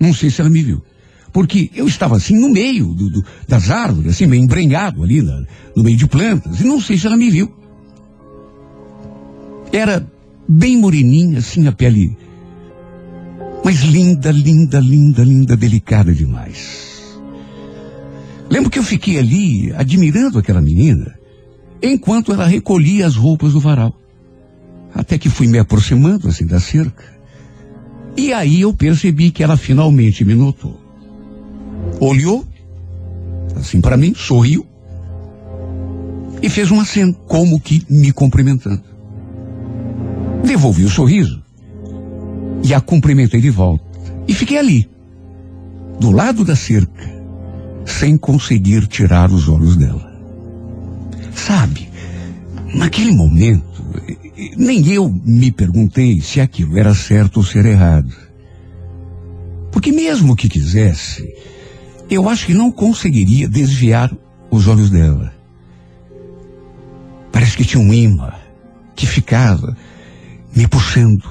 Não 0.00 0.12
sei 0.12 0.30
se 0.30 0.40
ela 0.40 0.50
me 0.50 0.62
viu. 0.62 0.82
Porque 1.32 1.70
eu 1.74 1.86
estava 1.86 2.16
assim 2.16 2.34
no 2.38 2.48
meio 2.48 2.94
do- 2.94 3.10
do- 3.10 3.24
das 3.46 3.70
árvores, 3.70 4.12
assim, 4.12 4.26
meio 4.26 4.42
embrenhado 4.42 5.02
ali, 5.02 5.22
na- 5.22 5.44
no 5.76 5.82
meio 5.84 5.96
de 5.96 6.06
plantas, 6.06 6.60
e 6.60 6.64
não 6.64 6.80
sei 6.80 6.96
se 6.96 7.06
ela 7.06 7.16
me 7.16 7.30
viu. 7.30 7.52
Era 9.72 10.06
bem 10.48 10.76
moreninha, 10.78 11.38
assim, 11.38 11.66
a 11.66 11.72
pele. 11.72 12.16
Mas 13.64 13.82
linda, 13.82 14.30
linda, 14.30 14.80
linda, 14.80 15.22
linda, 15.22 15.56
delicada 15.56 16.12
demais. 16.14 17.18
Lembro 18.48 18.70
que 18.70 18.78
eu 18.78 18.82
fiquei 18.82 19.18
ali 19.18 19.72
admirando 19.76 20.38
aquela 20.38 20.60
menina, 20.62 21.14
enquanto 21.82 22.32
ela 22.32 22.46
recolhia 22.46 23.06
as 23.06 23.14
roupas 23.14 23.52
do 23.52 23.60
varal. 23.60 23.94
Até 24.94 25.18
que 25.18 25.28
fui 25.28 25.46
me 25.46 25.58
aproximando 25.58 26.28
assim 26.28 26.46
da 26.46 26.58
cerca. 26.58 27.04
E 28.16 28.32
aí 28.32 28.62
eu 28.62 28.72
percebi 28.72 29.30
que 29.30 29.42
ela 29.42 29.56
finalmente 29.56 30.24
me 30.24 30.34
notou. 30.34 30.80
Olhou, 32.00 32.46
assim 33.56 33.80
para 33.80 33.96
mim, 33.96 34.14
sorriu 34.14 34.66
e 36.40 36.48
fez 36.48 36.70
uma 36.70 36.84
cena, 36.84 37.12
como 37.26 37.60
que 37.60 37.84
me 37.90 38.12
cumprimentando. 38.12 38.82
Devolvi 40.44 40.84
o 40.84 40.90
sorriso 40.90 41.42
e 42.62 42.72
a 42.72 42.80
cumprimentei 42.80 43.40
de 43.40 43.50
volta. 43.50 43.84
E 44.26 44.34
fiquei 44.34 44.58
ali, 44.58 44.88
do 45.98 46.10
lado 46.10 46.44
da 46.44 46.54
cerca, 46.54 47.18
sem 47.84 48.16
conseguir 48.16 48.86
tirar 48.86 49.30
os 49.30 49.48
olhos 49.48 49.76
dela. 49.76 50.06
Sabe, 51.34 51.88
naquele 52.74 53.12
momento, 53.12 53.82
nem 54.56 54.86
eu 54.92 55.08
me 55.24 55.50
perguntei 55.50 56.20
se 56.20 56.40
aquilo 56.40 56.78
era 56.78 56.94
certo 56.94 57.38
ou 57.38 57.44
se 57.44 57.58
era 57.58 57.70
errado. 57.70 58.12
Porque 59.72 59.90
mesmo 59.90 60.36
que 60.36 60.48
quisesse, 60.48 61.26
eu 62.10 62.28
acho 62.28 62.46
que 62.46 62.54
não 62.54 62.70
conseguiria 62.70 63.48
desviar 63.48 64.10
os 64.50 64.66
olhos 64.66 64.90
dela. 64.90 65.32
Parece 67.30 67.56
que 67.56 67.64
tinha 67.64 67.82
um 67.82 67.92
imã 67.92 68.32
que 68.96 69.06
ficava 69.06 69.76
me 70.54 70.66
puxando 70.66 71.24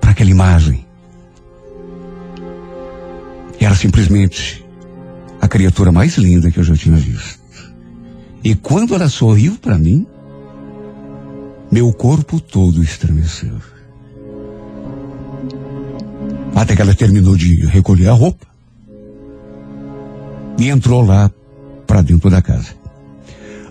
para 0.00 0.10
aquela 0.10 0.30
imagem. 0.30 0.84
Era 3.60 3.74
simplesmente 3.74 4.64
a 5.40 5.48
criatura 5.48 5.92
mais 5.92 6.16
linda 6.16 6.50
que 6.50 6.58
eu 6.58 6.64
já 6.64 6.76
tinha 6.76 6.96
visto. 6.96 7.40
E 8.44 8.54
quando 8.54 8.94
ela 8.94 9.08
sorriu 9.08 9.56
para 9.60 9.78
mim, 9.78 10.06
meu 11.70 11.92
corpo 11.92 12.40
todo 12.40 12.82
estremeceu. 12.82 13.56
Até 16.54 16.76
que 16.76 16.82
ela 16.82 16.94
terminou 16.94 17.36
de 17.36 17.66
recolher 17.66 18.08
a 18.08 18.12
roupa 18.12 18.55
e 20.58 20.68
entrou 20.68 21.02
lá 21.02 21.30
para 21.86 22.02
dentro 22.02 22.30
da 22.30 22.42
casa. 22.42 22.70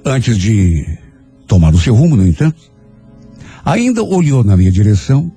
Antes 0.03 0.37
de 0.37 0.85
tomar 1.47 1.73
o 1.73 1.79
seu 1.79 1.95
rumo, 1.95 2.15
no 2.15 2.27
entanto, 2.27 2.61
ainda 3.63 4.03
olhou 4.03 4.43
na 4.43 4.55
minha 4.55 4.71
direção 4.71 5.31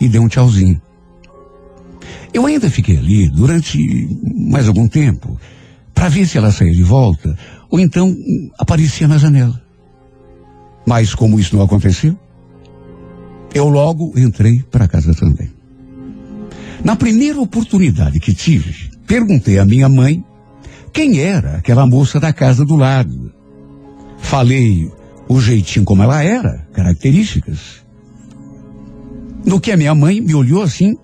e 0.00 0.08
deu 0.08 0.22
um 0.22 0.28
tchauzinho. 0.28 0.80
Eu 2.32 2.46
ainda 2.46 2.70
fiquei 2.70 2.96
ali 2.96 3.28
durante 3.28 3.78
mais 4.48 4.66
algum 4.68 4.88
tempo 4.88 5.38
para 5.92 6.08
ver 6.08 6.26
se 6.26 6.38
ela 6.38 6.50
saía 6.50 6.72
de 6.72 6.82
volta 6.82 7.36
ou 7.70 7.78
então 7.78 8.14
aparecia 8.58 9.06
na 9.06 9.18
janela. 9.18 9.60
Mas 10.86 11.14
como 11.14 11.38
isso 11.38 11.56
não 11.56 11.64
aconteceu, 11.64 12.16
eu 13.54 13.68
logo 13.68 14.12
entrei 14.16 14.62
para 14.70 14.88
casa 14.88 15.14
também. 15.14 15.50
Na 16.82 16.96
primeira 16.96 17.40
oportunidade 17.40 18.18
que 18.18 18.34
tive, 18.34 18.90
perguntei 19.06 19.58
à 19.58 19.64
minha 19.64 19.88
mãe 19.88 20.24
quem 20.92 21.18
era 21.18 21.56
aquela 21.56 21.86
moça 21.86 22.20
da 22.20 22.32
casa 22.32 22.64
do 22.64 22.76
lado. 22.76 23.32
Falei 24.18 24.90
o 25.28 25.40
jeitinho 25.40 25.84
como 25.84 26.02
ela 26.02 26.22
era, 26.22 26.66
características. 26.72 27.82
No 29.44 29.60
que 29.60 29.72
a 29.72 29.76
minha 29.76 29.94
mãe 29.94 30.20
me 30.20 30.34
olhou 30.34 30.62
assim, 30.62 30.96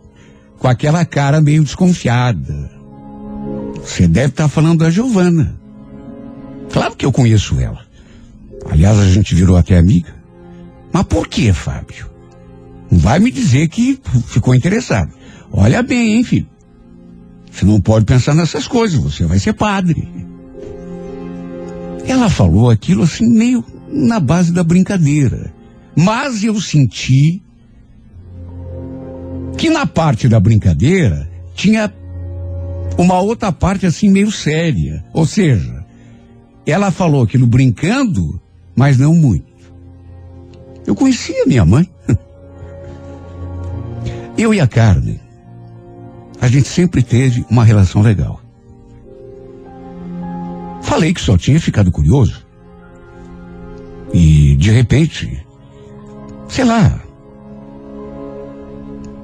com 0.59 0.69
aquela 0.69 1.05
cara 1.05 1.41
meio 1.41 1.65
desconfiada. 1.65 2.71
Você 3.77 4.07
deve 4.07 4.29
estar 4.29 4.49
falando 4.49 4.81
da 4.81 4.91
Giovana. 4.91 5.59
Claro 6.71 6.95
que 6.95 7.07
eu 7.07 7.13
conheço 7.13 7.59
ela. 7.59 7.81
Aliás, 8.71 8.99
a 8.99 9.09
gente 9.09 9.35
virou 9.35 9.57
até 9.57 9.79
amiga. 9.79 10.15
Mas 10.93 11.05
por 11.05 11.27
que, 11.27 11.53
Fábio? 11.53 12.07
Não 12.91 12.99
vai 12.99 13.19
me 13.19 13.31
dizer 13.31 13.69
que 13.69 13.99
ficou 14.27 14.55
interessado. 14.55 15.13
Olha 15.51 15.83
bem, 15.83 16.15
hein, 16.15 16.25
filho? 16.25 16.47
Você 17.51 17.65
não 17.65 17.81
pode 17.81 18.05
pensar 18.05 18.35
nessas 18.35 18.69
coisas, 18.69 19.01
você 19.01 19.25
vai 19.25 19.39
ser 19.39 19.53
padre. 19.53 20.09
Ela 22.07 22.31
falou 22.31 22.71
aquilo 22.71 23.03
assim, 23.03 23.29
meio 23.29 23.65
na 23.91 24.21
base 24.21 24.53
da 24.53 24.63
brincadeira. 24.63 25.53
Mas 25.97 26.45
eu 26.45 26.61
senti 26.61 27.43
que 29.57 29.69
na 29.69 29.87
parte 29.87 30.29
da 30.29 30.39
brincadeira 30.39 31.29
tinha 31.55 31.93
uma 32.97 33.21
outra 33.21 33.53
parte 33.53 33.87
assim 33.87 34.09
meio 34.09 34.31
séria. 34.31 35.05
Ou 35.13 35.27
seja, 35.27 35.85
ela 36.65 36.91
falou 36.91 37.23
aquilo 37.23 37.47
brincando, 37.47 38.41
mas 38.77 38.99
não 38.99 39.15
muito. 39.15 39.47
Eu 40.87 40.95
conhecia 40.95 41.47
minha 41.47 41.65
mãe. 41.65 41.89
Eu 44.39 44.55
e 44.55 44.61
a 44.61 44.67
Carmen, 44.67 45.19
a 46.41 46.49
gente 46.49 46.69
sempre 46.69 47.03
teve 47.03 47.45
uma 47.51 47.65
relação 47.65 48.03
legal. 48.03 48.41
Falei 50.83 51.13
que 51.13 51.21
só 51.21 51.37
tinha 51.37 51.61
ficado 51.61 51.91
curioso. 51.91 52.47
E, 54.13 54.57
de 54.57 54.71
repente, 54.71 55.45
sei 56.49 56.65
lá, 56.65 57.03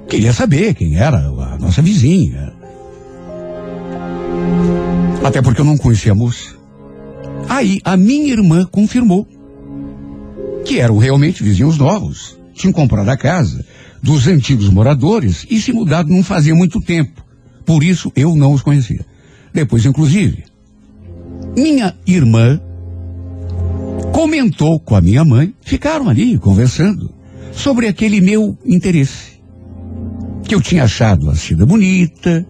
queria 0.09 0.33
saber 0.33 0.75
quem 0.75 0.97
era 0.97 1.19
a 1.19 1.59
nossa 1.59 1.81
vizinha. 1.81 2.53
Até 5.25 5.41
porque 5.41 5.61
eu 5.61 5.65
não 5.65 5.79
conhecia 5.79 6.12
a 6.12 6.15
moça. 6.15 6.55
Aí 7.49 7.81
a 7.85 7.97
minha 7.97 8.33
irmã 8.33 8.67
confirmou 8.67 9.27
que 10.65 10.81
eram 10.81 10.99
realmente 10.99 11.43
vizinhos 11.43 11.79
novos. 11.79 12.39
Tinham 12.53 12.73
comprado 12.73 13.09
a 13.09 13.17
casa 13.17 13.65
dos 14.05 14.26
antigos 14.26 14.68
moradores 14.68 15.46
e 15.48 15.59
se 15.59 15.72
mudado 15.72 16.12
não 16.12 16.22
fazia 16.22 16.55
muito 16.55 16.78
tempo. 16.78 17.24
Por 17.64 17.82
isso 17.82 18.12
eu 18.14 18.36
não 18.36 18.52
os 18.52 18.61
conhecia. 18.61 19.05
Depois, 19.52 19.86
inclusive, 19.86 20.44
minha 21.57 21.96
irmã 22.07 22.61
comentou 24.12 24.78
com 24.78 24.94
a 24.94 25.00
minha 25.00 25.24
mãe, 25.24 25.55
ficaram 25.62 26.07
ali 26.07 26.36
conversando 26.38 27.11
sobre 27.50 27.88
aquele 27.88 28.20
meu 28.20 28.59
interesse. 28.66 29.40
Que 30.42 30.55
eu 30.55 30.61
tinha 30.61 30.84
achado 30.84 31.30
a 31.30 31.34
Cida 31.34 31.64
bonita. 31.64 32.46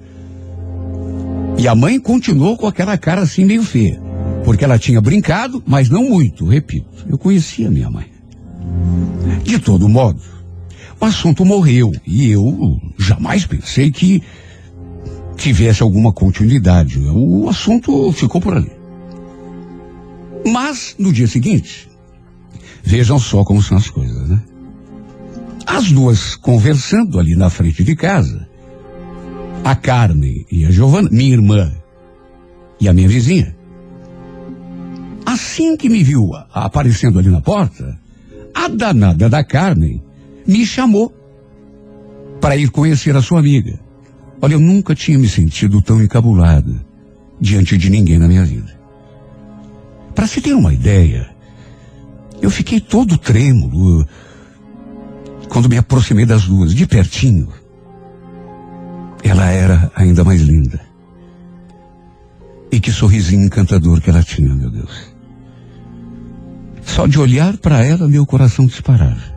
E 1.57 1.68
a 1.68 1.74
mãe 1.76 2.00
continuou 2.00 2.57
com 2.57 2.66
aquela 2.66 2.98
cara 2.98 3.22
assim 3.22 3.44
meio 3.44 3.62
feia. 3.62 4.02
Porque 4.44 4.64
ela 4.64 4.76
tinha 4.76 5.00
brincado, 5.00 5.62
mas 5.64 5.88
não 5.88 6.09
muito, 6.09 6.46
repito. 6.46 7.07
Eu 7.09 7.16
conhecia 7.16 7.70
minha 7.70 7.88
mãe. 7.88 8.07
De 9.44 9.61
todo 9.61 9.88
modo, 9.88 10.34
o 11.05 11.07
assunto 11.07 11.44
morreu 11.44 11.92
e 12.07 12.30
eu 12.30 12.80
jamais 12.98 13.44
pensei 13.44 13.90
que 13.90 14.22
tivesse 15.36 15.82
alguma 15.82 16.11
continuidade. 16.14 16.98
O 16.98 17.46
assunto 17.46 18.11
ficou 18.12 18.40
por 18.40 18.57
ali. 18.57 18.72
Mas, 20.46 20.96
no 20.98 21.12
dia 21.12 21.26
seguinte, 21.26 21.90
vejam 22.82 23.18
só 23.18 23.44
como 23.44 23.62
são 23.62 23.76
as 23.76 23.90
coisas, 23.90 24.30
né? 24.30 24.42
As 25.66 25.92
duas 25.92 26.36
conversando 26.36 27.20
ali 27.20 27.36
na 27.36 27.50
frente 27.50 27.84
de 27.84 27.94
casa, 27.94 28.48
a 29.62 29.74
Carmen 29.74 30.46
e 30.50 30.64
a 30.64 30.70
Giovana, 30.70 31.11
minha 31.12 31.34
irmã 31.34 31.70
e 32.80 32.88
a 32.88 32.94
minha 32.94 33.09
vizinha. 33.09 33.55
Assim 35.26 35.76
que 35.76 35.90
me 35.90 36.02
viu 36.02 36.30
aparecendo 36.55 37.18
ali 37.18 37.28
na 37.28 37.42
porta, 37.42 37.98
a 38.55 38.68
danada 38.68 39.28
da 39.28 39.44
Carmen 39.44 40.02
me 40.47 40.64
chamou 40.66 41.14
para 42.40 42.57
ir 42.57 42.70
conhecer 42.70 43.16
a 43.16 43.22
sua 43.22 43.40
amiga. 43.40 43.78
Olha, 44.40 44.55
eu 44.55 44.61
nunca 44.61 44.95
tinha 44.95 45.18
me 45.18 45.28
sentido 45.28 45.80
tão 45.80 46.03
encabulada 46.03 46.74
diante 47.40 47.76
de 47.78 47.88
ninguém 47.88 48.18
na 48.18 48.28
minha 48.28 48.45
vida. 48.45 48.78
Para 50.14 50.26
se 50.26 50.40
ter 50.40 50.55
uma 50.55 50.72
ideia, 50.72 51.30
eu 52.40 52.51
fiquei 52.51 52.80
todo 52.80 53.18
trêmulo 53.18 54.07
quando 55.49 55.68
me 55.68 55.78
aproximei 55.78 56.26
das 56.26 56.45
duas, 56.45 56.74
de 56.74 56.86
pertinho. 56.86 57.49
Ela 59.22 59.51
era 59.51 59.90
ainda 59.95 60.22
mais 60.24 60.40
linda. 60.42 60.80
E 62.70 62.80
que 62.80 62.92
sorrisinho 62.92 63.47
encantador 63.47 64.01
que 64.01 64.11
ela 64.11 64.22
tinha, 64.22 64.55
meu 64.55 64.70
Deus. 64.70 65.14
Só 66.82 67.07
de 67.07 67.18
olhar 67.18 67.57
para 67.57 67.84
ela, 67.84 68.07
meu 68.07 68.26
coração 68.26 68.66
disparava. 68.66 69.34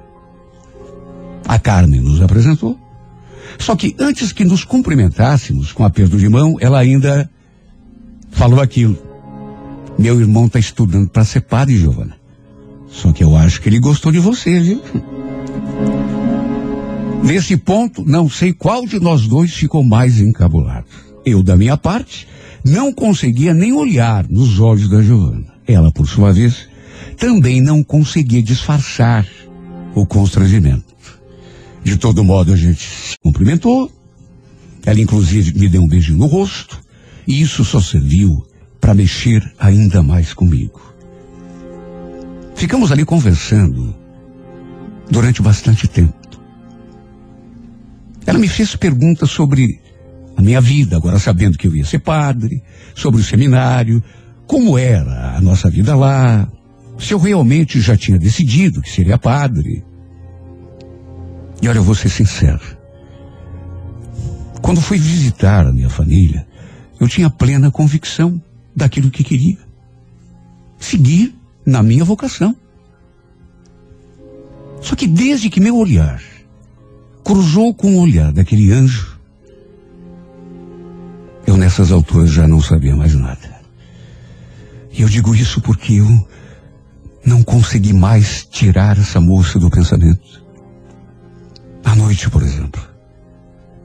A 1.47 1.57
Carmen 1.57 2.01
nos 2.01 2.21
apresentou. 2.21 2.77
Só 3.57 3.75
que 3.75 3.95
antes 3.97 4.31
que 4.31 4.43
nos 4.43 4.63
cumprimentássemos 4.63 5.71
com 5.71 5.85
aperto 5.85 6.17
de 6.17 6.27
mão, 6.27 6.57
ela 6.59 6.77
ainda 6.77 7.29
falou 8.31 8.61
aquilo. 8.61 8.97
Meu 9.97 10.19
irmão 10.19 10.45
está 10.45 10.59
estudando 10.59 11.09
para 11.09 11.23
ser 11.23 11.41
padre, 11.41 11.77
Giovana. 11.77 12.15
Só 12.89 13.11
que 13.11 13.23
eu 13.23 13.35
acho 13.35 13.61
que 13.61 13.69
ele 13.69 13.79
gostou 13.79 14.11
de 14.11 14.19
você, 14.19 14.59
viu? 14.59 14.81
Nesse 17.23 17.57
ponto, 17.57 18.05
não 18.05 18.29
sei 18.29 18.53
qual 18.53 18.85
de 18.85 18.99
nós 18.99 19.27
dois 19.27 19.53
ficou 19.53 19.83
mais 19.83 20.19
encabulado. 20.19 20.85
Eu, 21.25 21.41
da 21.41 21.57
minha 21.57 21.77
parte, 21.77 22.27
não 22.63 22.93
conseguia 22.93 23.53
nem 23.53 23.73
olhar 23.73 24.27
nos 24.29 24.59
olhos 24.59 24.89
da 24.89 25.01
Giovana. 25.01 25.45
Ela, 25.67 25.91
por 25.91 26.07
sua 26.07 26.31
vez, 26.31 26.67
também 27.17 27.59
não 27.59 27.83
conseguia 27.83 28.41
disfarçar 28.43 29.25
o 29.95 30.05
constrangimento. 30.05 30.96
De 31.87 31.95
todo 31.95 32.21
modo, 32.21 32.51
a 32.51 32.55
gente 32.57 32.85
se 32.85 33.15
cumprimentou. 33.23 33.89
Ela, 34.85 34.99
inclusive, 34.99 35.57
me 35.57 35.69
deu 35.69 35.81
um 35.81 35.87
beijo 35.87 36.13
no 36.13 36.25
rosto. 36.25 36.77
E 37.25 37.41
isso 37.41 37.63
só 37.63 37.79
serviu 37.79 38.45
para 38.81 38.93
mexer 38.93 39.41
ainda 39.57 40.03
mais 40.03 40.33
comigo. 40.33 40.81
Ficamos 42.55 42.91
ali 42.91 43.05
conversando 43.05 43.95
durante 45.09 45.41
bastante 45.41 45.87
tempo. 45.87 46.13
Ela 48.25 48.37
me 48.37 48.49
fez 48.49 48.75
perguntas 48.75 49.31
sobre 49.31 49.79
a 50.35 50.41
minha 50.41 50.59
vida, 50.59 50.97
agora 50.97 51.17
sabendo 51.19 51.57
que 51.57 51.67
eu 51.67 51.75
ia 51.75 51.85
ser 51.85 51.99
padre, 51.99 52.61
sobre 52.95 53.21
o 53.21 53.23
seminário, 53.23 54.03
como 54.45 54.77
era 54.77 55.37
a 55.37 55.41
nossa 55.41 55.69
vida 55.69 55.95
lá, 55.95 56.51
se 56.99 57.13
eu 57.13 57.17
realmente 57.17 57.79
já 57.79 57.95
tinha 57.95 58.19
decidido 58.19 58.81
que 58.81 58.89
seria 58.89 59.17
padre. 59.17 59.85
E 61.61 61.67
olha, 61.67 61.77
eu 61.77 61.83
vou 61.83 61.95
ser 61.95 62.09
sincero. 62.09 62.61
Quando 64.61 64.81
fui 64.81 64.97
visitar 64.97 65.65
a 65.65 65.71
minha 65.71 65.89
família, 65.89 66.47
eu 66.99 67.07
tinha 67.07 67.29
plena 67.29 67.71
convicção 67.71 68.41
daquilo 68.75 69.09
que 69.09 69.23
queria. 69.23 69.57
Seguir 70.79 71.35
na 71.65 71.81
minha 71.81 72.03
vocação. 72.03 72.55
Só 74.81 74.95
que 74.95 75.07
desde 75.07 75.49
que 75.49 75.59
meu 75.59 75.75
olhar 75.75 76.21
cruzou 77.23 77.73
com 77.73 77.95
o 77.95 78.01
olhar 78.01 78.31
daquele 78.31 78.71
anjo, 78.71 79.19
eu 81.45 81.57
nessas 81.57 81.91
alturas 81.91 82.29
já 82.29 82.47
não 82.47 82.61
sabia 82.61 82.95
mais 82.95 83.15
nada. 83.15 83.57
E 84.91 85.01
eu 85.01 85.09
digo 85.09 85.35
isso 85.35 85.61
porque 85.61 85.93
eu 85.93 86.27
não 87.25 87.43
consegui 87.43 87.93
mais 87.93 88.45
tirar 88.45 88.97
essa 88.97 89.19
moça 89.19 89.59
do 89.59 89.69
pensamento. 89.69 90.36
À 91.87 91.95
noite, 91.95 92.29
por 92.29 92.43
exemplo, 92.43 92.85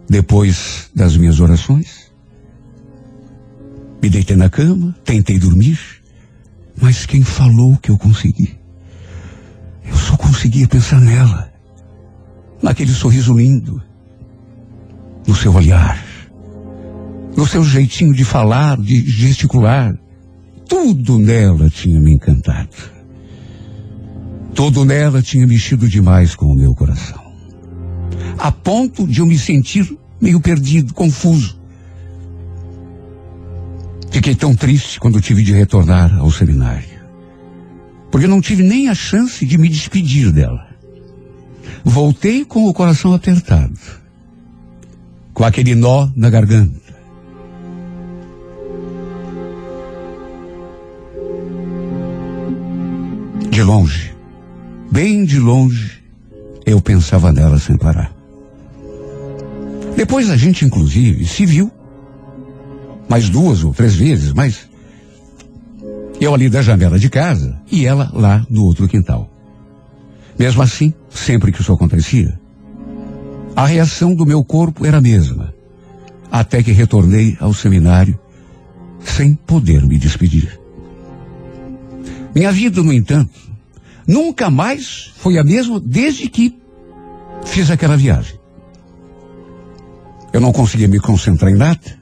depois 0.09 0.91
das 0.93 1.17
minhas 1.17 1.39
orações, 1.39 2.13
me 4.03 4.11
deitei 4.11 4.35
na 4.35 4.51
cama, 4.51 4.93
tentei 5.05 5.39
dormir, 5.39 5.79
mas 6.81 7.07
quem 7.07 7.23
falou 7.23 7.77
que 7.77 7.93
eu 7.93 7.97
consegui? 7.97 8.59
Eu 9.85 9.95
só 9.95 10.17
conseguia 10.17 10.67
pensar 10.67 11.01
nela, 11.01 11.53
naquele 12.61 12.91
sorriso 12.91 13.39
lindo, 13.39 13.81
no 15.25 15.37
seu 15.37 15.55
olhar, 15.55 16.05
no 17.37 17.47
seu 17.47 17.63
jeitinho 17.63 18.13
de 18.13 18.25
falar, 18.25 18.79
de 18.79 19.09
gesticular. 19.09 19.97
Tudo 20.69 21.21
nela 21.21 21.71
tinha 21.71 22.01
me 22.01 22.15
encantado. 22.15 22.75
Tudo 24.57 24.85
nela 24.85 25.23
tinha 25.23 25.47
mexido 25.47 25.89
demais 25.89 26.35
com 26.35 26.47
o 26.47 26.57
meu 26.57 26.75
coração. 26.75 27.22
A 28.39 28.51
ponto 28.51 29.07
de 29.07 29.21
eu 29.21 29.27
me 29.27 29.39
sentir 29.39 29.97
meio 30.21 30.41
perdido, 30.41 30.95
confuso. 30.95 31.61
Fiquei 34.11 34.35
tão 34.35 34.55
triste 34.55 35.01
quando 35.01 35.21
tive 35.21 35.43
de 35.43 35.53
retornar 35.53 36.17
ao 36.19 36.31
seminário. 36.31 36.93
Porque 38.11 38.27
não 38.27 38.41
tive 38.41 38.63
nem 38.63 38.89
a 38.89 38.95
chance 38.95 39.45
de 39.45 39.57
me 39.57 39.69
despedir 39.69 40.31
dela. 40.31 40.69
Voltei 41.83 42.45
com 42.45 42.67
o 42.67 42.75
coração 42.75 43.15
apertado. 43.15 43.79
Com 45.33 45.45
aquele 45.45 45.75
nó 45.75 46.11
na 46.15 46.29
garganta. 46.29 46.81
De 53.51 53.63
longe, 53.63 54.15
bem 54.91 55.25
de 55.25 55.39
longe, 55.39 56.02
eu 56.65 56.81
pensava 56.81 57.33
nela 57.33 57.59
sem 57.59 57.77
parar. 57.77 58.13
Depois 59.97 60.31
a 60.31 60.37
gente, 60.37 60.65
inclusive, 60.65 61.27
se 61.27 61.45
viu 61.45 61.71
mais 63.09 63.29
duas 63.29 63.63
ou 63.63 63.75
três 63.75 63.95
vezes, 63.95 64.33
mas 64.33 64.69
eu 66.21 66.35
ali 66.35 66.49
da 66.49 66.63
janela 66.63 66.99
de 66.99 67.09
casa 67.11 67.61
e 67.71 67.85
ela 67.85 68.11
lá 68.15 68.47
no 68.49 68.65
outro 68.65 68.89
quintal. 68.89 69.29
Mesmo 70.39 70.63
assim, 70.63 70.95
sempre 71.11 71.53
que 71.53 71.61
isso 71.61 71.73
acontecia, 71.73 72.39
a 73.55 73.67
reação 73.67 74.15
do 74.15 74.25
meu 74.25 74.43
corpo 74.43 74.87
era 74.87 74.99
a 74.99 75.01
mesma, 75.01 75.53
até 76.31 76.63
que 76.63 76.73
retornei 76.73 77.37
ao 77.39 77.53
seminário 77.53 78.19
sem 79.05 79.35
poder 79.35 79.85
me 79.85 79.99
despedir. 79.99 80.59
Minha 82.35 82.51
vida, 82.51 82.83
no 82.83 82.93
entanto, 82.93 83.52
nunca 84.07 84.51
mais 84.51 85.13
foi 85.17 85.39
a 85.39 85.45
mesma 85.45 85.81
desde 85.81 86.29
que 86.29 86.57
fiz 87.45 87.71
aquela 87.71 87.97
viagem. 87.97 88.39
Eu 90.33 90.41
não 90.41 90.53
conseguia 90.53 90.89
me 90.89 90.99
concentrar 90.99 91.51
em 91.51 91.57
nada. 91.57 92.01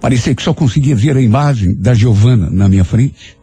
Parecia 0.00 0.34
que 0.34 0.42
só 0.42 0.54
conseguia 0.54 0.94
ver 0.94 1.16
a 1.16 1.20
imagem 1.20 1.74
da 1.74 1.94
Giovana 1.94 2.48
na 2.50 2.68
minha 2.68 2.84
frente. 2.84 3.36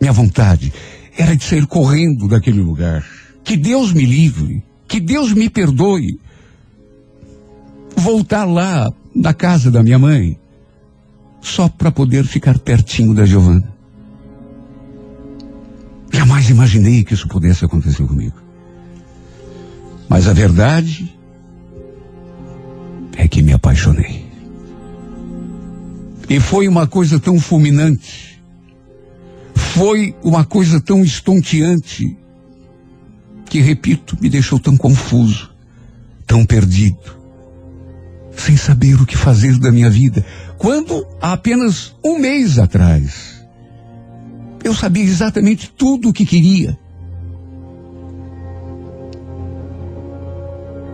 Minha 0.00 0.12
vontade 0.12 0.72
era 1.16 1.36
de 1.36 1.44
sair 1.44 1.66
correndo 1.66 2.26
daquele 2.26 2.60
lugar. 2.60 3.04
Que 3.44 3.56
Deus 3.56 3.92
me 3.92 4.04
livre, 4.04 4.64
que 4.88 4.98
Deus 4.98 5.32
me 5.32 5.48
perdoe. 5.48 6.18
Voltar 7.94 8.44
lá 8.44 8.88
na 9.14 9.34
casa 9.34 9.70
da 9.70 9.82
minha 9.82 9.98
mãe, 9.98 10.38
só 11.40 11.68
para 11.68 11.90
poder 11.90 12.24
ficar 12.24 12.58
pertinho 12.58 13.14
da 13.14 13.26
Giovana. 13.26 13.71
Jamais 16.12 16.50
imaginei 16.50 17.02
que 17.02 17.14
isso 17.14 17.26
pudesse 17.26 17.64
acontecer 17.64 18.06
comigo. 18.06 18.36
Mas 20.08 20.28
a 20.28 20.32
verdade 20.32 21.18
é 23.16 23.26
que 23.26 23.42
me 23.42 23.52
apaixonei. 23.52 24.30
E 26.28 26.38
foi 26.38 26.68
uma 26.68 26.86
coisa 26.86 27.18
tão 27.18 27.38
fulminante, 27.40 28.40
foi 29.54 30.14
uma 30.22 30.44
coisa 30.44 30.80
tão 30.80 31.02
estonteante, 31.02 32.16
que, 33.46 33.60
repito, 33.60 34.16
me 34.20 34.30
deixou 34.30 34.58
tão 34.58 34.76
confuso, 34.76 35.50
tão 36.26 36.44
perdido, 36.44 37.18
sem 38.34 38.56
saber 38.56 38.94
o 39.00 39.04
que 39.04 39.16
fazer 39.16 39.58
da 39.58 39.70
minha 39.70 39.90
vida, 39.90 40.24
quando 40.56 41.06
há 41.20 41.32
apenas 41.32 41.94
um 42.02 42.18
mês 42.18 42.58
atrás, 42.58 43.41
eu 44.64 44.74
sabia 44.74 45.02
exatamente 45.02 45.70
tudo 45.70 46.08
o 46.08 46.12
que 46.12 46.24
queria. 46.24 46.78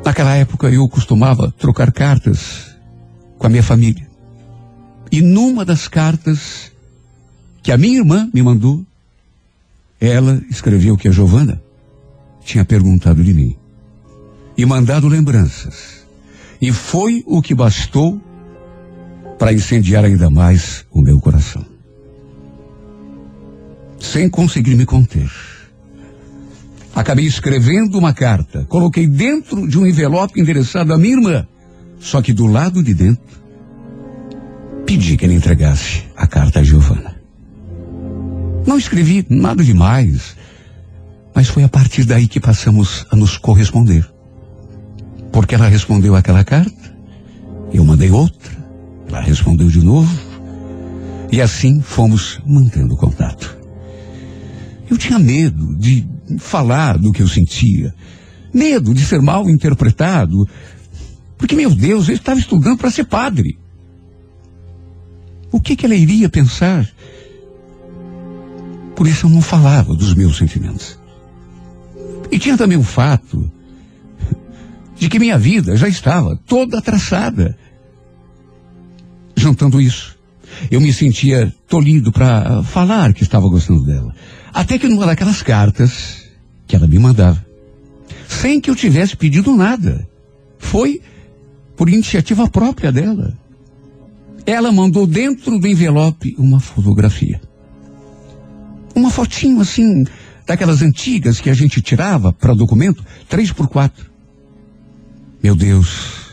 Naquela 0.04 0.34
época 0.34 0.70
eu 0.70 0.88
costumava 0.88 1.52
trocar 1.52 1.92
cartas 1.92 2.74
com 3.36 3.46
a 3.46 3.50
minha 3.50 3.62
família. 3.62 4.08
E 5.12 5.20
numa 5.20 5.64
das 5.64 5.86
cartas 5.88 6.72
que 7.62 7.70
a 7.70 7.76
minha 7.76 7.98
irmã 7.98 8.30
me 8.32 8.42
mandou, 8.42 8.84
ela 10.00 10.42
escreveu 10.50 10.96
que 10.96 11.08
a 11.08 11.10
Giovana 11.10 11.60
tinha 12.44 12.64
perguntado 12.64 13.22
de 13.22 13.34
mim 13.34 13.56
e 14.56 14.64
mandado 14.64 15.08
lembranças. 15.08 16.06
E 16.60 16.72
foi 16.72 17.22
o 17.26 17.42
que 17.42 17.54
bastou 17.54 18.20
para 19.38 19.52
incendiar 19.52 20.04
ainda 20.04 20.28
mais 20.30 20.84
o 20.90 21.00
meu 21.00 21.20
coração. 21.20 21.77
Sem 23.98 24.28
conseguir 24.28 24.74
me 24.74 24.86
conter. 24.86 25.30
Acabei 26.94 27.26
escrevendo 27.26 27.96
uma 27.96 28.12
carta, 28.12 28.64
coloquei 28.68 29.06
dentro 29.06 29.68
de 29.68 29.78
um 29.78 29.86
envelope 29.86 30.40
endereçado 30.40 30.92
à 30.92 30.98
minha 30.98 31.14
irmã, 31.14 31.46
só 32.00 32.20
que 32.20 32.32
do 32.32 32.46
lado 32.46 32.82
de 32.82 32.92
dentro 32.94 33.38
pedi 34.84 35.16
que 35.16 35.24
ele 35.24 35.34
entregasse 35.34 36.04
a 36.16 36.26
carta 36.26 36.60
a 36.60 36.64
Giovana. 36.64 37.16
Não 38.66 38.78
escrevi 38.78 39.24
nada 39.28 39.62
demais, 39.62 40.34
mas 41.34 41.48
foi 41.48 41.62
a 41.62 41.68
partir 41.68 42.04
daí 42.04 42.26
que 42.26 42.40
passamos 42.40 43.06
a 43.10 43.16
nos 43.16 43.36
corresponder. 43.36 44.04
Porque 45.30 45.54
ela 45.54 45.68
respondeu 45.68 46.16
aquela 46.16 46.42
carta, 46.42 46.96
eu 47.72 47.84
mandei 47.84 48.10
outra, 48.10 48.50
ela 49.08 49.20
respondeu 49.20 49.68
de 49.68 49.80
novo, 49.84 50.18
e 51.30 51.40
assim 51.40 51.80
fomos 51.80 52.40
mantendo 52.46 52.96
contato. 52.96 53.57
Eu 54.90 54.96
tinha 54.96 55.18
medo 55.18 55.76
de 55.76 56.06
falar 56.38 56.98
do 56.98 57.12
que 57.12 57.22
eu 57.22 57.28
sentia, 57.28 57.94
medo 58.52 58.94
de 58.94 59.04
ser 59.04 59.20
mal 59.20 59.48
interpretado, 59.48 60.48
porque, 61.36 61.54
meu 61.54 61.74
Deus, 61.74 62.08
eu 62.08 62.14
estava 62.14 62.40
estudando 62.40 62.78
para 62.78 62.90
ser 62.90 63.04
padre. 63.04 63.58
O 65.52 65.60
que, 65.60 65.76
que 65.76 65.86
ela 65.86 65.94
iria 65.94 66.28
pensar? 66.28 66.88
Por 68.96 69.06
isso 69.06 69.26
eu 69.26 69.30
não 69.30 69.40
falava 69.40 69.94
dos 69.94 70.14
meus 70.14 70.36
sentimentos. 70.36 70.98
E 72.30 72.38
tinha 72.38 72.56
também 72.56 72.76
o 72.76 72.82
fato 72.82 73.50
de 74.98 75.08
que 75.08 75.18
minha 75.18 75.38
vida 75.38 75.76
já 75.76 75.88
estava 75.88 76.36
toda 76.46 76.82
traçada. 76.82 77.56
Juntando 79.36 79.80
isso, 79.80 80.18
eu 80.70 80.80
me 80.80 80.92
sentia 80.92 81.54
tolhido 81.68 82.10
para 82.10 82.62
falar 82.64 83.14
que 83.14 83.22
estava 83.22 83.48
gostando 83.48 83.84
dela. 83.84 84.12
Até 84.52 84.78
que 84.78 84.88
numa 84.88 85.06
daquelas 85.06 85.42
cartas 85.42 86.24
que 86.66 86.76
ela 86.76 86.86
me 86.86 86.98
mandava, 86.98 87.44
sem 88.28 88.60
que 88.60 88.70
eu 88.70 88.76
tivesse 88.76 89.16
pedido 89.16 89.54
nada, 89.56 90.06
foi 90.58 91.00
por 91.76 91.88
iniciativa 91.88 92.48
própria 92.48 92.92
dela. 92.92 93.36
Ela 94.44 94.72
mandou 94.72 95.06
dentro 95.06 95.58
do 95.58 95.66
envelope 95.66 96.34
uma 96.38 96.60
fotografia. 96.60 97.40
Uma 98.94 99.10
fotinho 99.10 99.60
assim, 99.60 100.04
daquelas 100.46 100.82
antigas 100.82 101.40
que 101.40 101.50
a 101.50 101.54
gente 101.54 101.80
tirava 101.80 102.32
para 102.32 102.54
documento, 102.54 103.04
três 103.28 103.52
por 103.52 103.68
quatro. 103.68 104.10
Meu 105.42 105.54
Deus, 105.54 106.28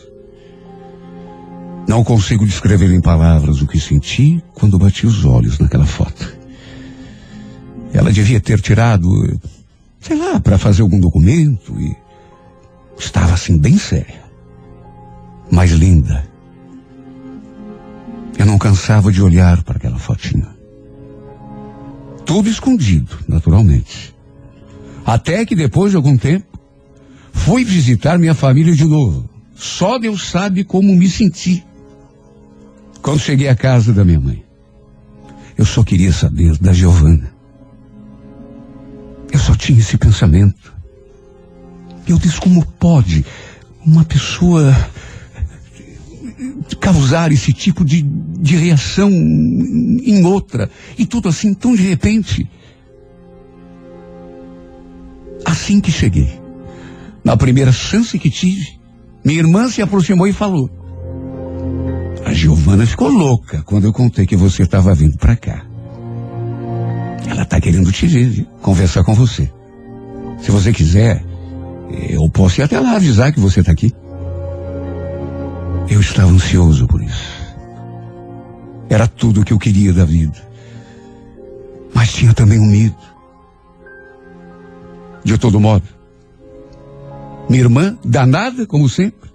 não 1.88 2.04
consigo 2.04 2.46
descrever 2.46 2.92
em 2.92 3.02
palavras 3.02 3.62
o 3.62 3.68
que 3.68 3.80
senti 3.80 4.44
quando 4.54 4.80
bati 4.80 5.06
os 5.06 5.24
olhos 5.26 5.60
naquela 5.60 5.86
foto. 5.86 6.45
Ela 7.96 8.12
devia 8.12 8.42
ter 8.42 8.60
tirado, 8.60 9.10
sei 10.02 10.18
lá, 10.18 10.38
para 10.38 10.58
fazer 10.58 10.82
algum 10.82 11.00
documento 11.00 11.74
e 11.80 11.96
estava 13.00 13.34
assim 13.34 13.58
bem 13.58 13.78
séria, 13.78 14.22
mas 15.50 15.72
linda. 15.72 16.28
Eu 18.38 18.46
não 18.46 18.58
cansava 18.58 19.14
de 19.14 19.22
olhar 19.22 19.64
para 19.64 19.78
aquela 19.78 19.98
fotinha. 19.98 20.50
Tudo 22.26 22.50
escondido, 22.50 23.18
naturalmente. 23.30 24.14
Até 25.06 25.46
que 25.46 25.56
depois 25.56 25.92
de 25.92 25.96
algum 25.96 26.18
tempo, 26.18 26.60
fui 27.32 27.64
visitar 27.64 28.20
minha 28.20 28.34
família 28.34 28.76
de 28.76 28.84
novo. 28.84 29.30
Só 29.56 29.98
Deus 29.98 30.30
sabe 30.30 30.66
como 30.66 30.94
me 30.94 31.10
senti. 31.10 31.66
Quando 33.02 33.20
cheguei 33.20 33.48
à 33.48 33.56
casa 33.56 33.94
da 33.94 34.04
minha 34.04 34.20
mãe, 34.20 34.44
eu 35.58 35.64
só 35.64 35.82
queria 35.82 36.12
saber 36.12 36.58
da 36.58 36.74
Giovana. 36.74 37.35
Eu 39.36 39.40
só 39.40 39.54
tinha 39.54 39.78
esse 39.78 39.98
pensamento. 39.98 40.74
Eu 42.08 42.18
disse, 42.18 42.40
como 42.40 42.66
pode 42.66 43.26
uma 43.86 44.06
pessoa 44.06 44.74
causar 46.80 47.34
esse 47.34 47.52
tipo 47.52 47.84
de, 47.84 48.02
de 48.02 48.56
reação 48.56 49.12
em 49.12 50.24
outra? 50.24 50.70
E 50.98 51.06
tudo 51.06 51.28
assim, 51.28 51.54
tão 51.54 51.76
de 51.76 51.82
repente. 51.82 52.50
Assim 55.44 55.82
que 55.82 55.92
cheguei, 55.92 56.40
na 57.22 57.36
primeira 57.36 57.74
chance 57.74 58.18
que 58.18 58.30
tive, 58.30 58.80
minha 59.22 59.40
irmã 59.40 59.68
se 59.68 59.82
aproximou 59.82 60.28
e 60.28 60.32
falou: 60.32 60.70
A 62.24 62.32
Giovana 62.34 62.86
ficou 62.86 63.10
louca 63.10 63.62
quando 63.64 63.84
eu 63.84 63.92
contei 63.92 64.26
que 64.26 64.38
você 64.38 64.64
estava 64.64 64.96
vindo 64.96 65.18
para 65.18 65.36
cá. 65.36 65.75
Ela 67.28 67.44
está 67.44 67.60
querendo 67.60 67.92
te 67.92 68.08
ver, 68.08 68.46
conversar 68.62 69.04
com 69.04 69.14
você. 69.14 69.52
Se 70.42 70.52
você 70.52 70.72
quiser, 70.72 71.24
eu 72.10 72.30
posso 72.30 72.62
ir 72.62 72.64
até 72.64 72.80
lá 72.80 72.96
avisar 72.96 73.32
que 73.34 73.40
você 73.40 73.62
está 73.62 73.72
aqui. 73.72 73.92
Eu 75.90 76.00
estava 76.00 76.32
ansioso 76.32 76.88
por 76.88 77.02
isso. 77.02 77.46
Era 78.90 79.08
tudo 79.08 79.42
o 79.42 79.46
que 79.46 79.54
eu 79.54 79.60
queria 79.60 79.94
da 79.94 80.06
vida. 80.06 80.38
Mas 81.94 82.14
tinha 82.14 82.34
também 82.34 82.60
um 82.60 82.66
medo. 82.66 82.96
De 85.24 85.38
todo 85.40 85.60
modo, 85.60 85.84
minha 87.50 87.64
irmã, 87.64 87.98
danada 88.04 88.68
como 88.68 88.88
sempre, 88.88 89.30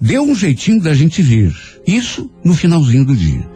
deu 0.00 0.22
um 0.22 0.34
jeitinho 0.34 0.82
da 0.82 0.94
gente 0.94 1.20
vir. 1.20 1.54
Isso 1.86 2.30
no 2.42 2.54
finalzinho 2.54 3.04
do 3.04 3.14
dia. 3.14 3.46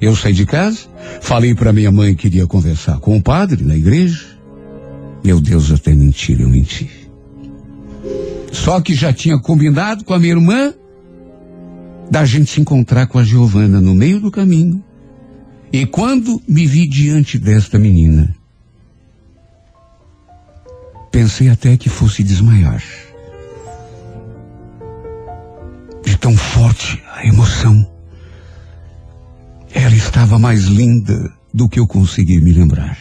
Eu 0.00 0.14
saí 0.14 0.32
de 0.32 0.44
casa, 0.44 0.80
falei 1.20 1.54
para 1.54 1.72
minha 1.72 1.90
mãe 1.90 2.14
que 2.14 2.26
iria 2.26 2.46
conversar 2.46 2.98
com 2.98 3.16
o 3.16 3.22
padre 3.22 3.64
na 3.64 3.76
igreja. 3.76 4.24
Meu 5.24 5.40
Deus, 5.40 5.70
até 5.70 5.94
mentira, 5.94 6.42
eu 6.42 6.48
menti. 6.48 6.90
Só 8.52 8.80
que 8.80 8.94
já 8.94 9.12
tinha 9.12 9.38
combinado 9.38 10.04
com 10.04 10.14
a 10.14 10.18
minha 10.18 10.32
irmã 10.32 10.72
da 12.10 12.24
gente 12.24 12.50
se 12.50 12.60
encontrar 12.60 13.06
com 13.06 13.18
a 13.18 13.24
Giovana 13.24 13.80
no 13.80 13.94
meio 13.94 14.20
do 14.20 14.30
caminho. 14.30 14.82
E 15.72 15.84
quando 15.84 16.40
me 16.46 16.66
vi 16.66 16.86
diante 16.86 17.38
desta 17.38 17.78
menina, 17.78 18.34
pensei 21.10 21.48
até 21.48 21.76
que 21.76 21.88
fosse 21.88 22.22
desmaiar. 22.22 22.82
De 26.04 26.16
tão 26.16 26.36
forte 26.36 27.02
a 27.12 27.26
emoção. 27.26 27.95
Ela 29.78 29.94
estava 29.94 30.38
mais 30.38 30.64
linda 30.64 31.30
do 31.52 31.68
que 31.68 31.78
eu 31.78 31.86
consegui 31.86 32.40
me 32.40 32.50
lembrar. 32.50 32.96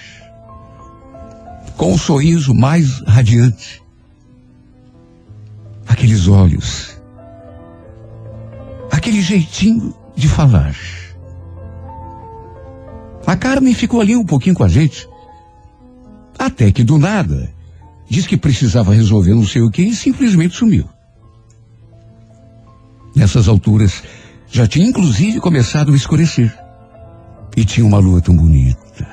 com 1.77 1.93
um 1.93 1.97
sorriso 1.97 2.53
mais 2.53 2.99
radiante. 3.07 3.81
Aqueles 5.87 6.27
olhos, 6.27 6.97
aquele 8.91 9.21
jeitinho 9.21 9.95
de 10.15 10.27
falar. 10.27 10.75
A 13.25 13.35
Carmen 13.37 13.73
ficou 13.73 14.01
ali 14.01 14.15
um 14.15 14.25
pouquinho 14.25 14.55
com 14.55 14.63
a 14.63 14.67
gente. 14.67 15.07
Até 16.37 16.71
que 16.73 16.83
do 16.83 16.97
nada, 16.97 17.49
disse 18.09 18.27
que 18.27 18.35
precisava 18.35 18.93
resolver 18.93 19.33
não 19.33 19.45
sei 19.45 19.61
o 19.61 19.71
que 19.71 19.81
e 19.81 19.95
simplesmente 19.95 20.55
sumiu. 20.57 20.89
Nessas 23.15 23.47
alturas, 23.47 24.03
já 24.51 24.67
tinha 24.67 24.85
inclusive 24.85 25.39
começado 25.39 25.93
a 25.93 25.95
escurecer. 25.95 26.64
E 27.55 27.63
tinha 27.63 27.85
uma 27.85 27.99
lua 27.99 28.21
tão 28.21 28.35
bonita. 28.35 29.07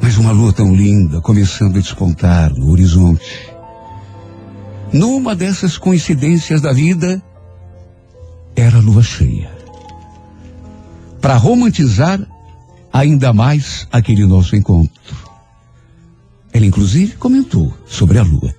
Mas 0.00 0.16
uma 0.16 0.32
lua 0.32 0.52
tão 0.52 0.74
linda, 0.74 1.20
começando 1.20 1.76
a 1.76 1.80
despontar 1.80 2.52
no 2.54 2.70
horizonte. 2.70 3.50
Numa 4.92 5.34
dessas 5.36 5.76
coincidências 5.76 6.60
da 6.60 6.72
vida, 6.72 7.22
era 8.56 8.78
a 8.78 8.80
lua 8.80 9.02
cheia. 9.02 9.50
Para 11.20 11.36
romantizar 11.36 12.20
ainda 12.92 13.32
mais 13.32 13.86
aquele 13.92 14.26
nosso 14.26 14.56
encontro. 14.56 15.16
Ela 16.52 16.66
inclusive 16.66 17.16
comentou 17.16 17.72
sobre 17.86 18.18
a 18.18 18.22
lua. 18.22 18.54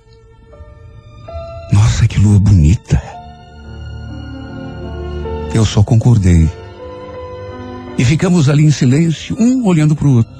Nossa, 1.72 2.06
que 2.06 2.18
lua 2.18 2.38
bonita. 2.38 3.02
Eu 5.54 5.64
só 5.64 5.82
concordei. 5.82 6.50
E 7.98 8.04
ficamos 8.04 8.48
ali 8.48 8.64
em 8.64 8.70
silêncio, 8.70 9.36
um 9.38 9.66
olhando 9.66 9.94
para 9.94 10.08
o 10.08 10.16
outro. 10.16 10.32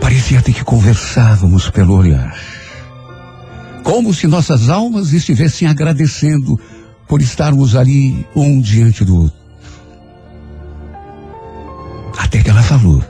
Parecia 0.00 0.38
até 0.38 0.52
que 0.52 0.64
conversávamos 0.64 1.70
pelo 1.70 1.96
olhar. 1.96 2.36
Como 3.82 4.14
se 4.14 4.26
nossas 4.26 4.68
almas 4.68 5.12
estivessem 5.12 5.66
agradecendo 5.66 6.58
por 7.08 7.20
estarmos 7.20 7.76
ali 7.76 8.26
um 8.34 8.60
diante 8.60 9.04
do 9.04 9.22
outro. 9.22 9.38
Até 12.16 12.42
que 12.42 12.50
ela 12.50 12.62
falou. 12.62 13.02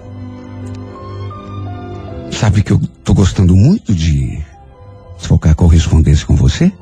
Sabe 2.30 2.62
que 2.62 2.72
eu 2.72 2.80
tô 3.04 3.14
gostando 3.14 3.54
muito 3.54 3.94
de 3.94 4.42
trocar 5.22 5.54
correspondência 5.54 6.26
com 6.26 6.34
você? 6.34 6.72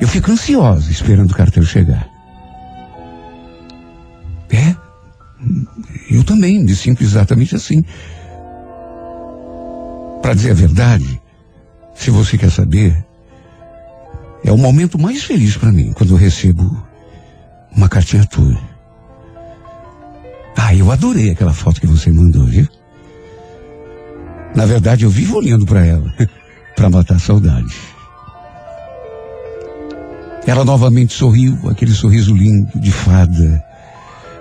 Eu 0.00 0.06
fico 0.06 0.30
ansiosa 0.30 0.90
esperando 0.90 1.32
o 1.32 1.34
carteiro 1.34 1.66
chegar. 1.66 2.13
Eu 6.14 6.22
também 6.22 6.62
me 6.62 6.74
sinto 6.76 7.02
exatamente 7.02 7.56
assim. 7.56 7.84
Para 10.22 10.32
dizer 10.32 10.52
a 10.52 10.54
verdade, 10.54 11.20
se 11.94 12.08
você 12.10 12.38
quer 12.38 12.50
saber, 12.50 13.04
é 14.44 14.52
o 14.52 14.56
momento 14.56 14.96
mais 14.96 15.24
feliz 15.24 15.56
para 15.56 15.72
mim 15.72 15.92
quando 15.92 16.10
eu 16.14 16.16
recebo 16.16 16.86
uma 17.76 17.88
cartinha 17.88 18.24
tua. 18.26 18.56
Ah, 20.56 20.72
eu 20.74 20.90
adorei 20.92 21.30
aquela 21.30 21.52
foto 21.52 21.80
que 21.80 21.86
você 21.86 22.12
mandou, 22.12 22.46
viu? 22.46 22.68
Na 24.54 24.66
verdade, 24.66 25.04
eu 25.04 25.10
vivo 25.10 25.38
olhando 25.38 25.66
para 25.66 25.84
ela, 25.84 26.14
para 26.76 26.88
matar 26.88 27.16
a 27.16 27.18
saudade. 27.18 27.74
Ela 30.46 30.64
novamente 30.64 31.12
sorriu, 31.12 31.58
aquele 31.68 31.92
sorriso 31.92 32.34
lindo 32.34 32.78
de 32.78 32.92
fada. 32.92 33.63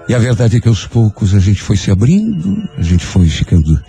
E 0.07 0.13
a 0.13 0.19
verdade 0.19 0.57
é 0.57 0.59
que 0.59 0.67
aos 0.67 0.85
poucos 0.85 1.33
a 1.33 1.39
gente 1.39 1.61
foi 1.61 1.77
se 1.77 1.89
abrindo, 1.89 2.69
a 2.77 2.81
gente 2.81 3.05
foi 3.05 3.27
ficando. 3.27 3.81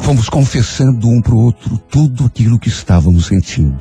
Fomos 0.00 0.28
confessando 0.28 1.08
um 1.08 1.22
pro 1.22 1.38
outro 1.38 1.78
tudo 1.78 2.26
aquilo 2.26 2.58
que 2.58 2.68
estávamos 2.68 3.26
sentindo. 3.26 3.80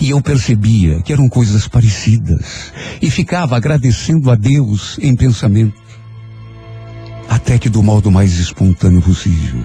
E 0.00 0.10
eu 0.10 0.22
percebia 0.22 1.02
que 1.02 1.12
eram 1.12 1.28
coisas 1.28 1.68
parecidas. 1.68 2.72
E 3.02 3.10
ficava 3.10 3.56
agradecendo 3.56 4.30
a 4.30 4.34
Deus 4.34 4.98
em 5.02 5.14
pensamento. 5.14 5.78
Até 7.28 7.58
que 7.58 7.68
do 7.68 7.82
modo 7.82 8.10
mais 8.10 8.38
espontâneo 8.38 9.02
possível. 9.02 9.62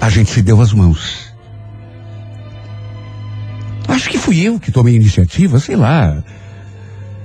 A 0.00 0.10
gente 0.10 0.30
se 0.30 0.42
deu 0.42 0.60
as 0.60 0.72
mãos. 0.72 1.27
Acho 3.98 4.10
que 4.10 4.16
fui 4.16 4.38
eu 4.38 4.60
que 4.60 4.70
tomei 4.70 4.94
a 4.94 4.96
iniciativa, 4.96 5.58
sei 5.58 5.74
lá. 5.74 6.22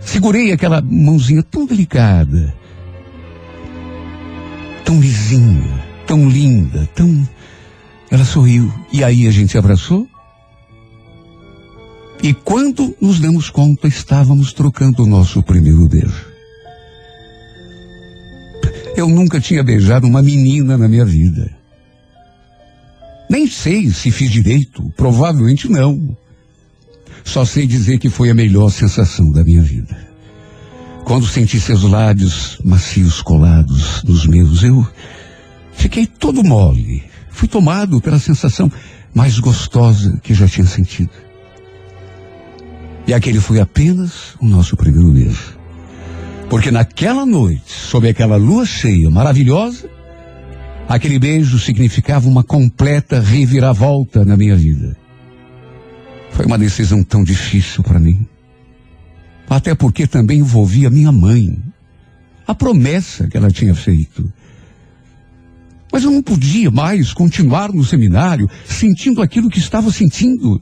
Segurei 0.02 0.52
aquela 0.52 0.82
mãozinha 0.82 1.44
tão 1.44 1.68
delicada, 1.68 2.52
tão 4.84 5.00
lisinha, 5.00 5.72
tão 6.08 6.28
linda, 6.28 6.90
tão. 6.96 7.30
Ela 8.10 8.26
sorriu. 8.26 8.74
E 8.92 9.04
aí 9.04 9.28
a 9.28 9.32
gente 9.32 9.52
se 9.52 9.58
abraçou. 9.60 10.08
E 12.24 12.34
quando 12.34 12.96
nos 13.00 13.20
demos 13.20 13.52
conta, 13.52 13.88
estávamos 13.88 14.52
trocando 14.52 15.04
o 15.04 15.08
nosso 15.08 15.44
primeiro 15.44 15.88
beijo. 15.88 16.26
Eu 18.98 19.08
nunca 19.08 19.40
tinha 19.40 19.64
beijado 19.64 20.08
uma 20.08 20.24
menina 20.24 20.76
na 20.76 20.88
minha 20.88 21.06
vida. 21.06 21.56
Nem 23.30 23.46
sei 23.46 23.92
se 23.92 24.10
fiz 24.10 24.32
direito, 24.32 24.92
provavelmente 24.98 25.70
não. 25.70 26.18
Só 27.24 27.46
sei 27.46 27.66
dizer 27.68 27.98
que 28.00 28.10
foi 28.10 28.30
a 28.30 28.34
melhor 28.34 28.70
sensação 28.70 29.32
da 29.32 29.44
minha 29.44 29.62
vida. 29.62 30.14
Quando 31.04 31.28
senti 31.28 31.60
seus 31.60 31.84
lábios 31.84 32.58
macios 32.64 33.22
colados 33.22 34.02
nos 34.04 34.26
meus, 34.26 34.64
eu 34.64 34.88
fiquei 35.74 36.06
todo 36.08 36.44
mole. 36.44 37.04
Fui 37.30 37.48
tomado 37.48 38.00
pela 38.00 38.20
sensação 38.20 38.72
mais 39.14 39.38
gostosa 39.40 40.18
que 40.24 40.34
já 40.34 40.48
tinha 40.48 40.66
sentido. 40.66 41.12
E 43.06 43.14
aquele 43.14 43.40
foi 43.40 43.60
apenas 43.60 44.36
o 44.40 44.46
nosso 44.46 44.78
primeiro 44.78 45.12
beijo. 45.12 45.58
Porque 46.50 46.72
naquela 46.72 47.26
noite, 47.26 47.64
sob 47.68 48.08
aquela 48.08 48.38
lua 48.38 48.66
cheia 48.66 49.10
maravilhosa, 49.10 49.90
aquele 50.88 51.20
beijo 51.20 51.60
significava 51.60 52.30
uma 52.30 52.44
completa 52.44 53.20
reviravolta 53.20 54.24
na 54.24 54.38
minha 54.38 54.56
vida. 54.56 55.03
Foi 56.34 56.46
uma 56.46 56.58
decisão 56.58 57.04
tão 57.04 57.24
difícil 57.24 57.84
para 57.84 58.00
mim. 58.00 58.28
Até 59.48 59.76
porque 59.76 60.08
também 60.08 60.40
envolvia 60.40 60.90
minha 60.90 61.12
mãe. 61.12 61.62
A 62.46 62.56
promessa 62.56 63.28
que 63.28 63.38
ela 63.38 63.52
tinha 63.52 63.76
feito. 63.76 64.32
Mas 65.92 66.04
eu 66.04 66.10
não 66.10 66.24
podia 66.24 66.72
mais 66.72 67.14
continuar 67.14 67.72
no 67.72 67.86
seminário 67.86 68.50
sentindo 68.66 69.22
aquilo 69.22 69.50
que 69.50 69.60
estava 69.60 69.92
sentindo. 69.92 70.60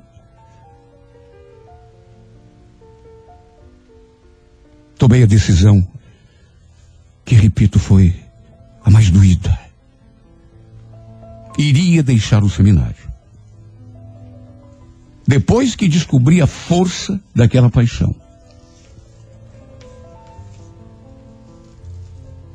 Tomei 4.97 5.23
a 5.23 5.25
decisão, 5.25 5.87
que 7.23 7.33
repito, 7.33 7.79
foi 7.79 8.13
a 8.83 8.89
mais 8.91 9.09
doída. 9.09 9.57
Iria 11.57 12.03
deixar 12.03 12.43
o 12.43 12.49
seminário. 12.49 13.10
Depois 15.31 15.77
que 15.77 15.87
descobri 15.87 16.41
a 16.41 16.45
força 16.45 17.17
daquela 17.33 17.69
paixão. 17.69 18.13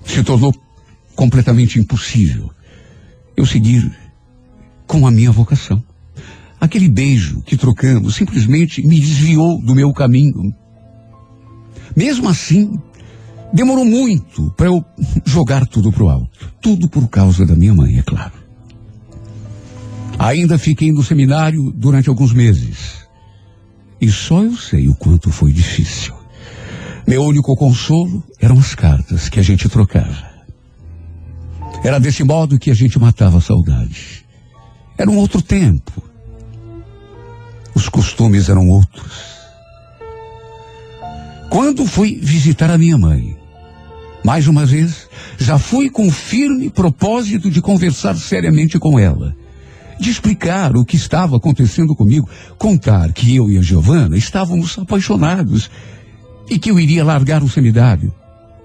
Se 0.04 0.22
tornou 0.22 0.54
completamente 1.14 1.78
impossível 1.78 2.50
eu 3.34 3.46
seguir 3.46 3.90
com 4.86 5.06
a 5.06 5.10
minha 5.10 5.32
vocação. 5.32 5.82
Aquele 6.60 6.86
beijo 6.86 7.40
que 7.46 7.56
trocamos 7.56 8.14
simplesmente 8.14 8.86
me 8.86 9.00
desviou 9.00 9.58
do 9.62 9.74
meu 9.74 9.90
caminho. 9.94 10.54
Mesmo 11.96 12.28
assim, 12.28 12.78
demorou 13.54 13.86
muito 13.86 14.50
para 14.50 14.66
eu 14.66 14.84
jogar 15.24 15.66
tudo 15.66 15.90
pro 15.90 16.10
alto. 16.10 16.52
Tudo 16.60 16.90
por 16.90 17.08
causa 17.08 17.46
da 17.46 17.56
minha 17.56 17.72
mãe, 17.72 17.96
é 17.96 18.02
claro. 18.02 18.35
Ainda 20.18 20.58
fiquei 20.58 20.92
no 20.92 21.02
seminário 21.02 21.72
durante 21.72 22.08
alguns 22.08 22.32
meses. 22.32 23.06
E 24.00 24.10
só 24.10 24.42
eu 24.42 24.56
sei 24.56 24.88
o 24.88 24.94
quanto 24.94 25.30
foi 25.30 25.52
difícil. 25.52 26.14
Meu 27.06 27.22
único 27.22 27.54
consolo 27.54 28.24
eram 28.40 28.58
as 28.58 28.74
cartas 28.74 29.28
que 29.28 29.38
a 29.38 29.42
gente 29.42 29.68
trocava. 29.68 30.36
Era 31.84 32.00
desse 32.00 32.24
modo 32.24 32.58
que 32.58 32.70
a 32.70 32.74
gente 32.74 32.98
matava 32.98 33.38
a 33.38 33.40
saudade. 33.40 34.24
Era 34.98 35.10
um 35.10 35.16
outro 35.16 35.40
tempo. 35.40 36.02
Os 37.74 37.88
costumes 37.88 38.48
eram 38.48 38.68
outros. 38.68 39.36
Quando 41.50 41.86
fui 41.86 42.18
visitar 42.20 42.70
a 42.70 42.78
minha 42.78 42.98
mãe, 42.98 43.36
mais 44.24 44.48
uma 44.48 44.66
vez, 44.66 45.08
já 45.38 45.58
fui 45.58 45.88
com 45.88 46.10
firme 46.10 46.68
propósito 46.70 47.50
de 47.50 47.62
conversar 47.62 48.16
seriamente 48.16 48.78
com 48.78 48.98
ela, 48.98 49.36
de 49.98 50.10
explicar 50.10 50.76
o 50.76 50.84
que 50.84 50.96
estava 50.96 51.36
acontecendo 51.36 51.94
comigo, 51.94 52.28
contar 52.58 53.12
que 53.12 53.34
eu 53.34 53.50
e 53.50 53.58
a 53.58 53.62
Giovana 53.62 54.16
estávamos 54.16 54.78
apaixonados 54.78 55.70
e 56.48 56.58
que 56.58 56.70
eu 56.70 56.78
iria 56.78 57.04
largar 57.04 57.42
o 57.42 57.48
seminário 57.48 58.14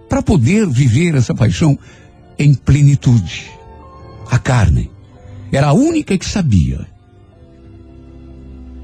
para 0.10 0.22
poder 0.22 0.68
viver 0.68 1.16
essa 1.16 1.34
paixão 1.34 1.78
em 2.38 2.54
plenitude. 2.54 3.50
A 4.30 4.38
Carmen 4.38 4.90
era 5.52 5.68
a 5.68 5.74
única 5.74 6.18
que 6.18 6.26
sabia. 6.26 6.86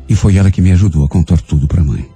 E 0.09 0.15
foi 0.15 0.37
ela 0.37 0.51
que 0.51 0.61
me 0.61 0.71
ajudou 0.71 1.05
a 1.05 1.09
contar 1.09 1.41
tudo 1.41 1.67
para 1.67 1.81
a 1.81 1.83
mãe. 1.83 2.07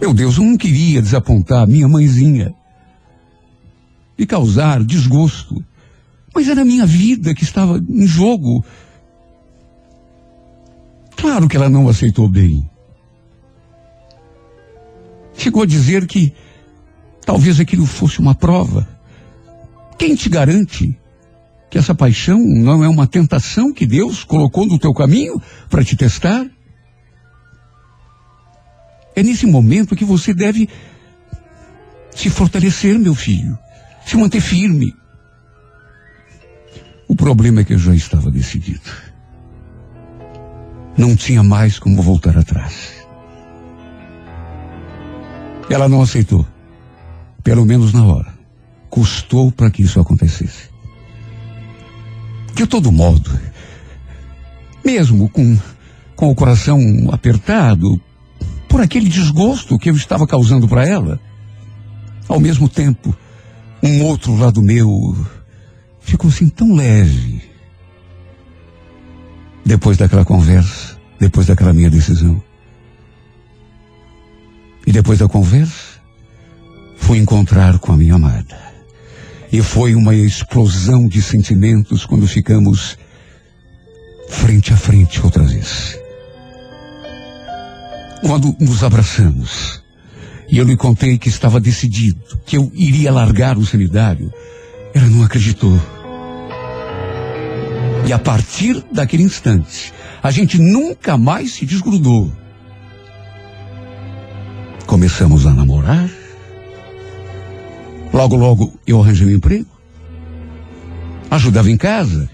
Meu 0.00 0.14
Deus, 0.14 0.38
eu 0.38 0.44
não 0.44 0.56
queria 0.56 1.02
desapontar 1.02 1.66
minha 1.66 1.88
mãezinha 1.88 2.54
e 4.16 4.24
causar 4.24 4.82
desgosto. 4.82 5.62
Mas 6.34 6.48
era 6.48 6.62
a 6.62 6.64
minha 6.64 6.86
vida 6.86 7.34
que 7.34 7.44
estava 7.44 7.78
em 7.88 8.06
jogo. 8.06 8.64
Claro 11.16 11.48
que 11.48 11.56
ela 11.56 11.68
não 11.68 11.88
aceitou 11.88 12.28
bem. 12.28 12.68
Chegou 15.36 15.62
a 15.62 15.66
dizer 15.66 16.06
que 16.06 16.32
talvez 17.24 17.58
aquilo 17.60 17.86
fosse 17.86 18.20
uma 18.20 18.34
prova. 18.34 18.88
Quem 19.98 20.14
te 20.14 20.28
garante 20.28 20.98
que 21.70 21.78
essa 21.78 21.94
paixão 21.94 22.38
não 22.38 22.82
é 22.82 22.88
uma 22.88 23.06
tentação 23.06 23.72
que 23.72 23.86
Deus 23.86 24.24
colocou 24.24 24.66
no 24.66 24.78
teu 24.78 24.92
caminho 24.92 25.40
para 25.68 25.84
te 25.84 25.96
testar? 25.96 26.46
É 29.14 29.22
nesse 29.22 29.46
momento 29.46 29.96
que 29.96 30.04
você 30.04 30.32
deve 30.32 30.68
se 32.14 32.30
fortalecer, 32.30 32.98
meu 32.98 33.14
filho, 33.14 33.58
se 34.06 34.16
manter 34.16 34.40
firme. 34.40 34.94
O 37.10 37.16
problema 37.16 37.60
é 37.60 37.64
que 37.64 37.74
eu 37.74 37.78
já 37.78 37.92
estava 37.92 38.30
decidido. 38.30 38.88
Não 40.96 41.16
tinha 41.16 41.42
mais 41.42 41.76
como 41.76 42.00
voltar 42.00 42.38
atrás. 42.38 43.04
Ela 45.68 45.88
não 45.88 46.02
aceitou, 46.02 46.46
pelo 47.42 47.64
menos 47.64 47.92
na 47.92 48.04
hora. 48.04 48.32
Custou 48.88 49.50
para 49.50 49.72
que 49.72 49.82
isso 49.82 49.98
acontecesse. 49.98 50.70
De 52.54 52.64
todo 52.64 52.92
modo, 52.92 53.28
mesmo 54.84 55.28
com, 55.30 55.58
com 56.14 56.30
o 56.30 56.34
coração 56.36 56.78
apertado, 57.10 58.00
por 58.68 58.80
aquele 58.80 59.08
desgosto 59.08 59.80
que 59.80 59.90
eu 59.90 59.96
estava 59.96 60.28
causando 60.28 60.68
para 60.68 60.86
ela, 60.86 61.20
ao 62.28 62.38
mesmo 62.38 62.68
tempo, 62.68 63.12
um 63.82 64.04
outro 64.04 64.36
lado 64.36 64.62
meu 64.62 65.16
ficou 66.10 66.28
assim 66.28 66.48
tão 66.48 66.74
leve. 66.74 67.40
Depois 69.64 69.96
daquela 69.96 70.24
conversa, 70.24 70.98
depois 71.20 71.46
daquela 71.46 71.72
minha 71.72 71.88
decisão. 71.88 72.42
E 74.84 74.90
depois 74.90 75.20
da 75.20 75.28
conversa, 75.28 76.00
fui 76.96 77.18
encontrar 77.18 77.78
com 77.78 77.92
a 77.92 77.96
minha 77.96 78.14
amada. 78.14 78.58
E 79.52 79.62
foi 79.62 79.94
uma 79.94 80.14
explosão 80.14 81.06
de 81.06 81.22
sentimentos 81.22 82.04
quando 82.04 82.26
ficamos 82.26 82.98
frente 84.28 84.72
a 84.72 84.76
frente 84.76 85.22
outra 85.22 85.44
vez. 85.44 85.96
Quando 88.22 88.56
nos 88.58 88.82
abraçamos, 88.82 89.80
e 90.48 90.58
eu 90.58 90.64
lhe 90.64 90.76
contei 90.76 91.18
que 91.18 91.28
estava 91.28 91.60
decidido, 91.60 92.20
que 92.44 92.56
eu 92.56 92.70
iria 92.74 93.12
largar 93.12 93.56
o 93.56 93.64
sanitário, 93.64 94.32
ela 94.92 95.06
não 95.06 95.22
acreditou. 95.22 95.99
E 98.10 98.12
a 98.12 98.18
partir 98.18 98.84
daquele 98.90 99.22
instante, 99.22 99.94
a 100.20 100.32
gente 100.32 100.58
nunca 100.58 101.16
mais 101.16 101.52
se 101.52 101.64
desgrudou. 101.64 102.32
Começamos 104.84 105.46
a 105.46 105.54
namorar. 105.54 106.10
Logo, 108.12 108.34
logo 108.34 108.74
eu 108.84 109.00
arranjei 109.00 109.28
um 109.28 109.30
emprego. 109.30 109.70
Ajudava 111.30 111.70
em 111.70 111.76
casa. 111.76 112.28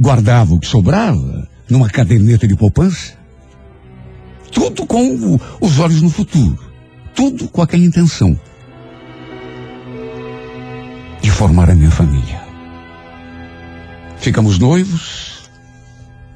Guardava 0.00 0.54
o 0.54 0.58
que 0.58 0.66
sobrava 0.66 1.46
numa 1.68 1.90
caderneta 1.90 2.48
de 2.48 2.56
poupança. 2.56 3.12
Tudo 4.50 4.86
com 4.86 5.14
o- 5.14 5.40
os 5.60 5.78
olhos 5.78 6.00
no 6.00 6.08
futuro. 6.08 6.58
Tudo 7.14 7.48
com 7.48 7.60
aquela 7.60 7.84
intenção 7.84 8.40
de 11.20 11.30
formar 11.30 11.68
a 11.68 11.74
minha 11.74 11.90
família. 11.90 12.45
Ficamos 14.18 14.58
noivos, 14.58 15.50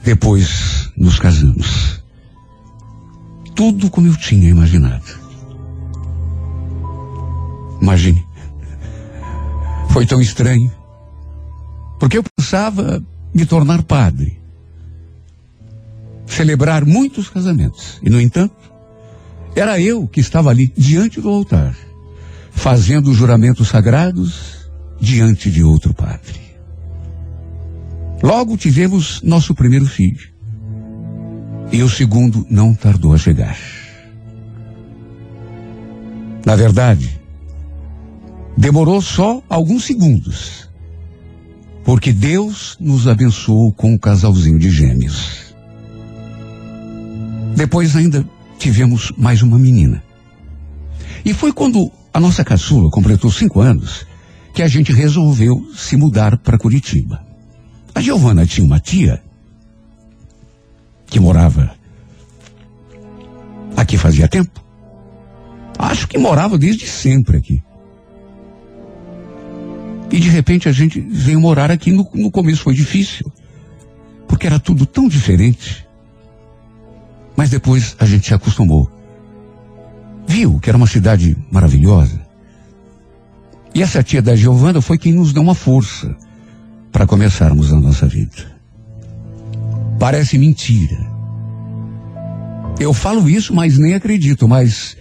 depois 0.03 0.91
nos 0.97 1.19
casamos. 1.19 2.03
Tudo 3.55 3.91
como 3.91 4.07
eu 4.07 4.17
tinha 4.17 4.49
imaginado. 4.49 5.21
Imagine. 7.81 8.27
Foi 9.91 10.07
tão 10.07 10.21
estranho. 10.21 10.73
Porque 11.99 12.19
eu 12.19 12.25
pensava 12.37 13.03
me 13.35 13.45
tornar 13.45 13.83
padre. 13.83 14.41
Celebrar 16.27 16.85
muitos 16.85 17.29
casamentos. 17.29 17.99
E, 18.03 18.09
no 18.09 18.21
entanto, 18.21 18.57
era 19.55 19.81
eu 19.81 20.07
que 20.07 20.21
estava 20.21 20.51
ali 20.51 20.73
diante 20.77 21.21
do 21.21 21.29
altar, 21.29 21.77
fazendo 22.53 23.11
os 23.11 23.17
juramentos 23.17 23.69
sagrados 23.69 24.71
diante 25.01 25.51
de 25.51 25.63
outro 25.63 25.93
padre. 25.93 26.50
Logo 28.23 28.57
tivemos 28.57 29.23
nosso 29.23 29.55
primeiro 29.55 29.87
filho. 29.87 30.29
E 31.73 31.83
o 31.83 31.89
segundo 31.89 32.47
não 32.51 32.75
tardou 32.75 33.15
a 33.15 33.19
chegar. 33.19 33.57
Na 36.45 36.57
verdade, 36.57 37.21
demorou 38.57 39.01
só 39.01 39.43
alguns 39.49 39.85
segundos. 39.85 40.69
Porque 41.85 42.13
Deus 42.13 42.77
nos 42.79 43.09
abençoou 43.09 43.73
com 43.73 43.93
um 43.93 43.99
casalzinho 43.99 44.59
de 44.59 44.71
gêmeos. 44.71 45.55
Depois 47.57 47.97
ainda 47.97 48.25
tivemos 48.59 49.13
mais 49.17 49.43
uma 49.43 49.59
menina. 49.59 50.03
E 51.25 51.33
foi 51.33 51.53
quando 51.53 51.91
a 52.13 52.21
nossa 52.21 52.45
caçula 52.45 52.91
completou 52.91 53.31
cinco 53.31 53.61
anos 53.61 54.07
que 54.53 54.63
a 54.63 54.69
gente 54.69 54.93
resolveu 54.93 55.57
se 55.75 55.97
mudar 55.97 56.37
para 56.39 56.59
Curitiba. 56.59 57.30
A 57.95 58.01
Giovana 58.01 58.47
tinha 58.47 58.65
uma 58.65 58.81
tia 58.81 59.23
que 61.07 61.19
morava 61.19 61.75
aqui 63.77 63.99
fazia 63.99 64.29
tempo. 64.29 64.63
Acho 65.79 66.07
que 66.07 66.19
morava 66.19 66.57
desde 66.57 66.87
sempre 66.87 67.37
aqui. 67.37 67.63
E 70.11 70.19
de 70.19 70.29
repente 70.29 70.69
a 70.69 70.73
gente 70.73 71.01
veio 71.01 71.41
morar 71.41 71.71
aqui. 71.71 71.91
No, 71.91 72.09
no 72.15 72.31
começo 72.31 72.63
foi 72.63 72.75
difícil, 72.75 73.31
porque 74.29 74.47
era 74.47 74.59
tudo 74.59 74.87
tão 74.87 75.09
diferente. 75.09 75.87
Mas 77.37 77.51
depois 77.51 77.97
a 77.99 78.07
gente 78.07 78.27
se 78.27 78.35
acostumou. 78.35 78.91
Viu 80.27 80.61
que 80.61 80.69
era 80.69 80.77
uma 80.77 80.87
cidade 80.87 81.37
maravilhosa. 81.51 82.21
E 83.75 83.83
essa 83.83 84.03
tia 84.03 84.21
da 84.21 84.37
Giovana 84.37 84.81
foi 84.81 84.99
quem 84.99 85.13
nos 85.13 85.33
deu 85.33 85.43
uma 85.43 85.55
força 85.55 86.17
para 86.93 87.07
começarmos 87.07 87.73
a 87.73 87.81
nossa 87.81 88.07
vida. 88.07 88.59
Parece 89.99 90.39
mentira. 90.39 90.99
Eu 92.79 92.95
falo 92.95 93.29
isso, 93.29 93.55
mas 93.55 93.79
nem 93.79 93.95
acredito, 93.95 94.49
mas 94.49 94.97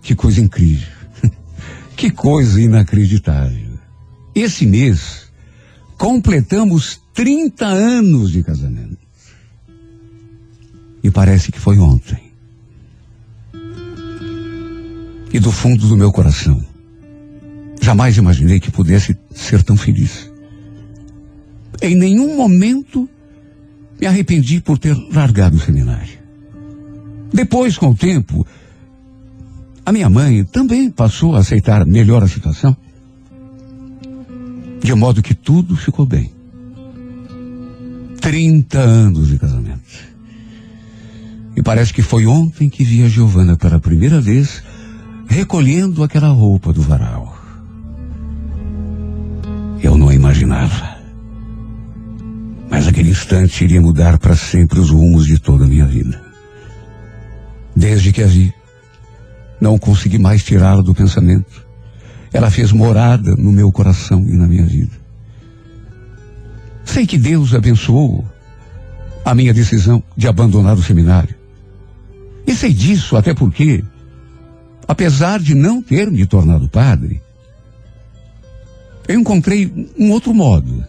que 0.00 0.14
coisa 0.14 0.40
incrível. 0.40 0.88
que 1.96 2.10
coisa 2.10 2.60
inacreditável. 2.60 3.78
Esse 4.34 4.66
mês 4.66 5.28
completamos 5.98 7.00
30 7.12 7.66
anos 7.66 8.32
de 8.32 8.42
casamento. 8.42 8.98
E 11.02 11.10
parece 11.10 11.52
que 11.52 11.60
foi 11.60 11.78
ontem. 11.78 12.32
E 15.32 15.38
do 15.38 15.52
fundo 15.52 15.86
do 15.88 15.96
meu 15.96 16.10
coração, 16.12 16.64
jamais 17.84 18.16
imaginei 18.16 18.58
que 18.58 18.70
pudesse 18.70 19.16
ser 19.32 19.62
tão 19.62 19.76
feliz. 19.76 20.30
Em 21.80 21.94
nenhum 21.94 22.36
momento 22.36 23.08
me 24.00 24.06
arrependi 24.06 24.60
por 24.60 24.78
ter 24.78 24.96
largado 25.12 25.56
o 25.56 25.60
seminário. 25.60 26.18
Depois, 27.32 27.76
com 27.76 27.90
o 27.90 27.96
tempo, 27.96 28.46
a 29.84 29.92
minha 29.92 30.08
mãe 30.08 30.44
também 30.44 30.90
passou 30.90 31.36
a 31.36 31.40
aceitar 31.40 31.84
melhor 31.84 32.22
a 32.22 32.28
situação. 32.28 32.76
De 34.82 34.94
modo 34.94 35.22
que 35.22 35.34
tudo 35.34 35.76
ficou 35.76 36.06
bem. 36.06 36.30
30 38.20 38.78
anos 38.78 39.28
de 39.28 39.38
casamento. 39.38 40.14
E 41.56 41.62
parece 41.62 41.92
que 41.92 42.02
foi 42.02 42.26
ontem 42.26 42.68
que 42.68 42.84
vi 42.84 43.02
a 43.02 43.08
Giovana 43.08 43.56
pela 43.56 43.78
primeira 43.78 44.20
vez 44.20 44.62
recolhendo 45.28 46.02
aquela 46.02 46.28
roupa 46.28 46.72
do 46.72 46.82
varal. 46.82 47.33
Imaginava. 50.24 50.96
Mas 52.70 52.88
aquele 52.88 53.10
instante 53.10 53.62
iria 53.62 53.78
mudar 53.78 54.18
para 54.18 54.34
sempre 54.34 54.80
os 54.80 54.88
rumos 54.88 55.26
de 55.26 55.38
toda 55.38 55.66
a 55.66 55.68
minha 55.68 55.84
vida. 55.84 56.18
Desde 57.76 58.10
que 58.10 58.22
a 58.22 58.26
vi, 58.26 58.50
Não 59.60 59.78
consegui 59.78 60.18
mais 60.18 60.42
tirá-la 60.42 60.80
do 60.80 60.94
pensamento. 60.94 61.66
Ela 62.32 62.50
fez 62.50 62.72
morada 62.72 63.36
no 63.36 63.52
meu 63.52 63.70
coração 63.70 64.26
e 64.26 64.32
na 64.32 64.46
minha 64.46 64.64
vida. 64.64 64.92
Sei 66.86 67.06
que 67.06 67.18
Deus 67.18 67.54
abençoou 67.54 68.24
a 69.26 69.34
minha 69.34 69.52
decisão 69.52 70.02
de 70.16 70.26
abandonar 70.26 70.74
o 70.74 70.82
seminário. 70.82 71.34
E 72.46 72.54
sei 72.54 72.72
disso 72.72 73.14
até 73.14 73.34
porque, 73.34 73.84
apesar 74.88 75.38
de 75.38 75.54
não 75.54 75.82
ter 75.82 76.10
me 76.10 76.26
tornado 76.26 76.66
padre, 76.66 77.22
eu 79.06 79.20
encontrei 79.20 79.90
um 79.98 80.10
outro 80.10 80.32
modo 80.32 80.84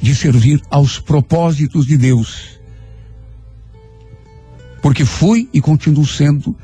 de 0.00 0.14
servir 0.14 0.60
aos 0.68 0.98
propósitos 0.98 1.86
de 1.86 1.96
Deus. 1.96 2.60
Porque 4.82 5.04
fui 5.04 5.48
e 5.52 5.60
continuo 5.60 6.04
sendo 6.04 6.56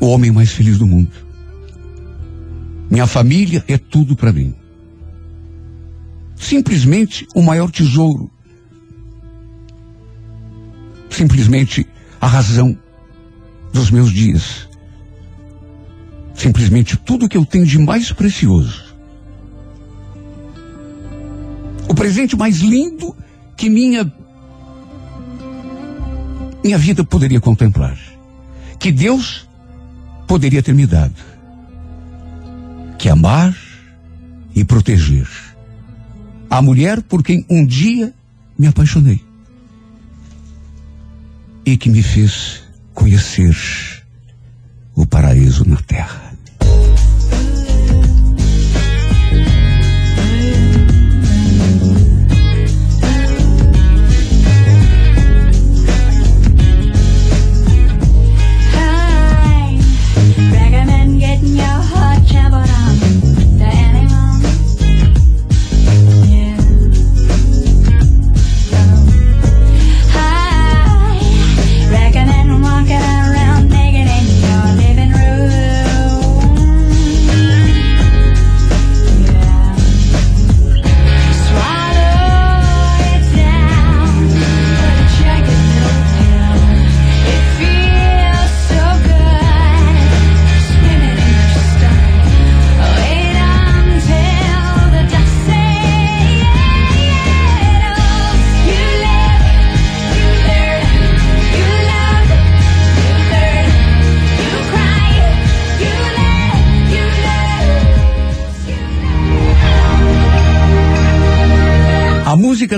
o 0.00 0.06
homem 0.06 0.30
mais 0.30 0.50
feliz 0.50 0.78
do 0.78 0.86
mundo. 0.86 1.12
Minha 2.90 3.06
família 3.06 3.62
é 3.68 3.76
tudo 3.76 4.16
para 4.16 4.32
mim. 4.32 4.54
Simplesmente 6.34 7.26
o 7.34 7.42
maior 7.42 7.70
tesouro. 7.70 8.30
Simplesmente 11.10 11.86
a 12.18 12.26
razão 12.26 12.78
dos 13.72 13.90
meus 13.90 14.10
dias. 14.10 14.66
Simplesmente 16.34 16.96
tudo 16.96 17.28
que 17.28 17.36
eu 17.36 17.44
tenho 17.44 17.66
de 17.66 17.78
mais 17.78 18.10
precioso. 18.12 18.87
O 21.88 21.94
presente 21.94 22.36
mais 22.36 22.58
lindo 22.58 23.16
que 23.56 23.68
minha 23.68 24.12
minha 26.62 26.78
vida 26.78 27.02
poderia 27.02 27.40
contemplar. 27.40 27.98
Que 28.78 28.92
Deus 28.92 29.48
poderia 30.26 30.62
ter 30.62 30.74
me 30.74 30.86
dado. 30.86 31.14
Que 32.98 33.08
amar 33.08 33.56
e 34.54 34.64
proteger. 34.64 35.28
A 36.50 36.60
mulher 36.60 37.02
por 37.02 37.22
quem 37.22 37.44
um 37.48 37.64
dia 37.64 38.12
me 38.58 38.66
apaixonei. 38.66 39.24
E 41.64 41.76
que 41.76 41.88
me 41.88 42.02
fez 42.02 42.62
conhecer 42.92 43.56
o 44.94 45.06
paraíso 45.06 45.68
na 45.68 45.76
terra. 45.76 46.27